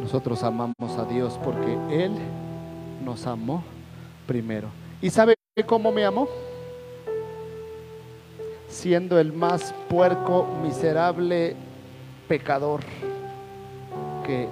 Nosotros 0.00 0.42
amamos 0.42 0.98
a 0.98 1.04
Dios 1.04 1.38
porque 1.44 1.78
Él 1.92 2.10
nos 3.04 3.24
amó 3.28 3.62
primero. 4.26 4.66
¿Y 5.00 5.10
sabe 5.10 5.36
cómo 5.64 5.92
me 5.92 6.04
amó? 6.04 6.26
Siendo 8.66 9.20
el 9.20 9.32
más 9.32 9.72
puerco, 9.88 10.48
miserable 10.60 11.54
pecador 12.26 12.80
que 14.26 14.48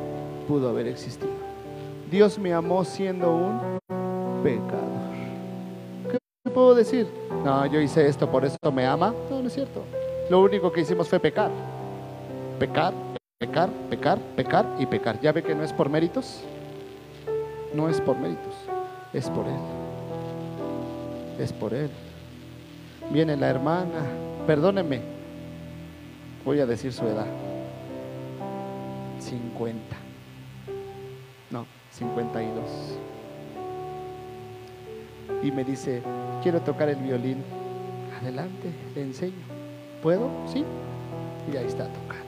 pudo 0.46 0.68
haber 0.68 0.86
existido. 0.86 1.32
Dios 2.08 2.38
me 2.38 2.54
amó 2.54 2.84
siendo 2.84 3.34
un 3.34 3.80
pecador. 4.44 4.99
¿Qué 6.42 6.50
puedo 6.50 6.74
decir? 6.74 7.06
No, 7.44 7.66
yo 7.66 7.80
hice 7.80 8.08
esto, 8.08 8.30
por 8.30 8.46
eso 8.46 8.56
me 8.72 8.86
ama. 8.86 9.14
No, 9.28 9.42
no 9.42 9.48
es 9.48 9.52
cierto. 9.52 9.84
Lo 10.30 10.40
único 10.40 10.72
que 10.72 10.80
hicimos 10.80 11.06
fue 11.06 11.20
pecar. 11.20 11.50
Pecar, 12.58 12.94
pecar, 13.38 13.68
pecar, 13.90 14.18
pecar 14.36 14.66
y 14.78 14.86
pecar. 14.86 15.20
¿Ya 15.20 15.32
ve 15.32 15.42
que 15.42 15.54
no 15.54 15.62
es 15.62 15.72
por 15.74 15.90
méritos? 15.90 16.42
No 17.74 17.90
es 17.90 18.00
por 18.00 18.16
méritos, 18.16 18.54
es 19.12 19.28
por 19.28 19.46
Él. 19.46 19.60
Es 21.38 21.52
por 21.52 21.74
Él. 21.74 21.90
Viene 23.10 23.36
la 23.36 23.50
hermana, 23.50 24.06
perdóneme, 24.46 25.02
voy 26.44 26.60
a 26.60 26.66
decir 26.66 26.92
su 26.92 27.06
edad. 27.06 27.26
50. 29.18 29.96
No, 31.50 31.66
52. 31.90 32.64
Y 35.42 35.50
me 35.50 35.64
dice, 35.64 36.02
quiero 36.42 36.60
tocar 36.60 36.88
el 36.88 36.96
violín. 36.96 37.42
Adelante, 38.20 38.70
le 38.94 39.02
enseño. 39.02 39.32
¿Puedo? 40.02 40.30
Sí. 40.46 40.64
Y 41.52 41.56
ahí 41.56 41.66
está 41.66 41.84
tocando. 41.84 42.24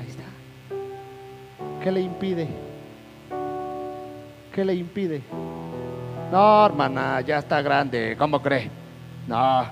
Ahí 0.00 0.06
está. 0.08 0.24
¿Qué 1.82 1.92
le 1.92 2.00
impide? 2.00 2.48
¿Qué 4.54 4.64
le 4.64 4.74
impide? 4.74 5.22
No, 6.32 6.66
hermana, 6.66 7.20
ya 7.20 7.38
está 7.38 7.60
grande. 7.60 8.16
¿Cómo 8.18 8.40
cree? 8.40 8.70
No, 9.28 9.64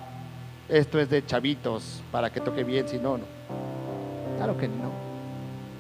esto 0.69 1.01
es 1.01 1.09
de 1.09 1.25
chavitos 1.25 2.03
para 2.13 2.31
que 2.31 2.41
toque 2.41 2.65
bien, 2.65 2.87
si 2.89 2.99
no, 2.99 3.17
no. 3.17 3.25
Claro 4.37 4.57
que 4.57 4.69
no. 4.69 4.91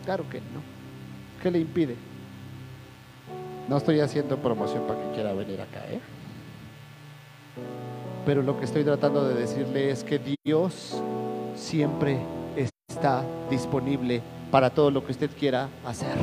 Claro 0.04 0.24
que 0.30 0.38
no. 0.38 0.60
¿Qué 1.42 1.50
le 1.50 1.58
impide? 1.58 1.96
No 3.68 3.78
estoy 3.78 4.00
haciendo 4.00 4.36
promoción 4.36 4.82
para 4.86 5.00
que 5.00 5.10
quiera 5.14 5.32
venir 5.32 5.60
acá, 5.60 5.80
¿eh? 5.90 6.00
Pero 8.26 8.42
lo 8.42 8.58
que 8.58 8.64
estoy 8.64 8.84
tratando 8.84 9.26
de 9.26 9.34
decirle 9.34 9.90
es 9.90 10.04
que 10.04 10.20
Dios 10.44 11.00
siempre 11.54 12.18
está 12.88 13.22
disponible 13.50 14.22
para 14.50 14.70
todo 14.70 14.90
lo 14.90 15.04
que 15.04 15.12
usted 15.12 15.30
quiera 15.38 15.68
hacer. 15.84 16.14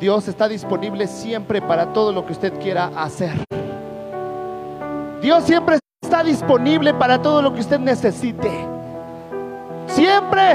Dios 0.00 0.28
está 0.28 0.48
disponible 0.48 1.06
siempre 1.06 1.62
para 1.62 1.92
todo 1.92 2.12
lo 2.12 2.26
que 2.26 2.32
usted 2.32 2.52
quiera 2.58 2.90
hacer. 2.96 3.32
Dios 5.22 5.44
siempre 5.44 5.78
está 6.02 6.22
disponible 6.22 6.92
para 6.94 7.20
todo 7.22 7.40
lo 7.40 7.54
que 7.54 7.60
usted 7.60 7.78
necesite. 7.78 8.50
Siempre, 9.86 10.54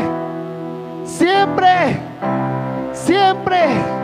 siempre, 1.06 2.00
siempre. 2.94 3.99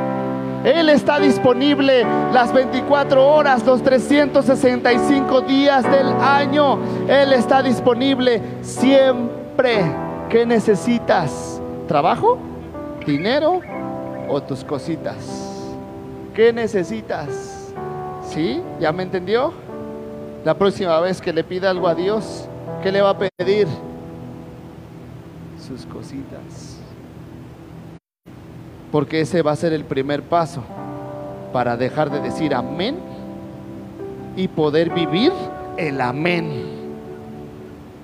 Él 0.65 0.89
está 0.89 1.19
disponible 1.19 2.03
las 2.33 2.51
24 2.51 3.23
horas, 3.23 3.63
los 3.67 3.83
365 3.83 5.41
días 5.41 5.83
del 5.83 6.07
año. 6.07 6.79
Él 7.07 7.33
está 7.33 7.61
disponible 7.61 8.41
siempre. 8.63 9.83
¿Qué 10.27 10.43
necesitas? 10.43 11.61
¿Trabajo? 11.87 12.39
¿Dinero? 13.05 13.61
¿O 14.27 14.41
tus 14.41 14.63
cositas? 14.63 15.69
¿Qué 16.33 16.51
necesitas? 16.51 17.71
¿Sí? 18.27 18.59
¿Ya 18.79 18.91
me 18.91 19.03
entendió? 19.03 19.53
La 20.43 20.55
próxima 20.55 20.99
vez 20.99 21.21
que 21.21 21.31
le 21.31 21.43
pida 21.43 21.69
algo 21.69 21.87
a 21.87 21.93
Dios, 21.93 22.49
¿qué 22.81 22.91
le 22.91 23.03
va 23.03 23.11
a 23.11 23.17
pedir? 23.19 23.67
Sus 25.59 25.85
cositas 25.85 26.74
porque 28.95 29.19
ese 29.19 29.41
va 29.41 29.51
a 29.51 29.55
ser 29.57 29.73
el 29.73 29.83
primer 29.83 30.23
paso 30.23 30.63
para 31.51 31.75
dejar 31.75 32.09
de 32.09 32.21
decir 32.21 32.55
amén 32.55 32.97
y 34.37 34.47
poder 34.47 34.89
vivir 34.91 35.33
el 35.75 35.99
amén. 35.99 36.63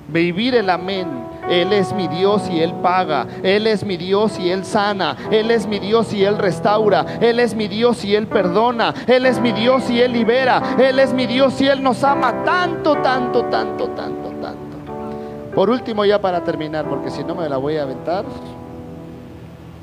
Vivir 0.10 0.54
el 0.54 0.70
amén. 0.70 1.08
Él 1.50 1.72
es 1.72 1.94
mi 1.94 2.10
Dios 2.10 2.42
y 2.50 2.60
Él 2.60 2.74
paga. 2.84 3.26
Él 3.42 3.68
es 3.68 3.86
mi 3.86 3.96
Dios 3.96 4.38
y 4.38 4.50
Él 4.50 4.66
sana. 4.66 5.16
Él 5.32 5.50
es 5.52 5.66
mi 5.66 5.80
Dios 5.80 6.14
y 6.14 6.26
Él 6.26 6.38
restaura. 6.38 7.06
Él 7.22 7.40
es 7.40 7.56
mi 7.56 7.70
Dios 7.70 8.04
y 8.04 8.14
Él 8.14 8.28
perdona. 8.28 8.94
Él 9.08 9.26
es 9.26 9.40
mi 9.40 9.54
Dios 9.54 9.90
y 9.90 10.02
Él 10.02 10.12
libera. 10.12 10.76
Él 10.78 11.00
es 11.00 11.14
mi 11.14 11.26
Dios 11.26 11.62
y 11.62 11.70
Él 11.70 11.82
nos 11.82 12.04
ama 12.04 12.44
tanto, 12.44 12.98
tanto, 12.98 13.46
tanto, 13.46 13.88
tanto, 13.92 14.30
tanto. 14.42 15.56
Por 15.56 15.70
último, 15.70 16.04
ya 16.04 16.20
para 16.20 16.44
terminar, 16.44 16.84
porque 16.90 17.10
si 17.10 17.24
no 17.24 17.34
me 17.34 17.48
la 17.48 17.56
voy 17.56 17.78
a 17.78 17.84
aventar 17.84 18.26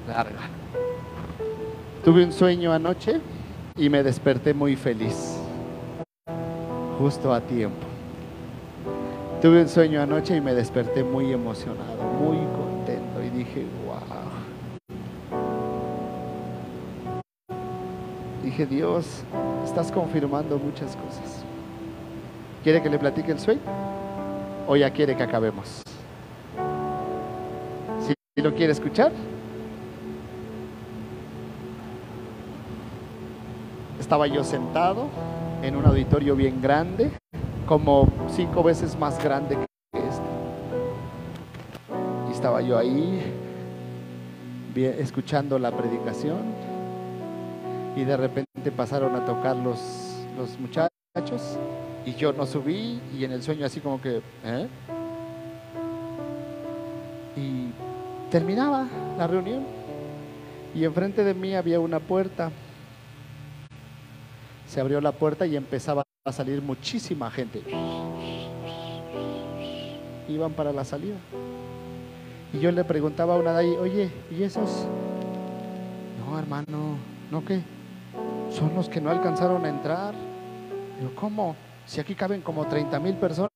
larga. 0.06 0.57
Tuve 2.04 2.24
un 2.24 2.32
sueño 2.32 2.72
anoche 2.72 3.20
y 3.76 3.88
me 3.90 4.02
desperté 4.04 4.54
muy 4.54 4.76
feliz, 4.76 5.36
justo 6.98 7.34
a 7.34 7.40
tiempo. 7.40 7.86
Tuve 9.42 9.62
un 9.62 9.68
sueño 9.68 10.00
anoche 10.00 10.36
y 10.36 10.40
me 10.40 10.54
desperté 10.54 11.02
muy 11.02 11.32
emocionado, 11.32 12.02
muy 12.20 12.38
contento 12.56 13.22
y 13.22 13.30
dije, 13.30 13.66
wow. 13.84 13.98
Dije, 18.44 18.64
Dios, 18.64 19.22
estás 19.64 19.90
confirmando 19.90 20.56
muchas 20.56 20.96
cosas. 20.96 21.44
¿Quiere 22.62 22.80
que 22.80 22.88
le 22.88 22.98
platique 22.98 23.32
el 23.32 23.40
sueño? 23.40 23.60
¿O 24.68 24.76
ya 24.76 24.90
quiere 24.90 25.16
que 25.16 25.24
acabemos? 25.24 25.82
Si 28.06 28.42
lo 28.42 28.54
quiere 28.54 28.72
escuchar, 28.72 29.10
estaba 34.08 34.26
yo 34.26 34.42
sentado 34.42 35.10
en 35.62 35.76
un 35.76 35.84
auditorio 35.84 36.34
bien 36.34 36.62
grande, 36.62 37.10
como 37.66 38.08
cinco 38.30 38.62
veces 38.62 38.98
más 38.98 39.22
grande 39.22 39.54
que 39.54 39.98
este. 39.98 40.24
Y 42.26 42.32
estaba 42.32 42.62
yo 42.62 42.78
ahí 42.78 43.34
escuchando 44.74 45.58
la 45.58 45.72
predicación 45.72 46.38
y 47.96 48.04
de 48.04 48.16
repente 48.16 48.72
pasaron 48.74 49.14
a 49.14 49.26
tocar 49.26 49.56
los, 49.56 50.24
los 50.38 50.58
muchachos 50.58 51.58
y 52.06 52.14
yo 52.14 52.32
no 52.32 52.46
subí 52.46 53.02
y 53.14 53.24
en 53.24 53.32
el 53.32 53.42
sueño 53.42 53.66
así 53.66 53.80
como 53.80 54.00
que... 54.00 54.22
¿eh? 54.42 54.68
Y 57.36 57.72
terminaba 58.30 58.86
la 59.18 59.26
reunión 59.26 59.66
y 60.74 60.82
enfrente 60.84 61.24
de 61.24 61.34
mí 61.34 61.54
había 61.54 61.78
una 61.78 62.00
puerta 62.00 62.50
se 64.68 64.80
abrió 64.80 65.00
la 65.00 65.12
puerta 65.12 65.46
y 65.46 65.56
empezaba 65.56 66.02
a 66.24 66.32
salir 66.32 66.60
muchísima 66.60 67.30
gente. 67.30 67.62
Iban 70.28 70.52
para 70.52 70.72
la 70.72 70.84
salida. 70.84 71.16
Y 72.52 72.60
yo 72.60 72.70
le 72.70 72.84
preguntaba 72.84 73.34
a 73.34 73.38
una 73.38 73.52
de 73.52 73.58
ahí, 73.58 73.70
oye, 73.70 74.10
¿y 74.30 74.42
esos? 74.42 74.86
No, 76.18 76.38
hermano, 76.38 76.96
¿no 77.30 77.44
qué? 77.44 77.62
Son 78.50 78.74
los 78.74 78.88
que 78.88 79.00
no 79.00 79.10
alcanzaron 79.10 79.64
a 79.64 79.68
entrar. 79.70 80.14
¿cómo? 81.14 81.56
Si 81.86 82.00
aquí 82.00 82.14
caben 82.14 82.42
como 82.42 82.66
30 82.66 83.00
mil 83.00 83.14
personas. 83.14 83.50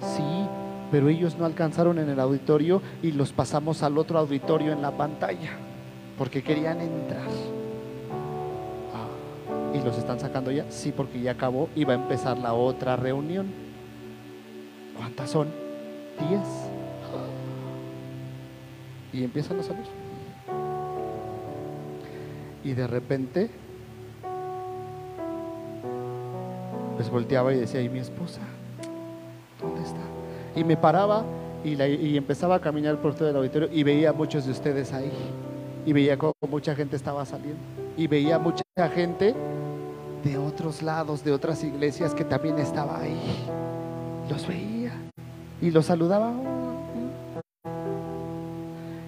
Sí, 0.00 0.46
pero 0.90 1.08
ellos 1.08 1.36
no 1.38 1.46
alcanzaron 1.46 1.98
en 1.98 2.10
el 2.10 2.20
auditorio 2.20 2.82
y 3.02 3.12
los 3.12 3.32
pasamos 3.32 3.82
al 3.82 3.96
otro 3.96 4.18
auditorio 4.18 4.72
en 4.72 4.82
la 4.82 4.90
pantalla, 4.90 5.52
porque 6.18 6.42
querían 6.42 6.80
entrar 6.80 7.55
y 9.74 9.80
los 9.84 9.96
están 9.98 10.18
sacando 10.20 10.50
ya. 10.50 10.64
Sí, 10.70 10.92
porque 10.96 11.20
ya 11.20 11.32
acabó 11.32 11.68
y 11.74 11.84
va 11.84 11.92
a 11.92 11.96
empezar 11.96 12.38
la 12.38 12.54
otra 12.54 12.96
reunión. 12.96 13.46
¿Cuántas 14.96 15.30
son? 15.30 15.48
Diez. 16.28 16.40
Y 19.12 19.24
empiezan 19.24 19.60
a 19.60 19.62
salir. 19.62 19.84
Y 22.64 22.72
de 22.72 22.86
repente, 22.86 23.50
pues 26.96 27.10
volteaba 27.10 27.52
y 27.52 27.58
decía, 27.58 27.80
¿y 27.82 27.88
mi 27.88 27.98
esposa? 28.00 28.40
¿Dónde 29.60 29.82
está? 29.82 30.00
Y 30.54 30.64
me 30.64 30.76
paraba 30.76 31.24
y, 31.64 31.76
la- 31.76 31.88
y 31.88 32.16
empezaba 32.16 32.56
a 32.56 32.60
caminar 32.60 32.96
por 32.96 33.14
todo 33.14 33.28
el 33.30 33.36
auditorio 33.36 33.68
y 33.72 33.82
veía 33.82 34.10
a 34.10 34.12
muchos 34.12 34.46
de 34.46 34.52
ustedes 34.52 34.92
ahí. 34.92 35.12
Y 35.84 35.92
veía 35.92 36.18
cómo 36.18 36.32
mucha 36.50 36.74
gente 36.74 36.96
estaba 36.96 37.24
saliendo. 37.24 37.60
Y 37.96 38.06
veía 38.08 38.38
mucha 38.38 38.62
gente 38.94 39.34
de 40.24 40.38
otros 40.38 40.82
lados, 40.82 41.24
de 41.24 41.32
otras 41.32 41.62
iglesias 41.64 42.14
que 42.14 42.24
también 42.24 42.58
estaba 42.58 43.00
ahí. 43.00 43.20
Los 44.28 44.46
veía 44.46 44.92
y 45.60 45.70
los 45.70 45.86
saludaba. 45.86 46.32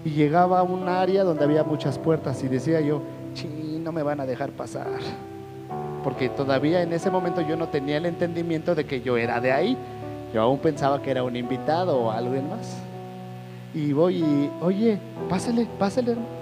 Y 0.04 0.10
llegaba 0.10 0.60
a 0.60 0.62
un 0.62 0.88
área 0.88 1.24
donde 1.24 1.44
había 1.44 1.64
muchas 1.64 1.98
puertas 1.98 2.42
y 2.42 2.48
decía 2.48 2.80
yo, 2.80 3.02
sí, 3.34 3.80
no 3.82 3.92
me 3.92 4.02
van 4.02 4.20
a 4.20 4.26
dejar 4.26 4.50
pasar. 4.50 5.00
Porque 6.04 6.28
todavía 6.28 6.82
en 6.82 6.92
ese 6.92 7.10
momento 7.10 7.40
yo 7.40 7.56
no 7.56 7.68
tenía 7.68 7.96
el 7.96 8.06
entendimiento 8.06 8.74
de 8.74 8.86
que 8.86 9.00
yo 9.00 9.16
era 9.16 9.40
de 9.40 9.52
ahí. 9.52 9.76
Yo 10.32 10.42
aún 10.42 10.58
pensaba 10.58 11.02
que 11.02 11.10
era 11.10 11.22
un 11.22 11.36
invitado 11.36 11.98
o 11.98 12.10
alguien 12.10 12.48
más. 12.48 12.76
Y 13.74 13.92
voy 13.92 14.18
y, 14.18 14.50
oye, 14.62 14.98
pásale, 15.28 15.66
pásale, 15.78 16.12
hermano. 16.12 16.37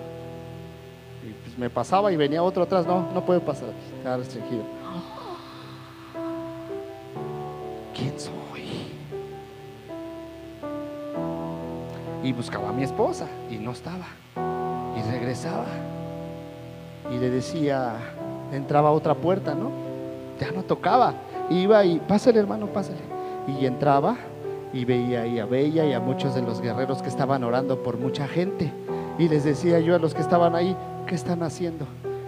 Me 1.57 1.71
pasaba 1.71 2.13
y 2.13 2.17
venía 2.17 2.43
otro 2.43 2.65
atrás, 2.65 2.87
no, 2.87 3.11
no 3.13 3.25
puede 3.25 3.41
pasar, 3.41 3.71
está 3.97 4.17
restringido. 4.17 4.63
¿Quién 7.95 8.13
soy? 8.21 8.87
Y 12.23 12.33
buscaba 12.33 12.69
a 12.69 12.73
mi 12.73 12.83
esposa 12.83 13.27
y 13.51 13.57
no 13.57 13.71
estaba. 13.71 14.07
Y 14.97 15.11
regresaba. 15.11 15.65
Y 17.11 17.19
le 17.19 17.31
decía, 17.31 17.95
entraba 18.53 18.91
a 18.91 18.93
otra 18.93 19.15
puerta, 19.15 19.55
¿no? 19.55 19.71
Ya 20.39 20.51
no 20.51 20.63
tocaba. 20.63 21.15
Iba 21.49 21.85
y, 21.85 22.01
pásale 22.01 22.39
hermano, 22.39 22.67
pásale. 22.67 22.99
Y 23.47 23.65
entraba 23.65 24.17
y 24.75 24.85
veía 24.85 25.23
ahí 25.23 25.39
a 25.39 25.47
Bella 25.47 25.87
y 25.87 25.95
a 25.95 26.01
muchos 26.01 26.35
de 26.35 26.43
los 26.43 26.61
guerreros 26.61 27.01
que 27.01 27.09
estaban 27.09 27.45
orando 27.45 27.83
por 27.83 27.97
mucha 27.97 28.29
gente. 28.29 28.73
Y 29.19 29.29
les 29.29 29.45
decía 29.45 29.81
yo 29.81 29.95
a 29.95 29.99
los 29.99 30.15
que 30.15 30.21
estaban 30.21 30.55
ahí, 30.55 30.77
¿qué 31.07 31.15
están 31.15 31.43
haciendo? 31.43 31.87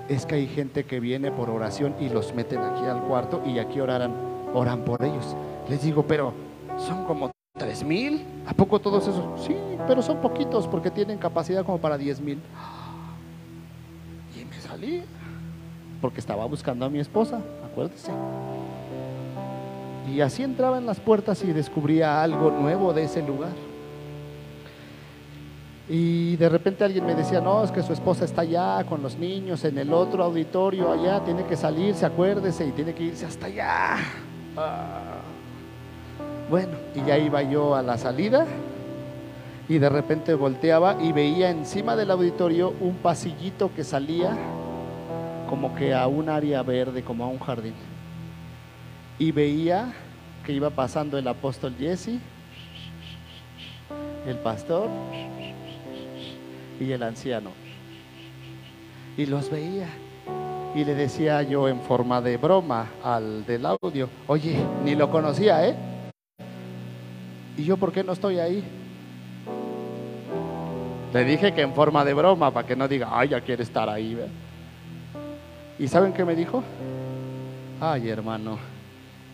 Es 0.08 0.24
que 0.24 0.36
hay 0.36 0.46
gente 0.46 0.84
que 0.84 1.00
viene 1.00 1.30
por 1.30 1.50
oración 1.50 1.94
y 2.00 2.08
los 2.08 2.34
meten 2.34 2.60
aquí 2.60 2.84
al 2.86 3.02
cuarto 3.02 3.42
y 3.44 3.58
aquí 3.58 3.80
oraran, 3.80 4.12
oran 4.54 4.84
por 4.84 5.04
ellos. 5.04 5.36
Les 5.68 5.82
digo, 5.82 6.04
pero 6.04 6.32
son 6.78 7.04
como 7.04 7.30
tres 7.58 7.84
mil. 7.84 8.24
¿A 8.46 8.54
poco 8.54 8.78
todos 8.78 9.06
esos? 9.06 9.44
Sí, 9.44 9.56
pero 9.86 10.00
son 10.00 10.18
poquitos 10.18 10.66
porque 10.66 10.90
tienen 10.90 11.18
capacidad 11.18 11.64
como 11.64 11.78
para 11.78 11.98
diez 11.98 12.20
mil. 12.20 12.40
Y 14.34 14.44
me 14.44 14.60
salí 14.60 15.02
porque 16.00 16.20
estaba 16.20 16.44
buscando 16.46 16.86
a 16.86 16.88
mi 16.88 17.00
esposa, 17.00 17.40
acuérdese. 17.70 18.12
Y 20.10 20.22
así 20.22 20.42
entraba 20.42 20.78
en 20.78 20.86
las 20.86 21.00
puertas 21.00 21.44
y 21.44 21.52
descubría 21.52 22.22
algo 22.22 22.50
nuevo 22.50 22.94
de 22.94 23.04
ese 23.04 23.20
lugar. 23.20 23.67
Y 25.88 26.36
de 26.36 26.48
repente 26.50 26.84
alguien 26.84 27.06
me 27.06 27.14
decía, 27.14 27.40
no, 27.40 27.64
es 27.64 27.70
que 27.70 27.82
su 27.82 27.94
esposa 27.94 28.26
está 28.26 28.42
allá 28.42 28.84
con 28.84 29.02
los 29.02 29.16
niños 29.16 29.64
en 29.64 29.78
el 29.78 29.92
otro 29.92 30.22
auditorio 30.22 30.92
allá, 30.92 31.24
tiene 31.24 31.44
que 31.44 31.56
salirse, 31.56 32.04
acuérdese, 32.04 32.66
y 32.66 32.72
tiene 32.72 32.94
que 32.94 33.04
irse 33.04 33.24
hasta 33.24 33.46
allá. 33.46 33.96
Ah. 34.56 35.20
Bueno, 36.50 36.76
y 36.94 37.02
ya 37.06 37.16
iba 37.16 37.42
yo 37.42 37.74
a 37.74 37.82
la 37.82 37.96
salida 37.96 38.46
y 39.68 39.78
de 39.78 39.88
repente 39.88 40.34
volteaba 40.34 40.96
y 41.00 41.12
veía 41.12 41.50
encima 41.50 41.94
del 41.94 42.10
auditorio 42.10 42.74
un 42.80 42.96
pasillito 42.96 43.70
que 43.74 43.84
salía 43.84 44.36
como 45.48 45.74
que 45.74 45.94
a 45.94 46.06
un 46.06 46.28
área 46.28 46.62
verde, 46.62 47.02
como 47.02 47.24
a 47.24 47.28
un 47.28 47.38
jardín. 47.38 47.74
Y 49.18 49.32
veía 49.32 49.92
que 50.44 50.52
iba 50.52 50.70
pasando 50.70 51.18
el 51.18 51.28
apóstol 51.28 51.74
Jesse, 51.78 52.18
el 54.26 54.38
pastor 54.38 54.88
y 56.80 56.92
el 56.92 57.02
anciano. 57.02 57.50
Y 59.16 59.26
los 59.26 59.50
veía. 59.50 59.88
Y 60.74 60.84
le 60.84 60.94
decía 60.94 61.42
yo 61.42 61.68
en 61.68 61.80
forma 61.80 62.20
de 62.20 62.36
broma 62.36 62.88
al 63.02 63.44
del 63.46 63.66
audio, 63.66 64.08
oye, 64.26 64.56
ni 64.84 64.94
lo 64.94 65.10
conocía, 65.10 65.66
¿eh? 65.66 65.74
¿Y 67.56 67.64
yo 67.64 67.76
por 67.76 67.90
qué 67.90 68.04
no 68.04 68.12
estoy 68.12 68.38
ahí? 68.38 68.62
Le 71.12 71.24
dije 71.24 71.52
que 71.52 71.62
en 71.62 71.72
forma 71.72 72.04
de 72.04 72.14
broma, 72.14 72.50
para 72.52 72.66
que 72.66 72.76
no 72.76 72.86
diga, 72.86 73.08
ay, 73.10 73.30
ya 73.30 73.40
quiere 73.40 73.62
estar 73.62 73.88
ahí. 73.88 74.14
¿ve? 74.14 74.26
¿Y 75.78 75.88
saben 75.88 76.12
qué 76.12 76.24
me 76.24 76.36
dijo? 76.36 76.62
Ay, 77.80 78.10
hermano, 78.10 78.58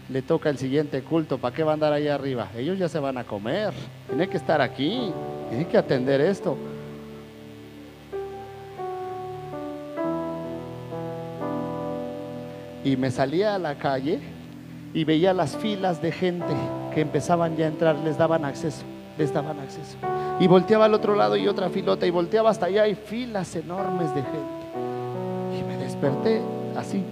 le 0.09 0.23
toca 0.23 0.51
el 0.51 0.59
siguiente 0.59 1.03
culto, 1.03 1.39
¿para 1.39 1.55
qué 1.55 1.65
va 1.65 1.73
a 1.73 1.75
andar 1.75 1.93
ahí 1.93 2.09
arriba? 2.09 2.49
Ellos 2.57 2.79
ya 2.79 2.89
se 2.89 2.99
van 2.99 3.19
a 3.19 3.25
comer, 3.25 3.73
tiene 4.07 4.29
que 4.29 4.37
estar 4.37 4.61
aquí, 4.61 5.11
tiene 5.49 5.67
que 5.67 5.77
atender 5.77 6.21
esto. 6.21 6.57
Y 12.85 12.97
me 12.97 13.11
salía 13.11 13.55
a 13.55 13.59
la 13.59 13.77
calle 13.77 14.21
y 14.93 15.05
veía 15.05 15.33
las 15.33 15.57
filas 15.57 16.03
de 16.03 16.13
gente 16.13 16.55
que 16.95 17.01
empezaban 17.01 17.57
ya 17.57 17.65
a 17.65 17.69
entrar, 17.69 17.97
les 17.97 18.19
daban 18.19 18.45
acceso, 18.45 18.85
les 19.19 19.33
daban 19.33 19.59
acceso. 19.59 19.97
Y 20.39 20.47
volteaba 20.47 20.85
al 20.85 20.95
otro 20.95 21.17
lado 21.17 21.37
y 21.37 21.49
otra 21.49 21.71
filota 21.71 22.07
y 22.07 22.11
volteaba 22.11 22.51
hasta 22.51 22.67
allá 22.67 22.87
y 22.87 22.95
filas 22.95 23.57
enormes 23.57 24.15
de 24.15 24.23
gente. 24.23 25.59
Y 25.59 25.65
me 25.65 25.77
desperté 25.79 26.43
así. 26.77 27.03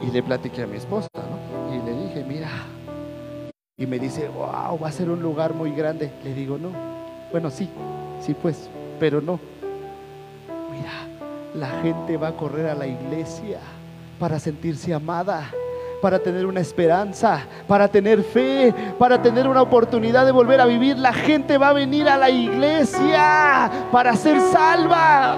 Y 0.00 0.10
le 0.10 0.22
platiqué 0.22 0.62
a 0.62 0.66
mi 0.66 0.78
esposa, 0.78 1.08
¿no? 1.14 1.74
Y 1.74 1.84
le 1.84 2.06
dije, 2.06 2.24
mira. 2.26 2.48
Y 3.76 3.86
me 3.86 3.98
dice, 3.98 4.28
wow, 4.28 4.78
va 4.78 4.88
a 4.88 4.92
ser 4.92 5.10
un 5.10 5.22
lugar 5.22 5.54
muy 5.54 5.72
grande. 5.72 6.10
Le 6.24 6.34
digo, 6.34 6.56
no. 6.58 6.70
Bueno, 7.30 7.50
sí, 7.50 7.68
sí 8.20 8.34
pues, 8.34 8.70
pero 8.98 9.20
no. 9.20 9.38
La 11.54 11.68
gente 11.82 12.16
va 12.16 12.28
a 12.28 12.32
correr 12.32 12.68
a 12.68 12.74
la 12.74 12.86
iglesia 12.86 13.58
para 14.20 14.38
sentirse 14.38 14.94
amada, 14.94 15.50
para 16.00 16.20
tener 16.20 16.46
una 16.46 16.60
esperanza, 16.60 17.44
para 17.66 17.88
tener 17.88 18.22
fe, 18.22 18.72
para 18.98 19.20
tener 19.20 19.48
una 19.48 19.60
oportunidad 19.60 20.24
de 20.24 20.30
volver 20.30 20.60
a 20.60 20.66
vivir. 20.66 20.96
La 20.96 21.12
gente 21.12 21.58
va 21.58 21.70
a 21.70 21.72
venir 21.72 22.08
a 22.08 22.16
la 22.16 22.30
iglesia 22.30 23.68
para 23.90 24.14
ser 24.14 24.40
salva. 24.40 25.36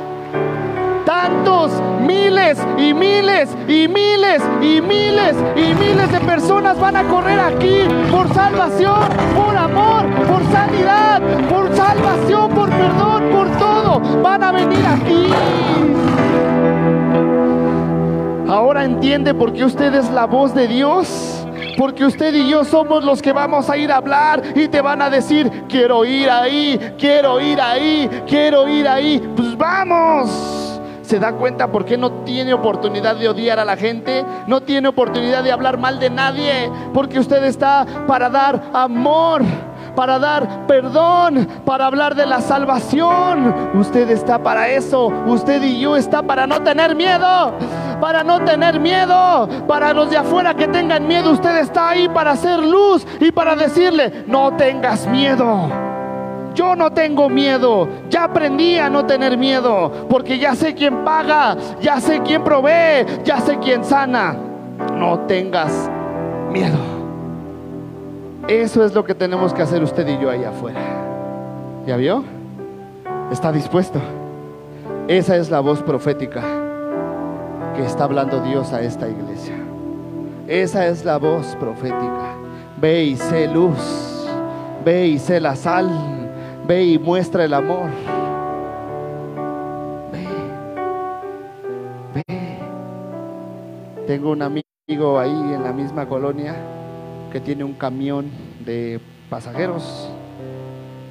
Tantos, 1.06 1.72
miles 2.06 2.58
y 2.76 2.92
miles 2.92 3.48
y 3.66 3.88
miles 3.88 4.42
y 4.60 4.80
miles 4.82 5.34
y 5.56 5.74
miles 5.74 6.12
de 6.12 6.20
personas 6.20 6.78
van 6.78 6.96
a 6.96 7.04
correr 7.04 7.40
aquí 7.40 7.86
por 8.10 8.32
salvación, 8.34 9.08
por 9.34 9.56
amor, 9.56 10.04
por 10.28 10.42
sanidad, 10.52 11.22
por 11.48 11.71
salvación, 11.82 12.50
por 12.50 12.70
perdón, 12.70 13.30
por 13.30 13.48
todo. 13.58 14.22
Van 14.22 14.42
a 14.42 14.52
venir 14.52 14.84
aquí. 14.86 15.26
Ahora 18.48 18.84
entiende 18.84 19.34
por 19.34 19.52
qué 19.52 19.64
usted 19.64 19.94
es 19.94 20.10
la 20.10 20.26
voz 20.26 20.54
de 20.54 20.68
Dios. 20.68 21.38
Porque 21.78 22.04
usted 22.04 22.34
y 22.34 22.48
yo 22.48 22.64
somos 22.64 23.02
los 23.02 23.22
que 23.22 23.32
vamos 23.32 23.70
a 23.70 23.76
ir 23.76 23.90
a 23.90 23.96
hablar 23.96 24.42
y 24.54 24.68
te 24.68 24.80
van 24.82 25.00
a 25.00 25.08
decir, 25.08 25.50
quiero 25.68 26.04
ir 26.04 26.28
ahí, 26.28 26.78
quiero 26.98 27.40
ir 27.40 27.60
ahí, 27.60 28.10
quiero 28.26 28.68
ir 28.68 28.86
ahí. 28.86 29.18
Pues 29.34 29.56
vamos. 29.56 30.70
¿Se 31.02 31.18
da 31.18 31.32
cuenta 31.32 31.70
por 31.70 31.84
qué 31.84 31.98
no 31.98 32.24
tiene 32.24 32.54
oportunidad 32.54 33.16
de 33.16 33.28
odiar 33.28 33.58
a 33.58 33.64
la 33.64 33.76
gente? 33.76 34.24
No 34.46 34.62
tiene 34.62 34.88
oportunidad 34.88 35.42
de 35.42 35.52
hablar 35.52 35.78
mal 35.78 35.98
de 35.98 36.10
nadie. 36.10 36.70
Porque 36.94 37.18
usted 37.18 37.42
está 37.44 37.86
para 38.06 38.30
dar 38.30 38.62
amor, 38.72 39.42
para 39.94 40.18
dar 40.18 40.66
perdón, 40.66 41.48
para 41.64 41.86
hablar 41.86 42.14
de 42.14 42.26
la 42.26 42.40
salvación. 42.40 43.72
Usted 43.74 44.10
está 44.10 44.42
para 44.42 44.68
eso. 44.68 45.06
Usted 45.26 45.62
y 45.62 45.80
yo 45.80 45.96
está 45.96 46.22
para 46.22 46.46
no 46.46 46.62
tener 46.62 46.94
miedo. 46.94 47.54
Para 48.00 48.24
no 48.24 48.44
tener 48.44 48.80
miedo. 48.80 49.48
Para 49.66 49.92
los 49.92 50.10
de 50.10 50.16
afuera 50.16 50.54
que 50.54 50.68
tengan 50.68 51.06
miedo. 51.06 51.30
Usted 51.30 51.58
está 51.58 51.90
ahí 51.90 52.08
para 52.08 52.32
hacer 52.32 52.58
luz 52.58 53.06
y 53.20 53.30
para 53.32 53.56
decirle, 53.56 54.24
no 54.26 54.52
tengas 54.52 55.06
miedo. 55.06 55.68
Yo 56.54 56.76
no 56.76 56.92
tengo 56.92 57.28
miedo, 57.30 57.88
ya 58.10 58.24
aprendí 58.24 58.76
a 58.76 58.90
no 58.90 59.06
tener 59.06 59.38
miedo, 59.38 60.06
porque 60.08 60.38
ya 60.38 60.54
sé 60.54 60.74
quién 60.74 61.04
paga, 61.04 61.56
ya 61.80 61.98
sé 61.98 62.20
quién 62.20 62.44
provee, 62.44 63.06
ya 63.24 63.40
sé 63.40 63.58
quién 63.58 63.82
sana. 63.84 64.36
No 64.94 65.20
tengas 65.20 65.90
miedo. 66.50 66.91
Eso 68.48 68.84
es 68.84 68.92
lo 68.92 69.04
que 69.04 69.14
tenemos 69.14 69.54
que 69.54 69.62
hacer 69.62 69.82
usted 69.84 70.06
y 70.08 70.18
yo 70.20 70.28
allá 70.28 70.50
afuera. 70.50 70.80
¿Ya 71.86 71.96
vio? 71.96 72.24
Está 73.30 73.52
dispuesto. 73.52 74.00
Esa 75.06 75.36
es 75.36 75.48
la 75.48 75.60
voz 75.60 75.80
profética 75.82 76.42
que 77.76 77.84
está 77.84 78.04
hablando 78.04 78.40
Dios 78.40 78.72
a 78.72 78.80
esta 78.82 79.08
iglesia. 79.08 79.54
Esa 80.48 80.88
es 80.88 81.04
la 81.04 81.18
voz 81.18 81.54
profética. 81.56 82.34
Ve 82.80 83.04
y 83.04 83.16
sé 83.16 83.46
luz. 83.46 84.26
Ve 84.84 85.06
y 85.06 85.18
sé 85.20 85.40
la 85.40 85.54
sal. 85.54 85.88
Ve 86.66 86.84
y 86.84 86.98
muestra 86.98 87.44
el 87.44 87.54
amor. 87.54 87.90
Ve. 90.12 90.26
Ve. 92.14 92.58
Tengo 94.08 94.32
un 94.32 94.42
amigo 94.42 95.18
ahí 95.18 95.54
en 95.54 95.62
la 95.62 95.72
misma 95.72 96.08
colonia 96.08 96.56
que 97.32 97.40
tiene 97.40 97.64
un 97.64 97.72
camión 97.72 98.30
de 98.64 99.00
pasajeros. 99.30 100.10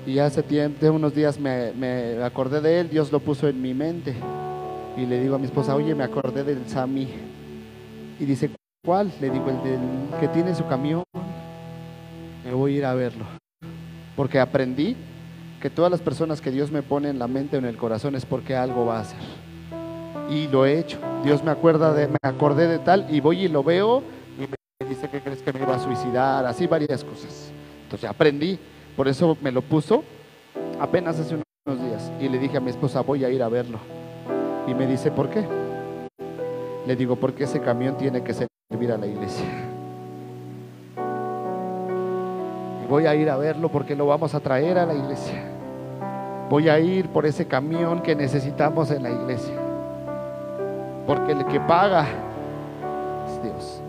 Y 0.05 0.19
hace 0.19 0.43
tiempo, 0.43 0.85
unos 0.91 1.15
días 1.15 1.39
me, 1.39 1.73
me 1.73 2.23
acordé 2.23 2.61
de 2.61 2.79
él, 2.79 2.89
Dios 2.89 3.11
lo 3.11 3.19
puso 3.19 3.47
en 3.47 3.59
mi 3.59 3.73
mente. 3.73 4.15
Y 4.95 5.05
le 5.05 5.19
digo 5.19 5.35
a 5.35 5.39
mi 5.39 5.45
esposa, 5.45 5.75
oye, 5.75 5.95
me 5.95 6.03
acordé 6.03 6.43
del 6.43 6.67
Sami. 6.67 7.07
Y 8.19 8.25
dice, 8.25 8.51
¿cuál? 8.85 9.11
Le 9.19 9.29
digo, 9.31 9.49
el 9.49 9.63
del 9.63 10.19
que 10.19 10.27
tiene 10.27 10.53
su 10.53 10.65
camión. 10.67 11.03
Me 12.45 12.53
voy 12.53 12.75
a 12.75 12.77
ir 12.77 12.85
a 12.85 12.93
verlo. 12.93 13.25
Porque 14.15 14.39
aprendí 14.39 14.95
que 15.59 15.69
todas 15.69 15.89
las 15.89 16.01
personas 16.01 16.41
que 16.41 16.51
Dios 16.51 16.71
me 16.71 16.83
pone 16.83 17.09
en 17.09 17.17
la 17.19 17.27
mente 17.27 17.55
o 17.55 17.59
en 17.59 17.65
el 17.65 17.77
corazón 17.77 18.15
es 18.15 18.25
porque 18.25 18.55
algo 18.55 18.85
va 18.85 18.97
a 18.97 19.01
hacer. 19.01 19.19
Y 20.29 20.47
lo 20.47 20.65
he 20.65 20.79
hecho. 20.79 20.99
Dios 21.23 21.43
me 21.43 21.51
acuerda 21.51 21.93
de, 21.93 22.07
me 22.07 22.17
acordé 22.21 22.67
de 22.67 22.79
tal 22.79 23.07
y 23.09 23.21
voy 23.21 23.45
y 23.45 23.47
lo 23.47 23.63
veo 23.63 24.03
que 25.09 25.21
crees 25.21 25.41
que 25.41 25.53
me 25.53 25.61
iba 25.61 25.75
a 25.75 25.79
suicidar, 25.79 26.45
así 26.45 26.67
varias 26.67 27.03
cosas. 27.03 27.51
Entonces 27.83 28.09
aprendí, 28.09 28.59
por 28.95 29.07
eso 29.07 29.37
me 29.41 29.51
lo 29.51 29.61
puso 29.61 30.03
apenas 30.79 31.19
hace 31.19 31.35
unos 31.35 31.81
días 31.81 32.11
y 32.19 32.27
le 32.27 32.39
dije 32.39 32.57
a 32.57 32.59
mi 32.59 32.69
esposa, 32.69 33.01
voy 33.01 33.23
a 33.23 33.29
ir 33.29 33.43
a 33.43 33.49
verlo. 33.49 33.79
Y 34.67 34.73
me 34.73 34.87
dice, 34.87 35.11
¿por 35.11 35.29
qué? 35.29 35.45
Le 36.85 36.95
digo, 36.95 37.15
porque 37.15 37.43
ese 37.43 37.59
camión 37.59 37.97
tiene 37.97 38.23
que 38.23 38.33
servir 38.33 38.91
a 38.91 38.97
la 38.97 39.07
iglesia. 39.07 39.45
Y 42.83 42.87
voy 42.87 43.05
a 43.05 43.15
ir 43.15 43.29
a 43.29 43.37
verlo 43.37 43.69
porque 43.69 43.95
lo 43.95 44.07
vamos 44.07 44.33
a 44.33 44.39
traer 44.39 44.77
a 44.77 44.85
la 44.85 44.93
iglesia. 44.93 45.43
Voy 46.49 46.67
a 46.67 46.79
ir 46.79 47.09
por 47.09 47.25
ese 47.25 47.45
camión 47.47 48.01
que 48.01 48.15
necesitamos 48.15 48.91
en 48.91 49.03
la 49.03 49.09
iglesia. 49.11 49.55
Porque 51.07 51.31
el 51.31 51.45
que 51.45 51.59
paga 51.61 52.05
es 53.27 53.43
Dios. 53.43 53.80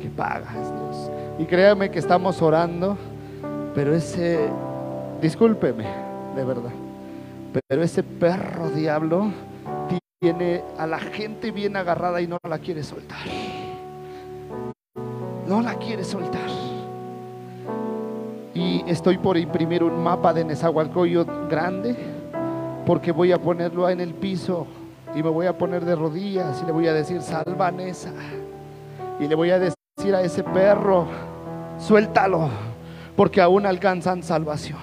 Que 0.00 0.08
paga 0.08 0.50
es 0.60 0.72
Dios. 0.72 1.10
Y 1.38 1.44
créame 1.44 1.90
que 1.90 1.98
estamos 1.98 2.40
orando, 2.42 2.96
pero 3.74 3.94
ese, 3.94 4.48
discúlpeme, 5.20 5.84
de 6.36 6.44
verdad, 6.44 6.72
pero 7.68 7.82
ese 7.82 8.02
perro 8.02 8.68
diablo 8.70 9.30
tiene 10.20 10.62
a 10.76 10.86
la 10.86 10.98
gente 10.98 11.50
bien 11.50 11.76
agarrada 11.76 12.20
y 12.20 12.26
no 12.26 12.38
la 12.46 12.58
quiere 12.58 12.82
soltar. 12.82 13.18
No 15.46 15.62
la 15.62 15.74
quiere 15.76 16.04
soltar. 16.04 16.48
Y 18.54 18.84
estoy 18.86 19.16
por 19.16 19.38
imprimir 19.38 19.82
un 19.82 20.02
mapa 20.02 20.34
de 20.34 20.44
Nezahualcóyotl 20.44 21.48
grande 21.48 21.96
porque 22.84 23.12
voy 23.12 23.32
a 23.32 23.38
ponerlo 23.38 23.88
en 23.88 24.00
el 24.00 24.12
piso 24.12 24.66
y 25.14 25.22
me 25.22 25.30
voy 25.30 25.46
a 25.46 25.56
poner 25.56 25.84
de 25.84 25.96
rodillas 25.96 26.60
y 26.62 26.66
le 26.66 26.72
voy 26.72 26.86
a 26.86 26.92
decir, 26.92 27.22
salva 27.22 27.70
Nesa. 27.70 28.12
Y 29.18 29.26
le 29.26 29.34
voy 29.34 29.50
a 29.50 29.58
decir 29.58 29.79
a 30.14 30.22
ese 30.22 30.42
perro, 30.42 31.06
suéltalo, 31.78 32.48
porque 33.16 33.40
aún 33.40 33.66
alcanzan 33.66 34.22
salvación. 34.22 34.78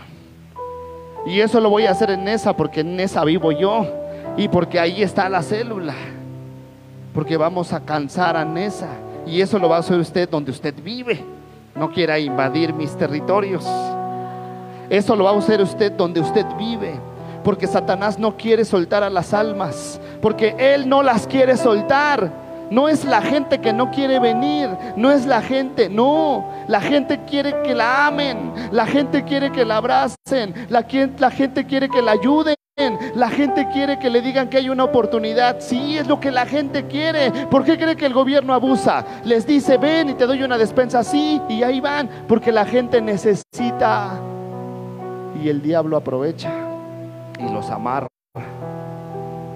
Y 1.26 1.41
eso 1.41 1.60
lo 1.60 1.70
voy 1.70 1.86
a 1.86 1.91
hacer 1.91 2.12
en 2.12 2.24
Nesa, 2.24 2.55
porque 2.55 2.82
en 2.82 2.95
Nesa 2.95 3.24
vivo 3.24 3.51
yo 3.51 3.86
y 4.38 4.47
porque 4.47 4.80
ahí 4.80 5.01
está 5.01 5.28
la 5.28 5.41
célula. 5.41 5.95
Porque 7.14 7.36
vamos 7.36 7.74
a 7.74 7.80
cansar 7.82 8.38
a 8.38 8.45
Nesa. 8.45 8.89
Y 9.26 9.41
eso 9.41 9.58
lo 9.58 9.68
va 9.68 9.78
a 9.78 9.80
hacer 9.80 9.99
usted 9.99 10.30
donde 10.30 10.51
usted 10.51 10.76
vive. 10.84 11.20
No 11.76 11.91
quiera 11.91 12.20
invadir 12.20 12.74
mis 12.74 12.95
territorios. 12.95 13.68
Eso 14.89 15.16
lo 15.16 15.24
va 15.24 15.32
a 15.32 15.38
hacer 15.38 15.62
usted 15.62 15.91
donde 15.91 16.22
usted 16.22 16.45
vive. 16.58 16.93
Porque 17.43 17.66
Satanás 17.66 18.20
no 18.20 18.38
quiere 18.38 18.64
soltar 18.64 19.03
a 19.03 19.10
las 19.10 19.34
almas. 19.34 19.99
Porque 20.22 20.55
Él 20.60 20.88
no 20.88 21.01
las 21.01 21.28
quiere 21.28 21.58
soltar. 21.58 22.47
No 22.70 22.89
es 22.89 23.05
la 23.05 23.22
gente 23.22 23.59
que 23.59 23.74
no 23.74 23.91
quiere 23.91 24.20
venir, 24.20 24.70
no 24.95 25.11
es 25.11 25.26
la 25.26 25.41
gente, 25.41 25.89
no, 25.89 26.45
la 26.68 26.82
gente 26.82 27.22
quiere 27.26 27.61
que 27.63 27.74
la 27.74 28.07
amen, 28.07 28.53
la 28.72 28.86
gente 28.86 29.24
quiere 29.24 29.51
que 29.51 29.65
la 29.65 29.78
abracen, 29.78 30.53
la, 30.70 30.86
la 31.18 31.32
gente 31.32 31.65
quiere 31.65 31.89
que 31.89 32.01
la 32.01 32.11
ayuden. 32.11 32.55
La 33.15 33.30
gente 33.30 33.68
quiere 33.74 33.97
que 33.97 34.11
le 34.11 34.22
digan 34.22 34.49
que 34.49 34.57
hay 34.57 34.70
una 34.70 34.84
oportunidad. 34.84 35.61
Sí, 35.61 35.97
es 35.97 36.07
lo 36.07 36.20
que 36.20 36.30
la 36.30 36.45
gente 36.45 36.86
quiere. 36.86 37.32
¿Por 37.49 37.63
qué 37.63 37.76
cree 37.76 37.95
que 37.95 38.05
el 38.05 38.13
gobierno 38.13 38.53
abusa? 38.53 39.03
Les 39.24 39.47
dice, 39.47 39.78
ven 39.78 40.09
y 40.09 40.13
te 40.13 40.28
doy 40.28 40.43
una 40.43 40.59
despensa. 40.59 41.03
Sí, 41.03 41.41
y 41.49 41.63
ahí 41.63 41.82
van. 41.82 42.07
Porque 42.28 42.51
la 42.51 42.65
gente 42.65 43.01
necesita. 43.01 44.20
Y 45.43 45.49
el 45.49 45.63
diablo 45.63 45.97
aprovecha 45.97 46.53
y 47.39 47.51
los 47.51 47.68
amarra. 47.72 48.07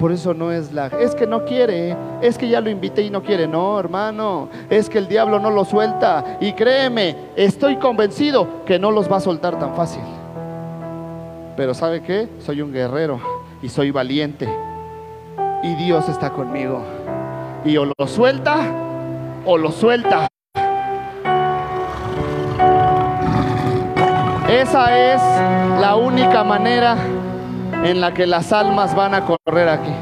Por 0.02 0.12
eso 0.12 0.34
no 0.34 0.52
es 0.52 0.74
la... 0.74 0.88
Es 0.88 1.14
que 1.14 1.28
no 1.28 1.46
quiere. 1.46 1.96
Es 2.24 2.36
que 2.36 2.50
ya 2.50 2.60
lo 2.60 2.72
invité 2.72 3.04
y 3.04 3.12
no 3.12 3.22
quiere. 3.22 3.48
No, 3.48 3.80
hermano. 3.80 4.50
Es 4.68 4.90
que 4.90 4.98
el 4.98 5.08
diablo 5.08 5.40
no 5.40 5.52
lo 5.52 5.64
suelta. 5.64 6.40
Y 6.42 6.54
créeme, 6.54 7.16
estoy 7.36 7.76
convencido 7.76 8.66
que 8.66 8.80
no 8.80 8.90
los 8.90 9.12
va 9.12 9.18
a 9.18 9.20
soltar 9.20 9.60
tan 9.60 9.76
fácil. 9.76 10.02
Pero 11.56 11.76
¿sabe 11.76 12.02
qué? 12.02 12.28
Soy 12.40 12.64
un 12.64 12.74
guerrero 12.74 13.22
y 13.62 13.70
soy 13.70 13.92
valiente. 13.92 14.50
Y 15.62 15.76
Dios 15.76 16.10
está 16.10 16.32
conmigo. 16.32 16.82
Y 17.64 17.78
o 17.78 17.86
lo 17.86 18.08
suelta 18.08 18.58
o 19.46 19.56
lo 19.56 19.70
suelta. 19.72 20.28
Esa 24.50 25.14
es 25.14 25.22
la 25.80 25.96
única 25.96 26.44
manera 26.44 26.98
en 27.84 28.00
la 28.00 28.14
que 28.14 28.28
las 28.28 28.54
almas 28.54 28.96
van 28.96 29.16
a 29.16 29.26
correr 29.26 29.70
aquí. 29.70 29.94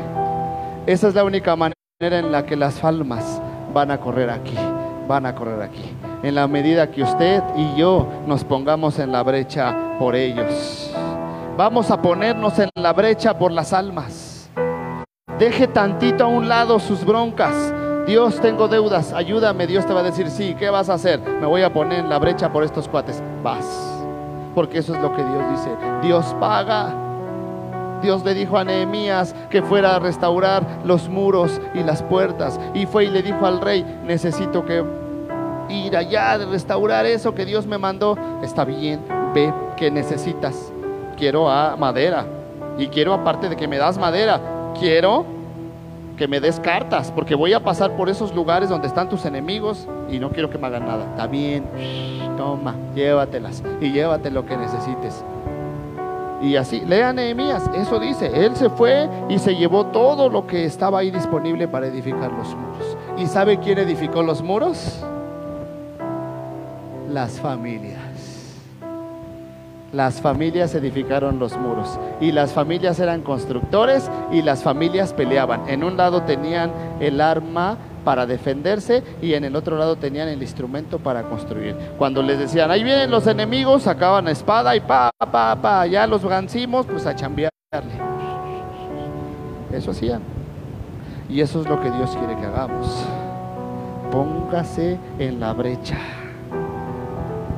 Esa 0.85 1.07
es 1.07 1.15
la 1.15 1.23
única 1.23 1.55
manera 1.55 1.75
en 2.01 2.31
la 2.31 2.45
que 2.45 2.55
las 2.55 2.83
almas 2.83 3.41
van 3.73 3.91
a 3.91 3.99
correr 3.99 4.29
aquí. 4.29 4.55
Van 5.07 5.25
a 5.25 5.33
correr 5.33 5.61
aquí. 5.61 5.95
En 6.21 6.35
la 6.35 6.47
medida 6.47 6.91
que 6.91 7.03
usted 7.03 7.41
y 7.55 7.75
yo 7.75 8.05
nos 8.27 8.43
pongamos 8.43 8.99
en 8.99 9.11
la 9.11 9.23
brecha 9.23 9.75
por 9.97 10.15
ellos. 10.15 10.91
Vamos 11.57 11.89
a 11.89 12.01
ponernos 12.01 12.59
en 12.59 12.69
la 12.75 12.93
brecha 12.93 13.37
por 13.37 13.51
las 13.51 13.71
almas. 13.71 14.49
Deje 15.37 15.67
tantito 15.67 16.25
a 16.25 16.27
un 16.27 16.49
lado 16.49 16.79
sus 16.79 17.05
broncas. 17.05 17.73
Dios, 18.05 18.41
tengo 18.41 18.67
deudas, 18.67 19.13
ayúdame. 19.13 19.67
Dios 19.67 19.85
te 19.85 19.93
va 19.93 20.01
a 20.01 20.03
decir, 20.03 20.29
sí, 20.29 20.55
¿qué 20.59 20.69
vas 20.69 20.89
a 20.89 20.95
hacer? 20.95 21.21
Me 21.21 21.45
voy 21.45 21.61
a 21.61 21.71
poner 21.71 21.99
en 21.99 22.09
la 22.09 22.19
brecha 22.19 22.51
por 22.51 22.63
estos 22.63 22.89
cuates. 22.89 23.23
Vas. 23.41 23.65
Porque 24.53 24.79
eso 24.79 24.93
es 24.93 25.01
lo 25.01 25.15
que 25.15 25.23
Dios 25.23 25.43
dice. 25.51 25.69
Dios 26.01 26.35
paga. 26.39 27.08
Dios 28.01 28.23
le 28.23 28.33
dijo 28.33 28.57
a 28.57 28.63
Nehemías 28.63 29.35
que 29.49 29.61
fuera 29.61 29.95
a 29.95 29.99
restaurar 29.99 30.63
los 30.83 31.09
muros 31.09 31.59
y 31.73 31.83
las 31.83 32.03
puertas. 32.03 32.59
Y 32.73 32.85
fue 32.85 33.05
y 33.05 33.07
le 33.09 33.21
dijo 33.21 33.45
al 33.45 33.61
rey, 33.61 33.85
necesito 34.05 34.65
que 34.65 34.83
ir 35.69 35.95
allá 35.95 36.37
de 36.37 36.45
restaurar 36.45 37.05
eso 37.05 37.35
que 37.35 37.45
Dios 37.45 37.65
me 37.65 37.77
mandó. 37.77 38.17
Está 38.43 38.65
bien, 38.65 39.01
ve 39.33 39.53
que 39.77 39.91
necesitas 39.91 40.71
quiero 41.19 41.49
a 41.49 41.75
madera. 41.75 42.25
Y 42.79 42.87
quiero, 42.87 43.13
aparte 43.13 43.49
de 43.49 43.57
que 43.57 43.67
me 43.67 43.77
das 43.77 43.97
madera, 43.97 44.39
quiero 44.79 45.25
que 46.17 46.27
me 46.27 46.39
des 46.39 46.59
cartas, 46.59 47.11
porque 47.11 47.35
voy 47.35 47.53
a 47.53 47.61
pasar 47.61 47.95
por 47.95 48.09
esos 48.09 48.33
lugares 48.33 48.69
donde 48.69 48.87
están 48.87 49.07
tus 49.07 49.25
enemigos 49.25 49.87
y 50.09 50.19
no 50.19 50.31
quiero 50.31 50.49
que 50.49 50.57
me 50.57 50.67
hagan 50.67 50.85
nada. 50.85 51.05
Está 51.11 51.27
bien, 51.27 51.65
toma, 52.37 52.75
llévatelas 52.95 53.63
y 53.79 53.91
llévate 53.91 54.31
lo 54.31 54.45
que 54.45 54.57
necesites. 54.57 55.23
Y 56.41 56.55
así, 56.55 56.81
lea 56.81 57.11
Nehemías, 57.11 57.69
eso 57.75 57.99
dice, 57.99 58.45
él 58.45 58.55
se 58.55 58.69
fue 58.69 59.09
y 59.27 59.39
se 59.39 59.55
llevó 59.55 59.87
todo 59.87 60.29
lo 60.29 60.47
que 60.47 60.63
estaba 60.63 60.99
ahí 60.99 61.11
disponible 61.11 61.67
para 61.67 61.87
edificar 61.87 62.31
los 62.31 62.55
muros. 62.55 62.97
¿Y 63.17 63.27
sabe 63.27 63.59
quién 63.59 63.77
edificó 63.77 64.23
los 64.23 64.41
muros? 64.41 65.03
Las 67.09 67.39
familias. 67.39 67.99
Las 69.91 70.21
familias 70.21 70.75
edificaron 70.75 71.39
los 71.39 71.57
muros 71.57 71.99
y 72.21 72.31
las 72.31 72.53
familias 72.53 72.99
eran 72.99 73.21
constructores 73.21 74.09
y 74.31 74.43
las 74.43 74.61
familias 74.61 75.13
peleaban. 75.13 75.67
En 75.67 75.83
un 75.83 75.97
lado 75.97 76.21
tenían 76.21 76.71
el 76.99 77.19
arma 77.19 77.75
para 78.03 78.25
defenderse 78.25 79.03
y 79.21 79.33
en 79.33 79.43
el 79.43 79.55
otro 79.55 79.77
lado 79.77 79.95
tenían 79.95 80.27
el 80.27 80.41
instrumento 80.41 80.99
para 80.99 81.23
construir. 81.23 81.75
Cuando 81.97 82.21
les 82.21 82.39
decían, 82.39 82.71
ahí 82.71 82.83
vienen 82.83 83.11
los 83.11 83.27
enemigos, 83.27 83.83
sacaban 83.83 84.25
la 84.25 84.31
espada 84.31 84.75
y 84.75 84.79
pa, 84.79 85.11
pa, 85.17 85.55
pa, 85.55 85.85
ya 85.85 86.07
los 86.07 86.25
gancimos, 86.25 86.85
pues 86.85 87.05
a 87.05 87.15
chambearle. 87.15 87.51
Eso 89.71 89.91
hacían. 89.91 90.21
Y 91.29 91.41
eso 91.41 91.61
es 91.61 91.67
lo 91.67 91.79
que 91.79 91.91
Dios 91.91 92.15
quiere 92.15 92.35
que 92.35 92.45
hagamos. 92.45 93.05
Póngase 94.11 94.97
en 95.19 95.39
la 95.39 95.53
brecha. 95.53 95.97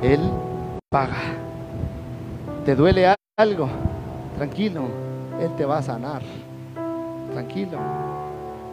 Él 0.02 0.20
paga. 0.90 1.16
¿Te 2.66 2.76
duele 2.76 3.14
algo? 3.38 3.68
Tranquilo, 4.36 4.82
Él 5.40 5.50
te 5.56 5.64
va 5.64 5.78
a 5.78 5.82
sanar. 5.82 6.22
Tranquilo. 7.32 7.78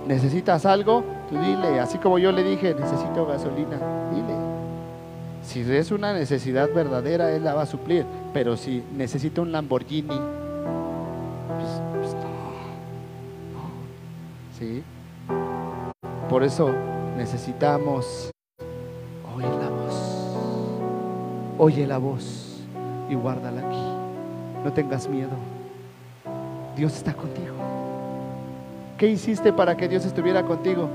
¿Necesitas 0.09 0.65
algo? 0.65 1.03
Tú 1.29 1.37
dile, 1.37 1.79
así 1.79 1.99
como 1.99 2.17
yo 2.17 2.31
le 2.31 2.43
dije, 2.43 2.73
necesito 2.73 3.27
gasolina, 3.27 3.77
dile. 4.11 4.33
Si 5.43 5.61
es 5.61 5.91
una 5.91 6.13
necesidad 6.13 6.67
verdadera, 6.73 7.31
Él 7.31 7.43
la 7.43 7.53
va 7.53 7.61
a 7.61 7.65
suplir. 7.67 8.07
Pero 8.33 8.57
si 8.57 8.83
necesita 8.97 9.41
un 9.41 9.51
Lamborghini, 9.51 10.07
pues, 10.07 11.81
pues 11.93 12.13
no, 12.15 12.21
no. 13.53 13.69
¿Sí? 14.57 14.83
Por 16.27 16.41
eso 16.43 16.71
necesitamos 17.15 18.31
oír 19.35 19.45
la 19.45 19.69
voz. 19.69 20.33
Oye 21.59 21.85
la 21.85 21.99
voz 21.99 22.63
y 23.11 23.13
guárdala 23.13 23.61
aquí. 23.61 24.63
No 24.65 24.73
tengas 24.73 25.07
miedo. 25.07 25.37
Dios 26.75 26.95
está 26.95 27.13
contigo. 27.13 27.58
¿Qué 28.99 29.07
hiciste 29.07 29.53
para 29.53 29.77
que 29.77 29.87
Dios 29.87 30.05
estuviera 30.05 30.43
contigo? 30.43 30.89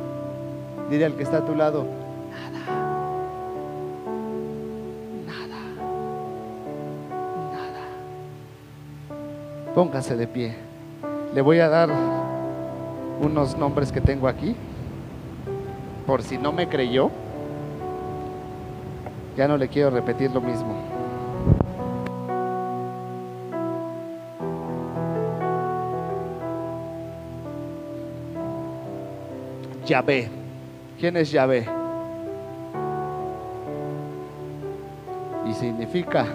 Dile 0.90 1.06
al 1.06 1.14
que 1.14 1.22
está 1.22 1.38
a 1.38 1.46
tu 1.46 1.54
lado, 1.54 1.86
nada. 2.30 2.60
Nada. 5.26 5.60
Nada. 7.50 7.80
Póngase 9.74 10.16
de 10.16 10.26
pie. 10.26 10.54
Le 11.34 11.40
voy 11.40 11.60
a 11.60 11.70
dar 11.70 11.88
unos 13.22 13.56
nombres 13.56 13.90
que 13.90 14.02
tengo 14.02 14.28
aquí. 14.28 14.54
Por 16.06 16.22
si 16.22 16.36
no 16.36 16.52
me 16.52 16.68
creyó, 16.68 17.10
ya 19.34 19.48
no 19.48 19.56
le 19.56 19.68
quiero 19.68 19.88
repetir 19.88 20.30
lo 20.30 20.42
mismo. 20.42 20.93
Yahvé. 29.86 30.28
¿Quién 30.98 31.16
es 31.16 31.30
Yahvé? 31.30 31.66
Y 35.46 35.52
significa 35.52 36.26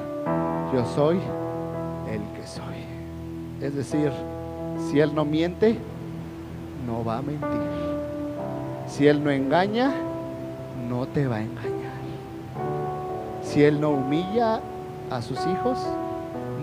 yo 0.73 0.85
soy 0.85 1.19
el 2.07 2.21
que 2.35 2.45
soy. 2.45 2.83
Es 3.61 3.75
decir, 3.75 4.11
si 4.89 4.99
Él 4.99 5.13
no 5.15 5.25
miente, 5.25 5.77
no 6.85 7.03
va 7.03 7.17
a 7.17 7.21
mentir. 7.21 7.49
Si 8.87 9.07
Él 9.07 9.23
no 9.23 9.31
engaña, 9.31 9.91
no 10.87 11.07
te 11.07 11.27
va 11.27 11.37
a 11.37 11.41
engañar. 11.41 11.99
Si 13.41 13.63
Él 13.63 13.81
no 13.81 13.91
humilla 13.91 14.61
a 15.09 15.21
sus 15.21 15.39
hijos, 15.47 15.79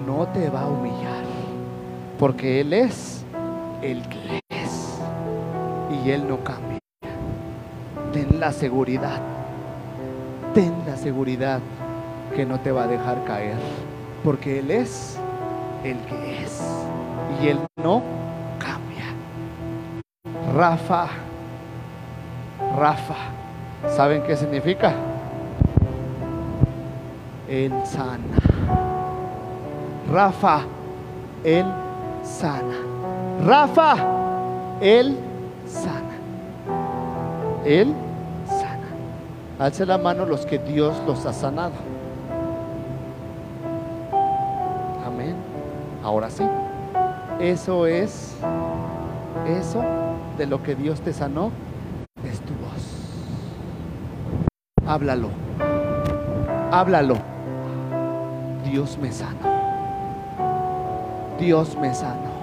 no 0.06 0.26
te 0.28 0.48
va 0.48 0.62
a 0.62 0.68
humillar. 0.68 1.24
Porque 2.18 2.60
Él 2.60 2.72
es 2.72 3.24
el 3.82 4.02
que 4.08 4.40
es. 4.48 5.00
Y 6.04 6.10
Él 6.10 6.28
no 6.28 6.38
cambia. 6.44 6.65
Ten 8.16 8.40
la 8.40 8.50
seguridad. 8.50 9.20
Ten 10.54 10.72
la 10.86 10.96
seguridad 10.96 11.60
que 12.34 12.46
no 12.46 12.58
te 12.58 12.72
va 12.72 12.84
a 12.84 12.86
dejar 12.86 13.22
caer. 13.24 13.58
Porque 14.24 14.60
Él 14.60 14.70
es 14.70 15.18
el 15.84 15.98
que 15.98 16.42
es. 16.42 16.62
Y 17.42 17.48
Él 17.48 17.58
no 17.76 18.02
cambia. 18.58 19.04
Rafa. 20.54 21.08
Rafa. 22.78 23.16
¿Saben 23.94 24.22
qué 24.22 24.34
significa? 24.34 24.94
Él 27.50 27.74
sana. 27.84 28.38
Rafa, 30.10 30.62
Él 31.44 31.66
sana. 32.22 32.78
Rafa, 33.44 33.94
Él 34.80 35.18
sana. 35.66 36.16
Él. 37.66 38.05
Alce 39.58 39.86
la 39.86 39.96
mano 39.96 40.26
los 40.26 40.44
que 40.44 40.58
Dios 40.58 40.94
los 41.06 41.24
ha 41.24 41.32
sanado. 41.32 41.72
Amén. 45.06 45.34
Ahora 46.04 46.28
sí. 46.28 46.44
Eso 47.40 47.86
es, 47.86 48.34
eso 49.46 49.82
de 50.36 50.46
lo 50.46 50.62
que 50.62 50.74
Dios 50.74 51.00
te 51.00 51.14
sanó, 51.14 51.50
es 52.22 52.40
tu 52.40 52.52
voz. 52.54 52.96
Háblalo. 54.86 55.30
Háblalo. 56.70 57.16
Dios 58.64 58.98
me 58.98 59.10
sanó. 59.10 59.56
Dios 61.38 61.76
me 61.80 61.94
sanó. 61.94 62.36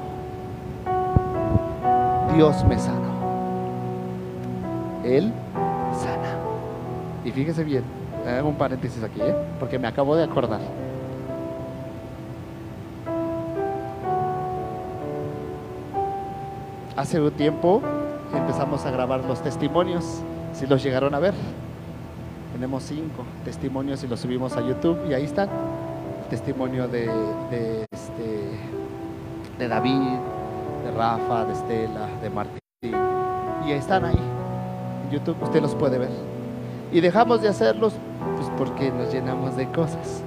Dios 2.36 2.64
me 2.66 2.80
sanó. 2.80 3.14
Él. 5.04 5.32
Y 7.26 7.32
fíjese 7.32 7.64
bien, 7.64 7.84
hago 8.28 8.50
un 8.50 8.56
paréntesis 8.56 9.02
aquí, 9.04 9.22
¿eh? 9.22 9.34
porque 9.60 9.80
me 9.80 9.88
acabo 9.88 10.16
de 10.16 10.24
acordar. 10.24 10.60
Hace 16.96 17.20
un 17.20 17.32
tiempo 17.32 17.82
empezamos 18.36 18.86
a 18.86 18.92
grabar 18.92 19.24
los 19.24 19.42
testimonios, 19.42 20.22
si 20.54 20.68
los 20.68 20.84
llegaron 20.84 21.16
a 21.16 21.20
ver. 21.20 21.34
Tenemos 22.54 22.84
cinco 22.84 23.24
testimonios 23.44 24.04
y 24.04 24.08
los 24.08 24.20
subimos 24.20 24.56
a 24.58 24.62
YouTube 24.62 25.00
y 25.10 25.14
ahí 25.14 25.24
están. 25.24 25.50
El 26.24 26.30
testimonio 26.30 26.88
de, 26.88 27.08
de, 27.50 27.86
este, 27.92 28.58
de 29.58 29.68
David, 29.68 30.20
de 30.86 30.92
Rafa, 30.92 31.46
de 31.46 31.54
Estela, 31.54 32.08
de 32.22 32.30
Martín. 32.30 32.60
Y 33.66 33.72
están 33.72 34.06
ahí. 34.06 34.20
En 35.06 35.12
YouTube 35.12 35.38
usted 35.42 35.62
los 35.62 35.74
puede 35.74 35.98
ver. 35.98 36.33
Y 36.94 37.02
dejamos 37.02 37.42
de 37.42 37.50
hacerlos 37.50 37.94
pues 38.38 38.48
porque 38.58 38.92
nos 38.92 39.12
llenamos 39.12 39.58
de 39.58 39.68
cosas. 39.68 40.24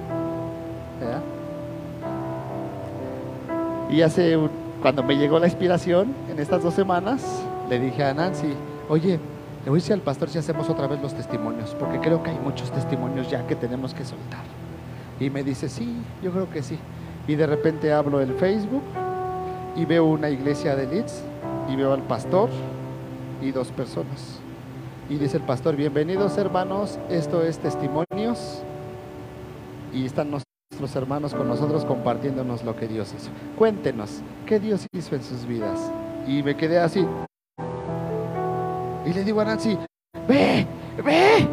Y 3.89 4.01
hace 4.01 4.37
cuando 4.81 5.01
me 5.01 5.15
llegó 5.15 5.39
la 5.39 5.47
inspiración 5.47 6.13
en 6.29 6.39
estas 6.39 6.61
dos 6.61 6.73
semanas, 6.73 7.41
le 7.69 7.79
dije 7.79 8.03
a 8.03 8.13
Nancy, 8.13 8.53
oye, 8.89 9.19
le 9.63 9.69
voy 9.69 9.79
a 9.79 9.81
decir 9.81 9.93
al 9.93 10.01
pastor 10.01 10.29
si 10.29 10.37
hacemos 10.37 10.69
otra 10.69 10.87
vez 10.87 11.01
los 11.01 11.13
testimonios, 11.13 11.73
porque 11.79 11.99
creo 11.99 12.21
que 12.21 12.31
hay 12.31 12.39
muchos 12.39 12.69
testimonios 12.71 13.29
ya 13.29 13.47
que 13.47 13.55
tenemos 13.55 13.93
que 13.93 14.03
soltar. 14.03 14.43
Y 15.19 15.29
me 15.29 15.43
dice, 15.43 15.69
sí, 15.69 15.97
yo 16.21 16.31
creo 16.31 16.49
que 16.49 16.61
sí. 16.61 16.77
Y 17.27 17.35
de 17.35 17.47
repente 17.47 17.91
hablo 17.93 18.19
el 18.19 18.33
Facebook 18.35 18.83
y 19.75 19.85
veo 19.85 20.05
una 20.05 20.29
iglesia 20.29 20.75
de 20.75 20.85
Leeds 20.85 21.23
y 21.69 21.75
veo 21.75 21.93
al 21.93 22.03
pastor 22.03 22.49
y 23.41 23.51
dos 23.51 23.69
personas. 23.69 24.39
Y 25.09 25.15
dice 25.17 25.37
el 25.37 25.43
pastor, 25.43 25.77
bienvenidos 25.77 26.37
hermanos, 26.37 26.99
esto 27.09 27.41
es 27.41 27.59
testimonios. 27.59 28.61
Y 29.93 30.05
están 30.05 30.29
nuestros 30.29 30.95
hermanos 30.97 31.33
con 31.33 31.47
nosotros 31.47 31.85
compartiéndonos 31.85 32.65
lo 32.65 32.75
que 32.75 32.89
Dios 32.89 33.13
hizo. 33.17 33.29
Cuéntenos, 33.57 34.21
¿qué 34.45 34.59
Dios 34.59 34.85
hizo 34.91 35.15
en 35.15 35.23
sus 35.23 35.45
vidas? 35.45 35.91
Y 36.27 36.43
me 36.43 36.57
quedé 36.57 36.79
así. 36.79 37.07
Y 39.05 39.13
le 39.13 39.23
digo 39.23 39.39
a 39.39 39.45
Nancy, 39.45 39.77
ve, 40.27 40.67
ve. 41.01 41.47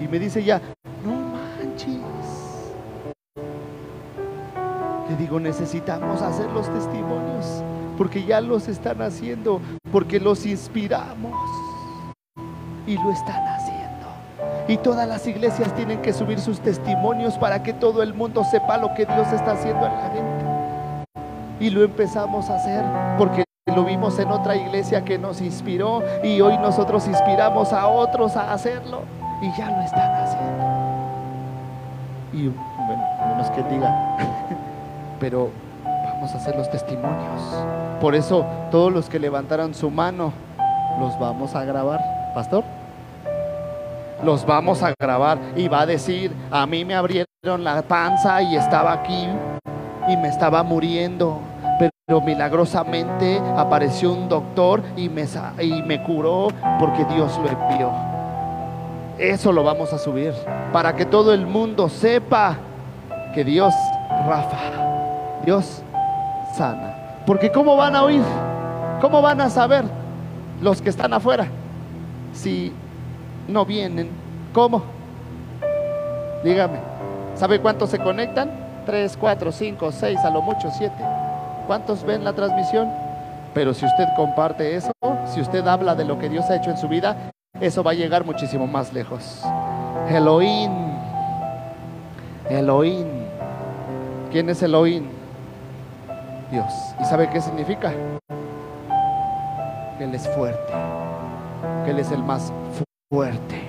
Y 0.00 0.08
me 0.08 0.18
dice 0.18 0.42
ya, 0.42 0.60
no 1.04 1.12
manches. 1.12 2.00
Le 5.08 5.16
digo, 5.16 5.38
necesitamos 5.38 6.20
hacer 6.20 6.50
los 6.50 6.68
testimonios, 6.72 7.62
porque 7.98 8.24
ya 8.24 8.40
los 8.40 8.68
están 8.68 9.02
haciendo, 9.02 9.60
porque 9.90 10.20
los 10.20 10.46
inspiramos. 10.46 11.34
Y 12.86 12.94
lo 12.94 13.10
están 13.10 13.46
haciendo. 13.48 14.06
Y 14.68 14.76
todas 14.78 15.06
las 15.06 15.26
iglesias 15.26 15.74
tienen 15.74 16.00
que 16.00 16.12
subir 16.12 16.38
sus 16.38 16.60
testimonios 16.60 17.36
para 17.36 17.62
que 17.62 17.72
todo 17.72 18.02
el 18.02 18.14
mundo 18.14 18.44
sepa 18.44 18.78
lo 18.78 18.94
que 18.94 19.04
Dios 19.04 19.26
está 19.32 19.52
haciendo 19.52 19.84
en 19.84 19.92
la 19.92 20.10
gente. 20.10 20.44
Y 21.60 21.70
lo 21.70 21.82
empezamos 21.82 22.48
a 22.48 22.56
hacer 22.56 22.84
porque 23.18 23.42
lo 23.74 23.84
vimos 23.84 24.18
en 24.20 24.28
otra 24.28 24.54
iglesia 24.56 25.04
que 25.04 25.18
nos 25.18 25.40
inspiró 25.40 26.02
y 26.22 26.40
hoy 26.40 26.56
nosotros 26.58 27.06
inspiramos 27.08 27.72
a 27.72 27.88
otros 27.88 28.36
a 28.36 28.52
hacerlo 28.52 29.02
y 29.42 29.50
ya 29.58 29.70
lo 29.70 29.82
están 29.82 30.14
haciendo. 30.14 30.64
Y 32.32 32.48
bueno, 32.86 33.04
menos 33.28 33.50
que 33.50 33.62
diga, 33.64 34.16
pero 35.20 35.50
vamos 36.18 36.34
a 36.34 36.38
hacer 36.38 36.56
los 36.56 36.68
testimonios. 36.68 37.40
Por 38.00 38.16
eso 38.16 38.44
todos 38.72 38.92
los 38.92 39.08
que 39.08 39.20
levantaron 39.20 39.72
su 39.72 39.88
mano 39.88 40.32
los 40.98 41.16
vamos 41.20 41.54
a 41.54 41.64
grabar, 41.64 42.00
pastor. 42.34 42.64
Los 44.24 44.44
vamos 44.44 44.82
a 44.82 44.92
grabar 44.98 45.38
y 45.54 45.68
va 45.68 45.82
a 45.82 45.86
decir, 45.86 46.32
a 46.50 46.66
mí 46.66 46.84
me 46.84 46.96
abrieron 46.96 47.62
la 47.62 47.82
panza 47.82 48.42
y 48.42 48.56
estaba 48.56 48.94
aquí 48.94 49.28
y 50.08 50.16
me 50.16 50.26
estaba 50.26 50.64
muriendo, 50.64 51.38
pero 51.78 52.20
milagrosamente 52.20 53.40
apareció 53.56 54.12
un 54.12 54.28
doctor 54.28 54.82
y 54.96 55.08
me, 55.08 55.24
y 55.60 55.82
me 55.84 56.02
curó 56.02 56.48
porque 56.80 57.04
Dios 57.04 57.38
lo 57.38 57.48
envió. 57.48 57.92
Eso 59.18 59.52
lo 59.52 59.62
vamos 59.62 59.92
a 59.92 59.98
subir 59.98 60.34
para 60.72 60.96
que 60.96 61.06
todo 61.06 61.32
el 61.32 61.46
mundo 61.46 61.88
sepa 61.88 62.56
que 63.32 63.44
Dios, 63.44 63.72
Rafa, 64.26 64.58
Dios 65.44 65.84
sana. 66.58 67.22
Porque 67.24 67.50
¿cómo 67.52 67.76
van 67.76 67.94
a 67.94 68.02
oír? 68.02 68.22
¿Cómo 69.00 69.22
van 69.22 69.40
a 69.40 69.48
saber 69.48 69.84
los 70.60 70.82
que 70.82 70.90
están 70.90 71.12
afuera 71.12 71.46
si 72.32 72.72
no 73.46 73.64
vienen? 73.64 74.10
¿Cómo? 74.52 74.82
Dígame. 76.42 76.78
¿Sabe 77.34 77.60
cuántos 77.60 77.90
se 77.90 77.98
conectan? 77.98 78.50
Tres, 78.84 79.16
cuatro, 79.16 79.52
cinco, 79.52 79.92
seis, 79.92 80.18
a 80.24 80.30
lo 80.30 80.42
mucho 80.42 80.68
siete. 80.76 81.04
¿Cuántos 81.66 82.02
ven 82.04 82.24
la 82.24 82.32
transmisión? 82.32 82.88
Pero 83.54 83.72
si 83.72 83.86
usted 83.86 84.06
comparte 84.16 84.74
eso, 84.74 84.90
si 85.26 85.40
usted 85.40 85.66
habla 85.66 85.94
de 85.94 86.04
lo 86.04 86.18
que 86.18 86.28
Dios 86.28 86.50
ha 86.50 86.56
hecho 86.56 86.70
en 86.70 86.78
su 86.78 86.88
vida, 86.88 87.30
eso 87.60 87.84
va 87.84 87.92
a 87.92 87.94
llegar 87.94 88.24
muchísimo 88.24 88.66
más 88.66 88.92
lejos. 88.92 89.42
Elohim. 90.08 90.72
Elohim. 92.48 93.06
¿Quién 94.32 94.48
es 94.48 94.62
Elohim? 94.62 95.17
Dios. 96.50 96.72
¿Y 97.00 97.04
sabe 97.04 97.28
qué 97.30 97.40
significa? 97.40 97.92
Que 99.98 100.04
Él 100.04 100.14
es 100.14 100.28
fuerte. 100.34 100.72
Que 101.84 101.90
Él 101.90 101.98
es 101.98 102.10
el 102.10 102.22
más 102.22 102.52
fuerte. 103.10 103.62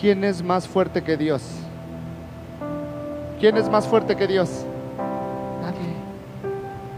¿Quién 0.00 0.24
es 0.24 0.42
más 0.42 0.68
fuerte 0.68 1.02
que 1.02 1.16
Dios? 1.16 1.42
¿Quién 3.40 3.56
es 3.56 3.68
más 3.68 3.86
fuerte 3.86 4.14
que 4.16 4.26
Dios? 4.26 4.64
Nadie. 5.62 5.94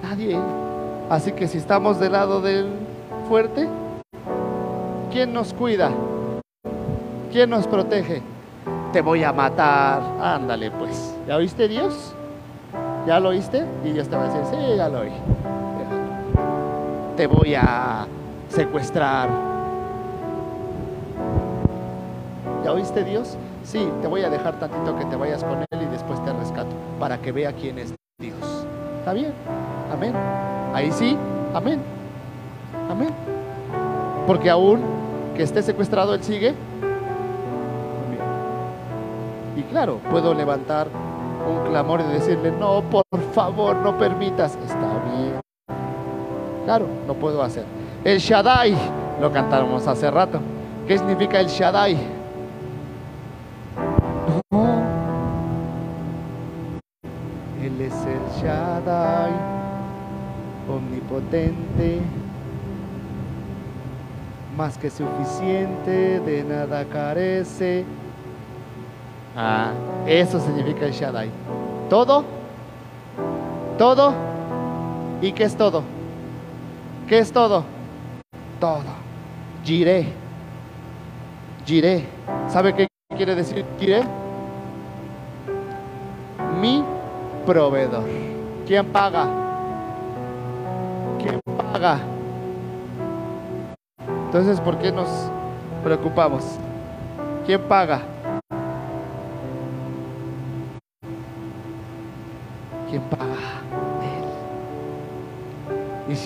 Nadie. 0.03 0.40
Así 1.09 1.32
que 1.32 1.47
si 1.47 1.59
estamos 1.59 2.01
del 2.01 2.12
lado 2.12 2.40
del 2.40 2.69
fuerte, 3.28 3.69
¿quién 5.12 5.32
nos 5.32 5.55
cuida? 5.55 5.90
¿Quién 7.32 7.51
nos 7.51 7.66
protege? 7.66 8.23
Te 8.93 9.01
voy 9.01 9.23
a 9.23 9.32
matar. 9.32 10.03
Ándale 10.20 10.70
pues. 10.73 11.15
¿Ya 11.27 11.36
oíste 11.36 11.69
Dios? 11.69 12.15
¿Ya 13.06 13.20
lo 13.20 13.30
oíste? 13.30 13.64
Y 13.84 13.92
Dios 13.92 14.08
te 14.08 14.16
va 14.16 14.24
a 14.24 14.26
decir, 14.26 14.40
sí, 14.50 14.76
ya 14.76 14.88
lo 14.88 15.00
oí. 15.00 15.12
Te 17.16 17.26
voy 17.26 17.54
a 17.54 18.06
secuestrar. 18.48 19.28
¿Ya 22.64 22.72
oíste 22.72 23.04
Dios? 23.04 23.36
Sí, 23.64 23.88
te 24.02 24.08
voy 24.08 24.22
a 24.22 24.30
dejar 24.30 24.58
tantito 24.58 24.96
que 24.96 25.04
te 25.06 25.16
vayas 25.16 25.42
con 25.42 25.58
Él 25.58 25.82
y 25.82 25.86
después 25.86 26.22
te 26.24 26.32
rescato 26.32 26.74
para 26.98 27.18
que 27.18 27.32
vea 27.32 27.52
quién 27.52 27.78
es 27.78 27.94
Dios. 28.18 28.66
¿Está 28.98 29.12
bien? 29.12 29.32
Amén. 29.92 30.14
Ahí 30.74 30.90
sí, 30.92 31.16
amén. 31.54 31.80
Amén. 32.90 33.10
Porque 34.26 34.50
aún 34.50 34.80
que 35.34 35.42
esté 35.42 35.62
secuestrado, 35.62 36.14
Él 36.14 36.22
sigue. 36.22 36.54
Y 39.56 39.62
claro, 39.62 39.98
puedo 40.10 40.34
levantar 40.34 40.88
un 41.48 41.70
clamor 41.70 42.00
y 42.00 42.12
decirle, 42.12 42.52
no, 42.52 42.82
por 42.82 43.04
favor, 43.32 43.76
no 43.76 43.96
permitas. 43.98 44.56
Está 44.56 45.02
bien. 45.14 45.40
Claro, 46.64 46.86
lo 47.06 47.14
puedo 47.14 47.42
hacer. 47.42 47.64
El 48.04 48.18
Shaddai, 48.18 48.76
lo 49.20 49.32
cantamos 49.32 49.86
hace 49.86 50.10
rato. 50.10 50.40
¿Qué 50.86 50.98
significa 50.98 51.40
el 51.40 51.46
Shaddai? 51.46 51.96
Él 57.62 57.80
es 57.80 57.94
el 58.04 58.42
Shaddai, 58.42 59.32
omnipotente, 60.70 62.00
más 64.56 64.78
que 64.78 64.90
suficiente, 64.90 66.20
de 66.20 66.44
nada 66.44 66.84
carece. 66.84 67.84
Ah, 69.40 69.70
eso 70.05 70.40
significa 70.40 70.85
el 70.85 70.90
Shaddai. 70.90 71.31
¿Todo? 71.89 72.24
¿Todo? 73.78 74.12
¿Y 75.23 75.31
qué 75.31 75.44
es 75.44 75.56
todo? 75.56 75.85
¿Qué 77.06 77.20
es 77.20 77.31
todo? 77.31 77.62
Todo. 78.59 78.82
Giré. 79.62 80.09
Giré. 81.65 82.05
¿Sabe 82.48 82.74
qué 82.74 82.89
quiere 83.16 83.36
decir 83.36 83.65
giré? 83.78 84.02
Mi 86.60 86.82
proveedor. 87.47 88.02
¿Quién 88.66 88.86
paga? 88.86 89.28
¿Quién 91.23 91.39
paga? 91.73 92.01
Entonces, 94.27 94.60
¿por 94.60 94.78
qué 94.78 94.90
nos 94.90 95.09
preocupamos? 95.85 96.44
¿Quién 97.47 97.60
paga? 97.62 98.02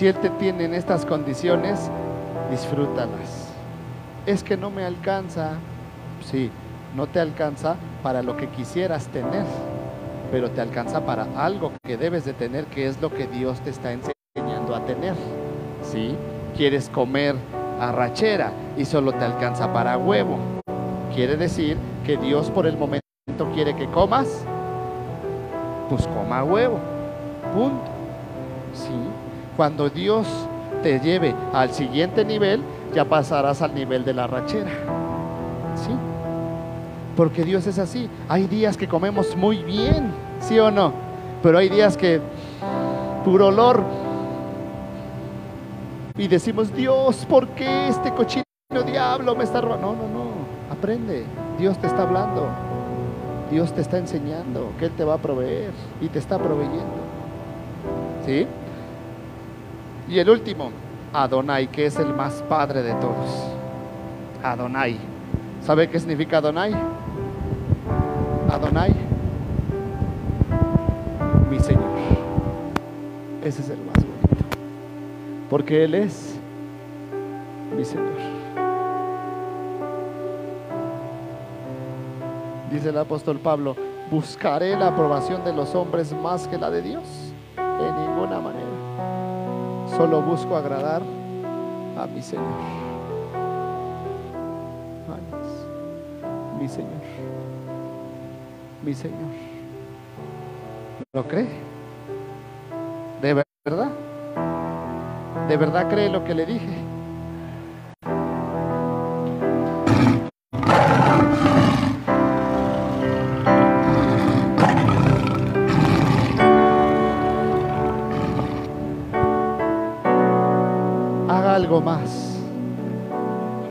Si 0.03 0.07
Él 0.09 0.17
te 0.17 0.29
tiene 0.31 0.65
en 0.65 0.73
estas 0.73 1.05
condiciones, 1.05 1.89
disfrútalas. 2.51 3.53
Es 4.25 4.43
que 4.43 4.57
no 4.57 4.69
me 4.69 4.83
alcanza. 4.83 5.51
Sí, 6.29 6.51
no 6.93 7.07
te 7.07 7.21
alcanza 7.21 7.77
para 8.01 8.21
lo 8.21 8.35
que 8.35 8.49
quisieras 8.49 9.07
tener, 9.07 9.45
pero 10.29 10.51
te 10.51 10.59
alcanza 10.59 11.05
para 11.05 11.25
algo 11.37 11.71
que 11.85 11.95
debes 11.95 12.25
de 12.25 12.33
tener, 12.33 12.65
que 12.65 12.85
es 12.87 13.01
lo 13.01 13.13
que 13.13 13.27
Dios 13.27 13.61
te 13.61 13.69
está 13.69 13.93
enseñando 13.93 14.75
a 14.75 14.85
tener. 14.85 15.13
¿Sí? 15.81 16.17
Quieres 16.57 16.89
comer 16.89 17.37
arrachera 17.79 18.51
y 18.75 18.83
solo 18.83 19.13
te 19.13 19.23
alcanza 19.23 19.71
para 19.71 19.97
huevo. 19.97 20.37
Quiere 21.15 21.37
decir 21.37 21.77
que 22.05 22.17
Dios 22.17 22.51
por 22.51 22.67
el 22.67 22.77
momento 22.77 23.01
quiere 23.53 23.73
que 23.73 23.87
comas 23.87 24.27
pues 25.87 26.05
coma 26.07 26.43
huevo. 26.43 26.77
Punto. 27.53 27.89
Sí. 28.73 29.12
Cuando 29.55 29.89
Dios 29.89 30.27
te 30.81 30.99
lleve 30.99 31.35
al 31.53 31.71
siguiente 31.71 32.25
nivel, 32.25 32.61
ya 32.93 33.05
pasarás 33.05 33.61
al 33.61 33.73
nivel 33.73 34.03
de 34.03 34.13
la 34.13 34.27
rachera. 34.27 34.71
Sí. 35.75 35.91
Porque 37.15 37.43
Dios 37.43 37.67
es 37.67 37.79
así. 37.79 38.09
Hay 38.27 38.47
días 38.47 38.77
que 38.77 38.87
comemos 38.87 39.35
muy 39.35 39.63
bien, 39.63 40.11
¿sí 40.39 40.59
o 40.59 40.71
no? 40.71 40.93
Pero 41.41 41.57
hay 41.57 41.69
días 41.69 41.97
que 41.97 42.21
puro 43.23 43.47
olor. 43.47 43.83
Y 46.17 46.27
decimos, 46.27 46.73
Dios, 46.73 47.25
¿por 47.25 47.47
qué 47.49 47.87
este 47.87 48.11
cochino 48.11 48.43
diablo 48.85 49.35
me 49.35 49.43
está 49.43 49.61
robando? 49.61 49.93
No, 49.93 49.93
no, 49.93 50.07
no. 50.07 50.31
Aprende. 50.71 51.25
Dios 51.57 51.77
te 51.77 51.87
está 51.87 52.03
hablando. 52.03 52.47
Dios 53.51 53.71
te 53.73 53.81
está 53.81 53.97
enseñando 53.97 54.71
que 54.79 54.85
Él 54.85 54.91
te 54.91 55.03
va 55.03 55.15
a 55.15 55.17
proveer 55.17 55.71
y 56.01 56.07
te 56.07 56.19
está 56.19 56.39
proveyendo. 56.39 57.03
¿Sí? 58.25 58.47
Y 60.07 60.19
el 60.19 60.29
último, 60.29 60.71
Adonai, 61.13 61.67
que 61.67 61.85
es 61.85 61.97
el 61.97 62.13
más 62.13 62.43
padre 62.49 62.83
de 62.83 62.93
todos. 62.95 63.53
Adonai. 64.43 64.97
¿Sabe 65.61 65.89
qué 65.89 65.99
significa 65.99 66.37
Adonai? 66.37 66.73
Adonai, 68.51 68.93
mi 71.49 71.59
Señor. 71.59 71.83
Ese 73.43 73.61
es 73.61 73.69
el 73.69 73.77
más 73.77 73.95
bonito. 73.95 74.57
Porque 75.49 75.85
Él 75.85 75.95
es 75.95 76.35
mi 77.75 77.85
Señor. 77.85 78.11
Dice 82.71 82.89
el 82.89 82.97
apóstol 82.97 83.39
Pablo, 83.39 83.75
buscaré 84.11 84.75
la 84.75 84.87
aprobación 84.87 85.43
de 85.45 85.53
los 85.53 85.73
hombres 85.75 86.11
más 86.11 86.47
que 86.47 86.57
la 86.57 86.69
de 86.69 86.81
Dios. 86.81 87.32
Solo 89.97 90.21
busco 90.21 90.55
agradar 90.55 91.01
a 91.97 92.07
mi 92.07 92.21
Señor. 92.21 92.83
Mi 96.59 96.67
Señor. 96.67 97.01
Mi 98.83 98.93
Señor. 98.93 99.53
¿Lo 101.13 101.27
cree? 101.27 101.47
¿De 103.21 103.33
verdad? 103.65 103.91
¿De 105.47 105.57
verdad 105.57 105.89
cree 105.89 106.09
lo 106.09 106.23
que 106.23 106.33
le 106.33 106.45
dije? 106.45 106.92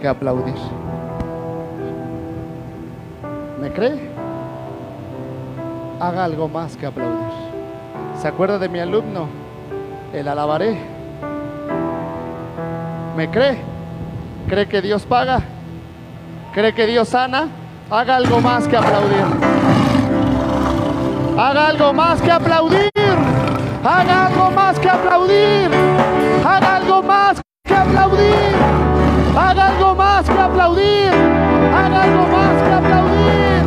Que 0.02 0.08
aplaudir. 0.08 0.56
¿Me 3.60 3.72
cree? 3.72 4.10
Haga 6.00 6.24
algo 6.24 6.48
más 6.48 6.76
que 6.76 6.86
aplaudir. 6.86 7.32
¿Se 8.20 8.26
acuerda 8.26 8.58
de 8.58 8.68
mi 8.68 8.80
alumno? 8.80 9.28
El 10.12 10.26
alabaré. 10.26 10.76
¿Me 13.16 13.30
cree? 13.30 13.58
¿Cree 14.48 14.66
que 14.66 14.82
Dios 14.82 15.06
paga? 15.06 15.40
¿Cree 16.52 16.74
que 16.74 16.86
Dios 16.86 17.08
sana? 17.08 17.46
Haga 17.88 18.16
algo 18.16 18.40
más 18.40 18.66
que 18.66 18.76
aplaudir. 18.76 19.24
Haga 21.38 21.68
algo 21.68 21.92
más 21.92 22.20
que 22.20 22.30
aplaudir. 22.32 22.90
Haga 23.84 24.26
algo 24.26 24.50
más 24.50 24.78
que 24.80 24.88
aplaudir. 24.88 25.70
Haga 26.44 26.76
algo 26.76 27.02
más 27.04 27.40
que 27.64 27.74
aplaudir. 27.74 28.71
Haga 29.36 29.68
algo 29.68 29.94
más 29.94 30.28
que 30.28 30.38
aplaudir. 30.38 31.12
Haga 31.74 32.02
algo 32.02 32.26
más 32.26 32.62
que 32.62 32.72
aplaudir. 32.72 33.62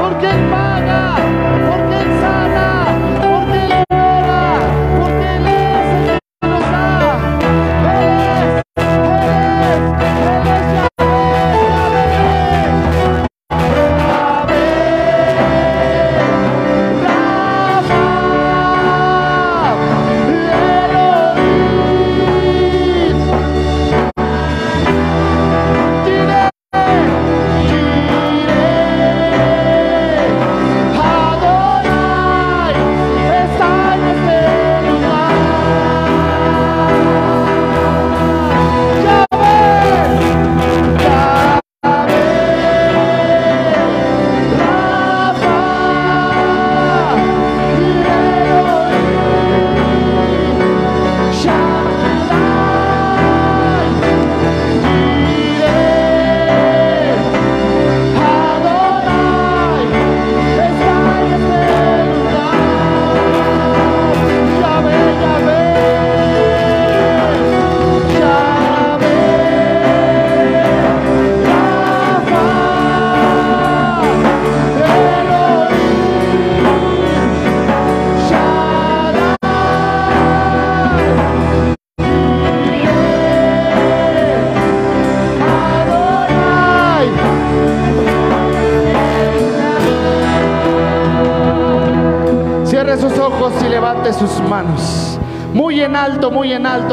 Porque 0.00 0.30
Él 0.30 0.50
paga. 0.50 1.16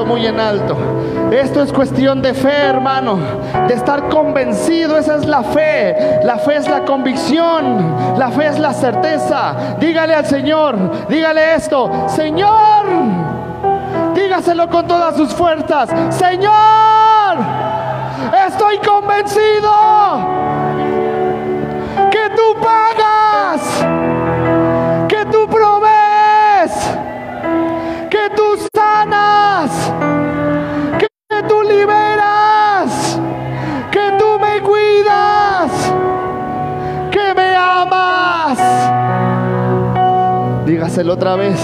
Muy 0.06 0.26
en 0.26 0.40
alto. 0.40 0.78
Esto 1.32 1.62
es 1.62 1.72
cuestión 1.72 2.22
de 2.22 2.34
fe, 2.34 2.52
hermano. 2.52 3.20
De 3.68 3.74
estar 3.74 4.10
convencido. 4.10 4.98
Esa 4.98 5.16
es 5.16 5.26
la 5.26 5.44
fe. 5.44 6.20
La 6.24 6.38
fe 6.38 6.56
es 6.58 6.68
la 6.68 6.86
convicción. 6.86 7.96
La 8.18 8.30
fe 8.32 8.48
es 8.48 8.60
la 8.60 8.74
certeza. 8.74 9.76
Dígale 9.80 10.16
al 10.16 10.26
Señor. 10.26 11.08
Dígale 11.08 11.56
esto. 11.56 12.08
Señor. 12.08 12.86
Dígaselo 14.16 14.70
con 14.70 14.88
todas 14.88 15.16
sus 15.16 15.34
fuerzas. 15.34 15.90
Señor. 16.10 17.38
Estoy 18.48 18.78
convencido. 18.80 20.59
Otra 41.08 41.36
vez, 41.36 41.58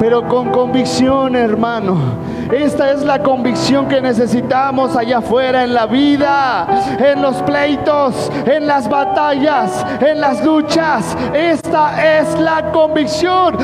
pero 0.00 0.26
con 0.26 0.50
convicción, 0.50 1.36
hermano. 1.36 1.98
Esta 2.50 2.90
es 2.90 3.02
la 3.02 3.22
convicción 3.22 3.88
que 3.88 4.00
necesitamos 4.00 4.96
allá 4.96 5.18
afuera 5.18 5.64
en 5.64 5.74
la 5.74 5.84
vida, 5.86 6.66
en 6.98 7.20
los 7.20 7.36
pleitos, 7.42 8.32
en 8.46 8.66
las 8.66 8.88
batallas, 8.88 9.84
en 10.00 10.20
las 10.20 10.42
luchas. 10.44 11.14
Esta 11.34 12.20
es 12.20 12.38
la 12.40 12.72
convicción. 12.72 13.56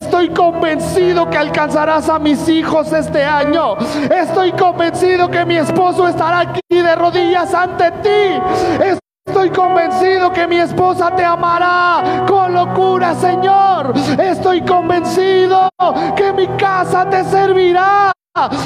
Estoy 0.00 0.30
convencido 0.30 1.30
que 1.30 1.38
alcanzarás 1.38 2.08
a 2.08 2.18
mis 2.18 2.48
hijos 2.48 2.92
este 2.92 3.24
año. 3.24 3.76
Estoy 4.10 4.50
convencido 4.52 5.30
que 5.30 5.44
mi 5.44 5.56
esposo 5.56 6.08
estará 6.08 6.40
aquí 6.40 6.60
de 6.70 6.96
rodillas 6.96 7.54
ante 7.54 7.90
ti. 8.02 8.98
Estoy 9.38 9.50
convencido 9.50 10.32
que 10.32 10.48
mi 10.48 10.56
esposa 10.56 11.14
te 11.14 11.24
amará 11.24 12.24
con 12.26 12.52
locura, 12.52 13.14
Señor. 13.14 13.92
Estoy 14.18 14.62
convencido 14.62 15.68
que 16.16 16.32
mi 16.32 16.48
casa 16.56 17.08
te 17.08 17.22
servirá. 17.22 18.10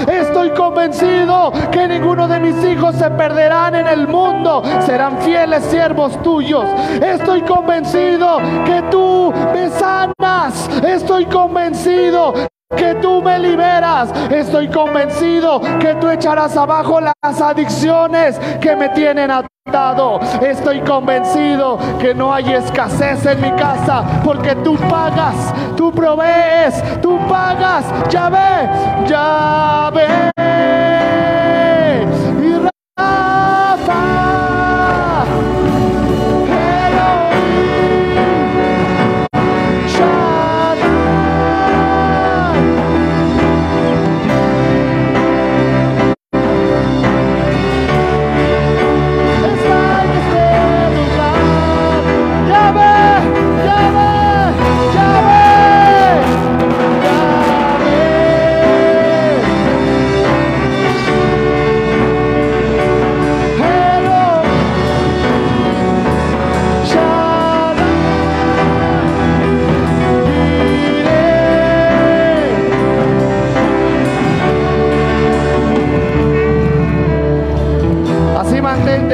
Estoy 0.09 0.49
convencido 0.53 1.53
que 1.70 1.86
ninguno 1.86 2.27
de 2.27 2.40
mis 2.40 2.65
hijos 2.65 2.97
se 2.97 3.11
perderán 3.11 3.74
en 3.74 3.86
el 3.86 4.09
mundo, 4.09 4.62
serán 4.86 5.19
fieles 5.19 5.62
siervos 5.65 6.20
tuyos. 6.23 6.65
Estoy 7.03 7.43
convencido 7.43 8.39
que 8.65 8.82
tú 8.90 9.31
me 9.53 9.69
sanas. 9.69 10.70
Estoy 10.82 11.27
convencido 11.27 12.32
que 12.77 12.94
tú 12.97 13.23
me 13.23 13.39
liberas. 13.39 14.12
Estoy 14.31 14.69
convencido 14.69 15.61
que 15.81 15.94
tú 15.94 16.09
echarás 16.09 16.57
abajo 16.57 17.01
las 17.01 17.40
adicciones 17.40 18.39
que 18.61 18.77
me 18.77 18.89
tienen 18.90 19.31
atado. 19.31 20.20
Estoy 20.40 20.81
convencido 20.81 21.78
que 21.99 22.15
no 22.15 22.32
hay 22.32 22.53
escasez 22.53 23.24
en 23.27 23.40
mi 23.40 23.51
casa 23.53 24.05
porque 24.24 24.55
tú 24.57 24.77
pagas, 24.89 25.53
tú 25.77 25.93
provees, 25.93 26.82
tú 27.01 27.19
pagas. 27.28 27.85
Ya 28.11 28.28
ve, 28.28 29.07
ya 29.09 29.90
ve. 29.94 30.82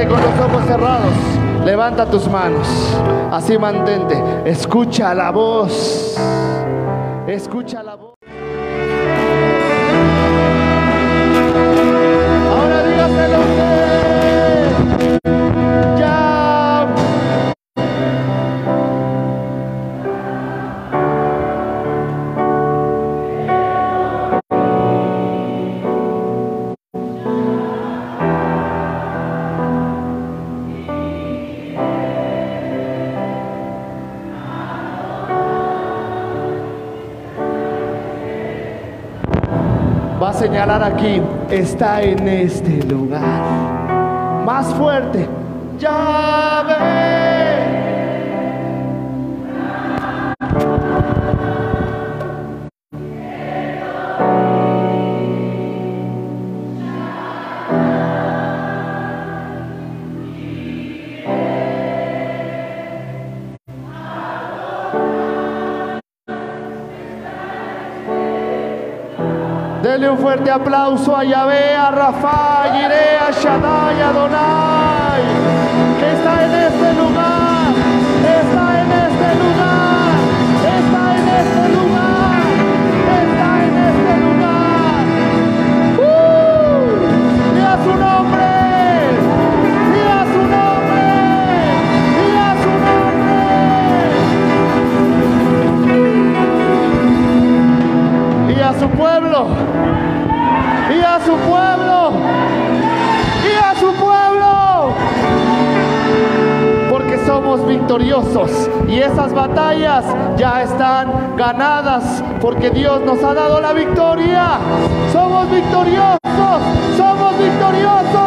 Con 0.07 0.21
los 0.21 0.41
ojos 0.41 0.65
cerrados. 0.67 1.13
Levanta 1.65 2.07
tus 2.07 2.29
manos. 2.29 2.69
Así 3.33 3.59
mantente. 3.59 4.23
Escucha 4.45 5.15
la 5.15 5.31
voz. 5.31 6.17
Escucha 7.27 7.83
la 7.83 7.97
voz. 7.97 8.18
Señalar 40.39 40.85
aquí, 40.85 41.21
está 41.51 42.01
en 42.01 42.29
este 42.29 42.85
lugar. 42.85 43.21
Más 44.47 44.73
fuerte. 44.75 45.29
Ya 45.79 46.65
ve. 46.67 47.28
Fuerte 70.29 70.51
aplauso 70.51 71.17
a 71.17 71.25
Yahvé, 71.25 71.75
a 71.75 71.91
Rafa, 71.91 72.63
a 72.63 72.73
Jireh, 72.75 73.17
a 73.17 73.31
Shaddai, 73.31 74.03
a 74.03 74.09
Adonai, 74.11 75.23
que 75.99 76.13
está 76.13 76.45
en 76.45 76.55
este 76.69 76.93
lugar, 77.01 77.73
está 78.43 78.67
en 78.83 78.91
este 79.07 79.29
lugar, 79.43 80.17
está 80.77 81.03
en 81.17 81.29
este 81.41 81.65
lugar, 81.77 82.41
está 83.23 83.51
en 83.65 83.75
este 83.89 84.13
lugar. 84.27 85.01
¡Uh! 85.97 86.93
Y 87.57 87.61
a 87.63 87.75
su 87.85 87.93
nombre, 87.97 88.49
su 98.79 98.89
pueblo 98.91 99.49
su 101.21 101.33
pueblo, 101.37 102.13
y 103.45 103.53
a 103.65 103.75
su 103.79 103.93
pueblo, 103.95 104.93
porque 106.91 107.19
somos 107.27 107.67
victoriosos. 107.67 108.69
Y 108.89 108.99
esas 109.01 109.33
batallas 109.33 110.05
ya 110.37 110.63
están 110.63 111.37
ganadas, 111.37 112.23
porque 112.41 112.71
Dios 112.71 113.03
nos 113.03 113.23
ha 113.23 113.35
dado 113.35 113.61
la 113.61 113.73
victoria. 113.73 114.59
Somos 115.13 115.51
victoriosos, 115.51 116.19
somos 116.97 117.39
victoriosos, 117.39 118.18